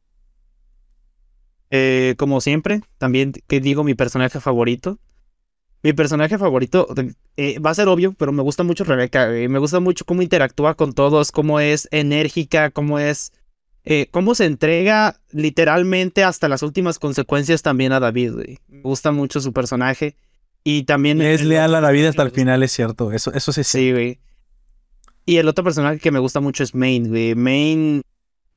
[1.70, 4.98] Eh, como siempre, también que digo mi personaje favorito.
[5.82, 6.89] Mi personaje favorito
[7.36, 9.28] eh, va a ser obvio, pero me gusta mucho Rebeca.
[9.28, 13.32] me gusta mucho cómo interactúa con todos, cómo es enérgica, cómo es.
[13.85, 18.59] Eh, cómo se entrega literalmente hasta las últimas consecuencias también a David.
[18.69, 20.16] Me gusta mucho su personaje.
[20.65, 21.23] Y también.
[21.23, 23.12] Es leal a la vida hasta el final, es cierto.
[23.12, 23.65] Eso, eso sí.
[23.65, 24.20] Sí, güey.
[25.24, 27.35] Y el otro personaje que me gusta mucho es Main, güey.
[27.35, 28.02] Main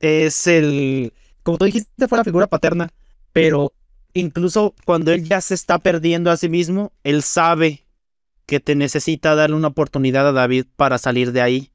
[0.00, 1.12] es el.
[1.42, 2.90] Como tú dijiste, fue la figura paterna.
[3.32, 3.72] Pero
[4.12, 7.84] incluso cuando él ya se está perdiendo a sí mismo, él sabe
[8.46, 11.70] que te necesita darle una oportunidad a David para salir de ahí.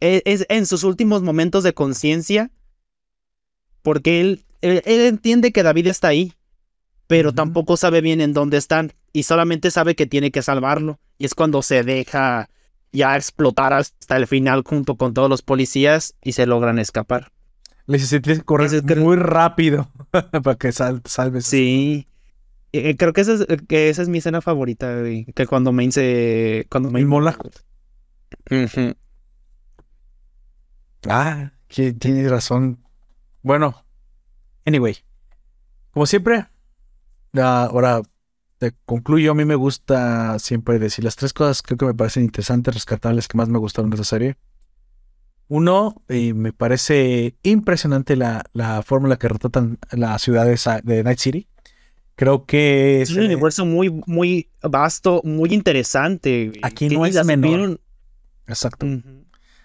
[0.00, 2.50] E, es, en sus últimos momentos de conciencia.
[3.82, 6.32] Porque él, él entiende que David está ahí
[7.06, 10.98] pero tampoco sabe bien en dónde están y solamente sabe que tiene que salvarlo.
[11.18, 12.50] Y es cuando se deja
[12.92, 17.32] ya explotar hasta el final junto con todos los policías y se logran escapar.
[17.86, 21.46] Le dice, tienes que correr muy rápido para que salves.
[21.46, 22.08] Sí.
[22.72, 25.02] Eh, eh, creo que esa, es, que esa es mi escena favorita,
[25.34, 26.66] que cuando Main se...
[26.68, 27.38] Cuando Main mola.
[31.08, 32.82] Ah, que tienes razón.
[33.42, 33.84] Bueno,
[34.64, 34.96] anyway.
[35.92, 36.46] Como siempre,
[37.40, 38.02] ahora
[38.58, 42.24] te concluyo, a mí me gusta siempre decir las tres cosas creo que me parecen
[42.24, 44.36] interesantes, rescatables, que más me gustaron de esa serie.
[45.48, 51.04] Uno, eh, me parece impresionante la, la forma en la que retratan la ciudad de,
[51.04, 51.46] Night City.
[52.16, 56.52] Creo que es un universo muy, muy vasto, muy interesante.
[56.62, 57.80] Aquí no es menor.
[58.48, 58.86] Exacto.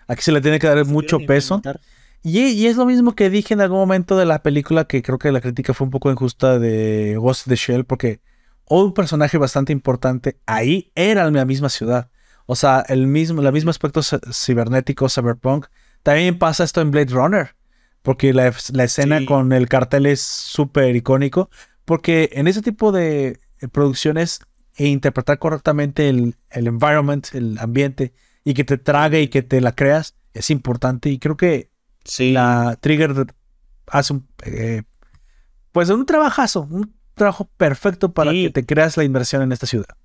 [0.07, 1.61] Aquí se le tiene que dar mucho peso.
[2.23, 5.31] Y, es lo mismo que dije en algún momento de la película, que creo que
[5.31, 8.19] la crítica fue un poco injusta de Ghost of the Shell, porque
[8.79, 12.09] un personaje bastante importante ahí era la misma ciudad.
[12.45, 15.67] O sea, el mismo, el mismo aspecto cibernético, cyberpunk.
[16.03, 17.55] También pasa esto en Blade Runner,
[18.01, 21.49] porque la, escena con el cartel es súper icónico,
[21.85, 23.39] porque en ese tipo de
[23.71, 24.39] producciones
[24.75, 29.61] e interpretar correctamente el, el environment, el ambiente, y que te trague y que te
[29.61, 31.09] la creas, es importante.
[31.09, 31.71] Y creo que
[32.19, 33.35] la Trigger
[33.87, 34.83] hace un, eh,
[35.71, 39.95] pues un trabajazo, un trabajo perfecto para que te creas la inversión en esta ciudad.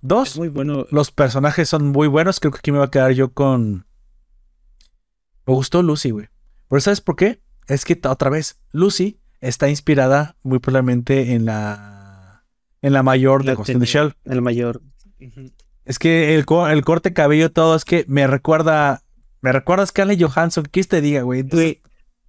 [0.00, 0.86] Dos, muy bueno.
[0.90, 2.40] los personajes son muy buenos.
[2.40, 3.86] Creo que aquí me va a quedar yo con.
[5.46, 6.28] Me gustó Lucy, güey.
[6.70, 7.42] Pero ¿sabes por qué?
[7.68, 12.44] Es que otra vez, Lucy está inspirada muy probablemente en la.
[12.80, 14.14] En la mayor de Ghost in the Shell.
[14.24, 14.80] El mayor.
[15.84, 19.02] Es que el, el corte cabello, todo, es que me recuerda
[19.42, 21.44] me recuerdas Scarlett Johansson, ¿qué te diga, güey?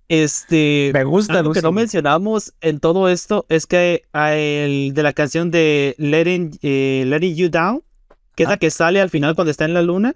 [0.09, 0.91] Este.
[0.93, 5.51] Me gusta, Lo que no mencionamos en todo esto es que el de la canción
[5.51, 7.83] de Letting, eh, Letting You Down,
[8.35, 10.15] que es la que sale al final cuando está en la luna,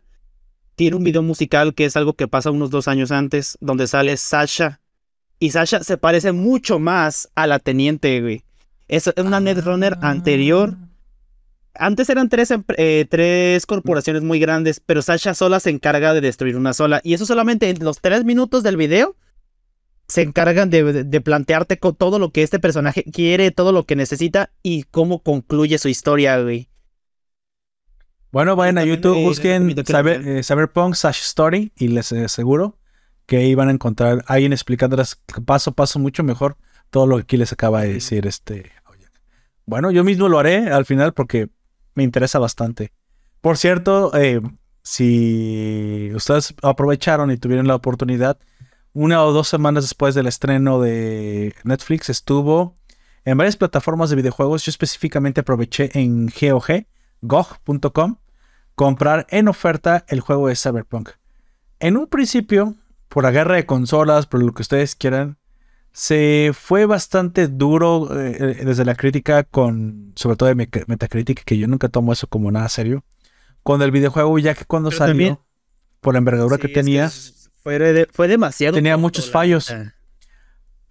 [0.76, 4.18] tiene un video musical que es algo que pasa unos dos años antes, donde sale
[4.18, 4.80] Sasha.
[5.40, 8.44] Y Sasha se parece mucho más a la teniente, güey.
[8.88, 10.88] Es una Netrunner anterior ah.
[11.74, 16.58] Antes eran tres, eh, tres corporaciones muy grandes, pero Sasha sola se encarga de destruir
[16.58, 17.00] una sola.
[17.04, 19.16] Y eso solamente en los tres minutos del video
[20.12, 24.52] se encargan de, plantearte con todo lo que este personaje quiere, todo lo que necesita
[24.62, 26.68] y cómo concluye su historia, güey.
[28.30, 32.78] Bueno, vayan a YouTube, busquen eh, Cyberpunk Story y les aseguro
[33.26, 35.16] que iban a encontrar a alguien explicándoles
[35.46, 36.58] paso a paso mucho mejor
[36.90, 38.70] todo lo que aquí les acaba de decir este.
[39.66, 41.48] Bueno, yo mismo lo haré al final porque
[41.96, 42.92] me interesa bastante.
[43.40, 44.42] Por cierto, eh,
[44.84, 48.38] si ustedes aprovecharon y tuvieron la oportunidad,
[48.94, 52.76] una o dos semanas después del estreno de Netflix estuvo
[53.24, 54.66] en varias plataformas de videojuegos.
[54.66, 56.86] Yo específicamente aproveché en GOG,
[57.22, 58.18] GOG.com,
[58.76, 61.10] comprar en oferta el juego de Cyberpunk.
[61.80, 62.76] En un principio,
[63.08, 65.38] por la guerra de consolas, por lo que ustedes quieran,
[65.94, 71.68] se fue bastante duro eh, desde la crítica con, sobre todo de Metacritic, que yo
[71.68, 73.04] nunca tomo eso como nada serio,
[73.64, 75.46] con el videojuego, ya que cuando salió,
[76.00, 77.12] por la envergadura que tenía,
[77.62, 78.76] fue, fue, demasiado.
[78.76, 79.74] Tenía muchos fallos.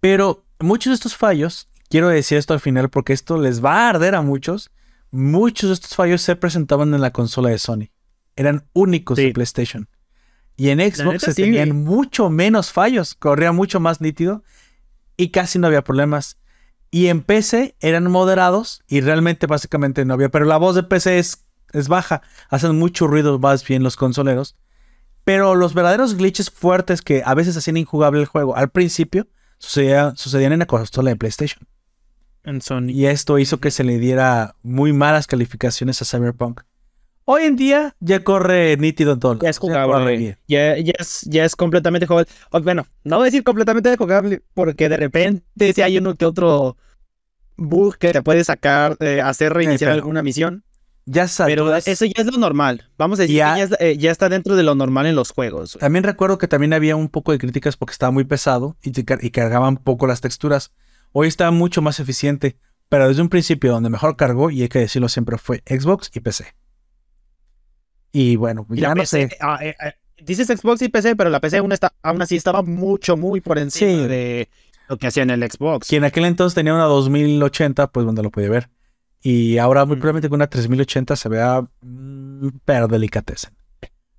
[0.01, 3.91] Pero muchos de estos fallos, quiero decir esto al final porque esto les va a
[3.91, 4.71] arder a muchos,
[5.11, 7.91] muchos de estos fallos se presentaban en la consola de Sony.
[8.37, 9.89] Eran únicos de PlayStation.
[10.57, 14.45] Y en Xbox se tenían mucho menos fallos, corría mucho más nítido
[15.17, 16.39] y casi no había problemas.
[16.91, 20.29] Y en PC eran moderados y realmente básicamente no había.
[20.29, 22.23] Pero la voz de PC es, es baja.
[22.49, 24.57] Hacen mucho ruido más bien los consoleros.
[25.25, 29.29] Pero los verdaderos glitches fuertes que a veces hacían injugable el juego al principio
[29.59, 31.67] sucedían en la consola de PlayStation.
[32.43, 32.89] En Sony.
[32.89, 36.63] Y esto hizo que se le diera muy malas calificaciones a Cyberpunk.
[37.27, 39.39] Hoy en día ya corre nítido en todo.
[39.39, 40.39] Ya es jugable.
[40.49, 42.29] Ya, es, ya es completamente jugable.
[42.63, 46.77] Bueno, no voy a decir completamente jugable porque de repente si hay uno que otro
[47.57, 50.65] bug que te puede sacar, eh, hacer reiniciar alguna misión.
[51.07, 51.55] Ya sabes.
[51.55, 52.89] Pero eso ya es lo normal.
[52.99, 55.77] Vamos a decir ya, que eh, ya, está dentro de lo normal en los juegos.
[55.81, 59.31] También recuerdo que también había un poco de críticas porque estaba muy pesado y, y
[59.31, 60.73] cargaban poco las texturas.
[61.13, 62.57] Hoy está mucho más eficiente,
[62.89, 66.21] pero desde un principio donde mejor cargó, y hay que decirlo siempre, fue Xbox y
[66.21, 66.55] PC.
[68.13, 69.31] Y bueno, ya no sé.
[69.41, 72.63] Ah, eh, eh, dices Xbox y PC, pero la PC aún, está, aún así estaba
[72.63, 74.49] mucho, muy por encima de
[74.89, 75.89] lo que hacía en el Xbox.
[75.89, 78.71] Que en aquel entonces tenía una 2080, pues donde lo podía ver.
[79.23, 83.53] Y ahora muy probablemente con una 3080 se vea mm, pero delicateza.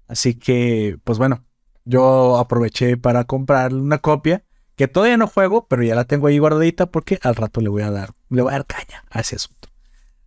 [0.07, 1.45] Así que, pues bueno,
[1.85, 4.43] yo aproveché para comprar una copia
[4.75, 7.83] que todavía no juego, pero ya la tengo ahí guardadita porque al rato le voy
[7.83, 9.69] a dar, le voy a dar caña a ese asunto.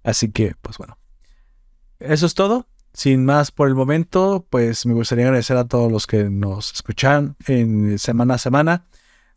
[0.03, 0.99] Así que, pues bueno.
[2.01, 6.07] Eso es todo sin más por el momento, pues me gustaría agradecer a todos los
[6.07, 8.87] que nos escuchan en semana a semana.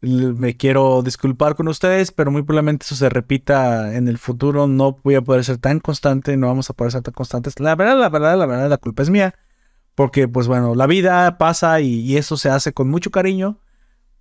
[0.02, 4.68] Me quiero disculpar con ustedes, pero muy probablemente eso se repita en el futuro.
[4.68, 7.60] No voy a poder ser tan constante, no vamos a poder ser tan constantes.
[7.60, 9.34] La verdad, la verdad, la verdad, la culpa es mía.
[9.96, 13.60] Porque, pues bueno, la vida pasa y, y eso se hace con mucho cariño,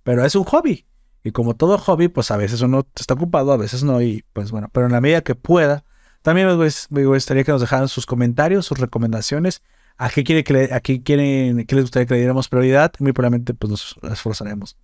[0.03, 0.87] pero es un hobby.
[1.23, 4.01] Y como todo hobby, pues a veces uno está ocupado, a veces no.
[4.01, 5.83] Y pues bueno, pero en la medida que pueda,
[6.21, 6.47] también
[6.89, 9.61] me gustaría que nos dejaran sus comentarios, sus recomendaciones.
[9.97, 12.93] ¿A qué, quiere que a qué quieren, qué les gustaría que le diéramos prioridad?
[12.99, 14.77] Muy probablemente pues nos esforzaremos.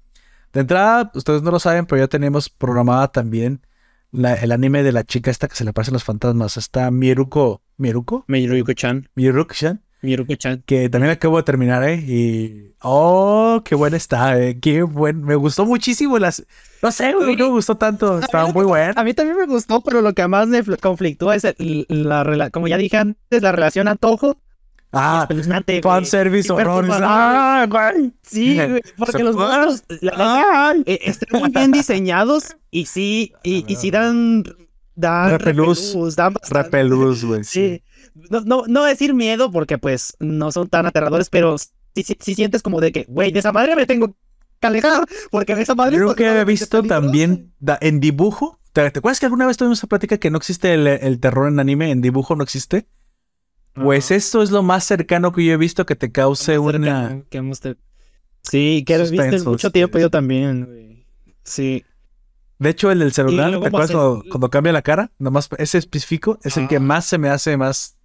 [0.54, 3.62] De entrada, ustedes no lo saben, pero ya tenemos programada también
[4.12, 6.58] la- el anime de la chica esta que se le aparecen los fantasmas.
[6.58, 7.62] Está Miruko.
[7.78, 8.24] ¿Miruko?
[8.28, 9.10] Miruko-chan.
[9.16, 9.82] Miruko-chan.
[10.04, 10.62] Miruko-chan.
[10.66, 11.96] Que también acabo de terminar, ¿eh?
[11.96, 12.76] Y.
[12.82, 13.62] ¡Oh!
[13.66, 14.38] ¡Qué buena está!
[14.40, 14.60] ¿eh?
[14.60, 15.24] ¡Qué buen!
[15.24, 16.46] Me gustó muchísimo las.
[16.84, 18.20] No sé, güey, ¿por qué me gustó tanto.
[18.20, 18.94] Estaba muy buena.
[18.96, 22.24] A mí también me gustó, pero lo que más me fl- conflictúa es el- la
[22.26, 24.38] rela- como ya dije antes, la relación antojo.
[24.94, 26.90] Ah, Súper horrores.
[26.90, 27.02] perturbador.
[27.04, 28.14] ¡Ah, güey!
[28.22, 30.84] Sí, güey, porque los monstruos la neta, ¡Ay!
[30.86, 34.44] eh, están muy bien diseñados y sí, y, y sí dan,
[34.96, 35.88] dan Repelús.
[35.88, 37.44] repelús, dan bastante- Repelús, güey.
[37.44, 37.82] Sí.
[38.30, 41.72] No, no, no decir miedo porque pues no son tan aterradores, pero sí,
[42.04, 44.16] sí, sí sientes como de que, güey, de esa madre me tengo
[44.60, 45.98] que alejar porque de esa madre...
[45.98, 48.60] Creo que he visto también da- en dibujo.
[48.74, 51.48] ¿Te, te acuerdas que alguna vez tuvimos esa plática que no existe el, el terror
[51.48, 51.90] en anime?
[51.92, 52.88] En dibujo no existe.
[53.74, 54.16] Pues Ajá.
[54.16, 57.02] esto es lo más cercano que yo he visto que te cause una.
[57.08, 57.76] cercano que hemos te-
[58.44, 59.74] Sí, que viste mucho sí.
[59.74, 61.08] tiempo yo también, güey.
[61.44, 61.84] Sí.
[62.60, 65.12] De hecho, el del celular, ¿te acuerdas cuando, cuando cambia la cara?
[65.18, 67.98] Nomás ese específico es el que más se me hace más.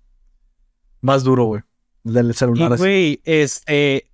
[1.00, 1.62] Más duro, güey.
[2.04, 2.72] El del Y, celular.
[2.72, 2.80] así.
[2.82, 4.08] güey, este...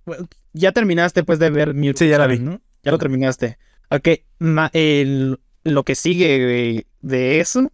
[0.53, 1.91] Ya terminaste, pues, de ver mi...
[1.93, 2.39] Sí, ya la vi.
[2.39, 2.61] ¿no?
[2.83, 3.57] Ya lo terminaste.
[3.89, 4.09] Ok,
[4.39, 7.71] ma- el- lo que sigue güey, de eso,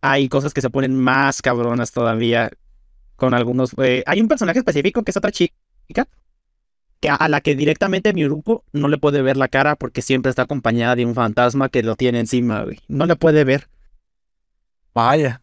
[0.00, 2.50] hay cosas que se ponen más cabronas todavía
[3.22, 3.70] con algunos...
[3.78, 5.54] eh, hay un personaje específico que es otra chica
[6.98, 10.02] que a, a la que directamente mi grupo no le puede ver la cara porque
[10.02, 12.80] siempre está acompañada de un fantasma que lo tiene encima, güey.
[12.88, 13.68] No le puede ver.
[14.92, 15.40] Vaya.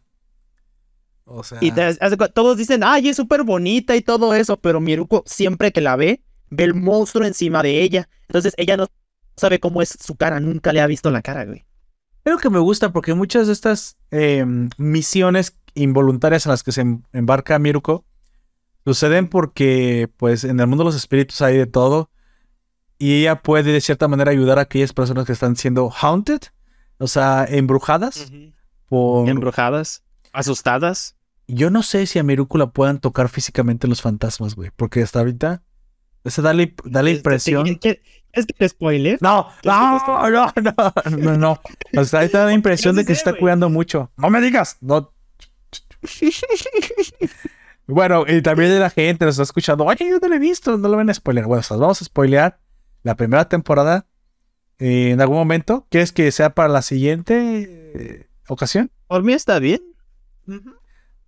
[1.24, 1.56] O sea.
[1.62, 1.96] Y te-
[2.34, 6.20] todos dicen, ay, es súper bonita y todo eso, pero Miruko siempre que la ve,
[6.50, 8.10] ve el monstruo encima de ella.
[8.28, 8.88] Entonces ella no
[9.36, 11.64] sabe cómo es su cara, nunca le ha visto la cara, güey.
[12.24, 14.44] Creo que me gusta porque muchas de estas eh,
[14.76, 18.04] misiones involuntarias en las que se em- embarca Miruko
[18.84, 22.10] suceden porque, pues, en el mundo de los espíritus hay de todo
[22.98, 26.40] y ella puede de cierta manera ayudar a aquellas personas que están siendo haunted,
[26.98, 28.30] o sea, embrujadas
[28.88, 29.28] por...
[29.28, 30.02] Embrujadas,
[30.32, 31.16] asustadas.
[31.46, 35.18] Yo no sé si a Miruko la puedan tocar físicamente los fantasmas, güey, porque hasta
[35.20, 35.62] ahorita
[36.24, 37.64] esa da la, imp- da la Este, impresión...
[37.64, 38.02] ¿qué- qué-
[38.32, 39.18] ¿Es que te spoiler?
[39.20, 41.60] No, no, no, no, no, no.
[41.96, 44.12] O sea, ahí te da la impresión de que se está cuidando mucho.
[44.16, 44.76] No me digas.
[44.80, 45.12] No.
[47.90, 49.84] Bueno, y también la gente nos está escuchando.
[49.84, 51.46] Oye, yo no lo he visto, no lo van a spoiler.
[51.46, 52.60] Bueno, o sea, vamos a spoilear
[53.02, 54.06] la primera temporada
[54.78, 55.88] eh, en algún momento.
[55.90, 58.92] ¿Quieres que sea para la siguiente eh, ocasión?
[59.08, 59.82] Por mí está bien.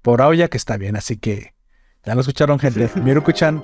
[0.03, 1.55] Por ahora ya que está bien, así que
[2.05, 2.89] ya lo escucharon, gente.
[2.95, 3.63] Miruku-chan,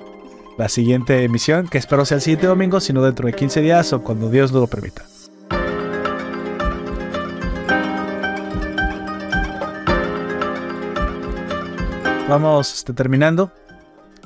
[0.57, 4.03] la siguiente emisión, que espero sea el siguiente domingo, sino dentro de 15 días o
[4.03, 5.05] cuando Dios nos lo permita.
[12.29, 13.51] Vamos este, terminando.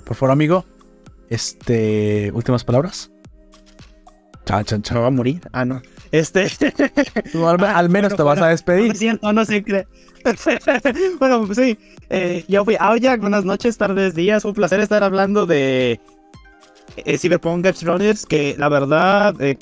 [0.04, 0.66] Por favor, amigo.
[1.30, 2.32] Este.
[2.34, 3.12] Últimas palabras.
[4.46, 5.02] Chan, chan, ¿Me chan.
[5.02, 5.42] va a morir?
[5.54, 5.82] Ah, no.
[6.12, 6.48] Este.
[7.32, 8.92] Tú al, al menos bueno, te vas bueno, a No despedir.
[8.92, 9.88] es cierto, no se cree.
[11.20, 11.78] bueno, pues sí.
[12.10, 14.44] Eh, yo fui Aoya, buenas noches, tardes, días.
[14.46, 16.00] Un placer estar hablando de
[16.98, 19.58] eh, Cyberpunk Edge Runners, que la verdad eh,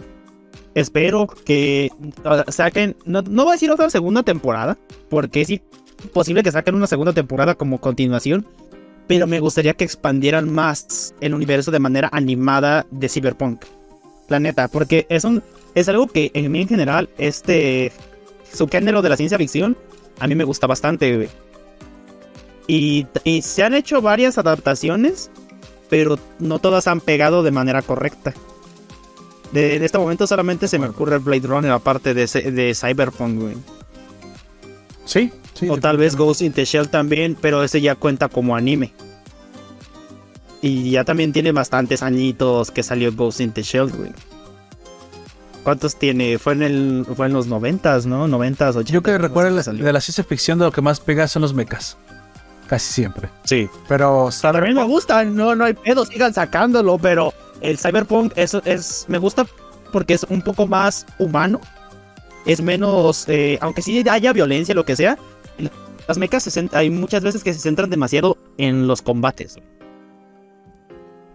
[0.76, 1.90] espero que
[2.50, 4.78] saquen, no, no voy a decir otra segunda temporada,
[5.10, 5.62] porque es
[6.04, 8.46] imposible que saquen una segunda temporada como continuación,
[9.08, 13.66] pero me gustaría que expandieran más el universo de manera animada de Cyberpunk.
[14.30, 15.44] La neta, porque es un
[15.76, 17.92] es algo que en mí en general, este
[18.54, 19.78] subgénero de la ciencia ficción,
[20.20, 21.30] a mí me gusta bastante, güey.
[22.68, 25.30] Y, y se han hecho varias adaptaciones,
[25.90, 28.34] pero no todas han pegado de manera correcta.
[29.52, 33.58] De, en este momento solamente se me ocurre Blade Runner aparte de Cyberpunk, güey.
[35.04, 35.32] Sí,
[35.62, 35.70] sí.
[35.70, 38.92] O tal vez Ghost in the Shell también, pero ese ya cuenta como anime.
[40.62, 44.12] Y ya también tiene bastantes añitos que salió Ghost in the Shell, güey.
[45.64, 46.38] ¿Cuántos tiene?
[46.40, 48.28] Fue en el fue en los noventas, ¿no?
[48.28, 48.92] Noventas, ochentas.
[48.94, 51.54] Yo que recuerdo la- de la ciencia ficción de lo que más pega son los
[51.54, 51.98] mechas.
[52.68, 53.30] Casi siempre.
[53.44, 53.70] Sí.
[53.88, 59.06] Pero También me gusta, no, no hay pedo, sigan sacándolo, pero el Cyberpunk es, es,
[59.08, 59.46] me gusta
[59.92, 61.60] porque es un poco más humano.
[62.46, 65.18] Es menos, eh, aunque sí haya violencia, lo que sea,
[66.08, 69.58] las mechas se hay muchas veces que se centran demasiado en los combates.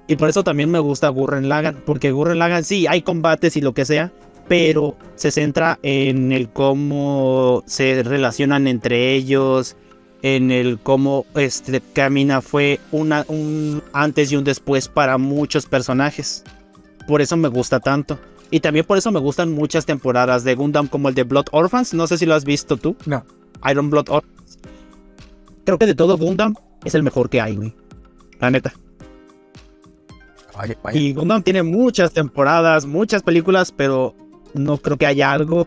[0.09, 3.60] Y por eso también me gusta Gurren Lagann, porque Gurren Lagann sí hay combates y
[3.60, 4.12] lo que sea,
[4.48, 9.76] pero se centra en el cómo se relacionan entre ellos,
[10.22, 16.44] en el cómo este Camina fue una, un antes y un después para muchos personajes.
[17.09, 18.18] Por eso me gusta tanto.
[18.51, 21.94] Y también por eso me gustan muchas temporadas de Gundam como el de Blood Orphans.
[21.94, 22.97] No sé si lo has visto tú.
[23.06, 23.24] No.
[23.68, 24.36] Iron Blood Orphans.
[25.66, 27.74] Creo que de todo Gundam es el mejor que hay, güey.
[28.38, 28.72] La neta.
[30.56, 30.98] Vaya, vaya.
[30.98, 34.14] Y Gundam tiene muchas temporadas, muchas películas, pero
[34.55, 35.66] no creo que haya algo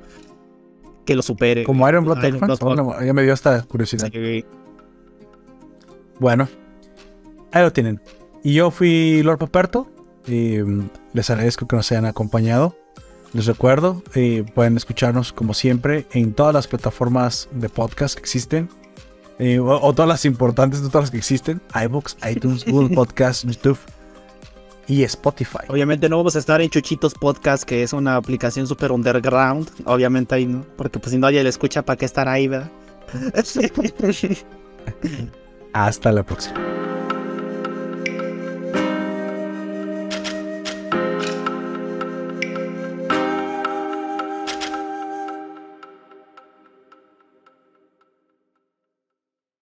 [1.05, 1.65] que lo supere.
[1.65, 2.39] Como Iron Blood Iron.
[2.39, 4.09] Blood ya me dio esta curiosidad.
[4.11, 4.45] Sí.
[6.17, 6.47] Bueno,
[7.51, 8.01] ahí lo tienen.
[8.41, 9.91] Y yo fui Lord Paperto.
[10.27, 12.75] Y mm, les agradezco que nos hayan acompañado.
[13.33, 18.69] Les recuerdo, eh, pueden escucharnos como siempre en todas las plataformas de podcast que existen.
[19.39, 21.61] Eh, o, o todas las importantes, todas las que existen.
[21.73, 23.79] iVoox, iTunes, Google Podcast, YouTube
[24.87, 25.59] y Spotify.
[25.69, 29.69] Obviamente no vamos a estar en Chuchitos Podcast, que es una aplicación super underground.
[29.85, 32.71] Obviamente ahí no, porque pues si nadie le escucha, ¿para qué estar ahí, verdad?
[35.73, 36.88] Hasta la próxima.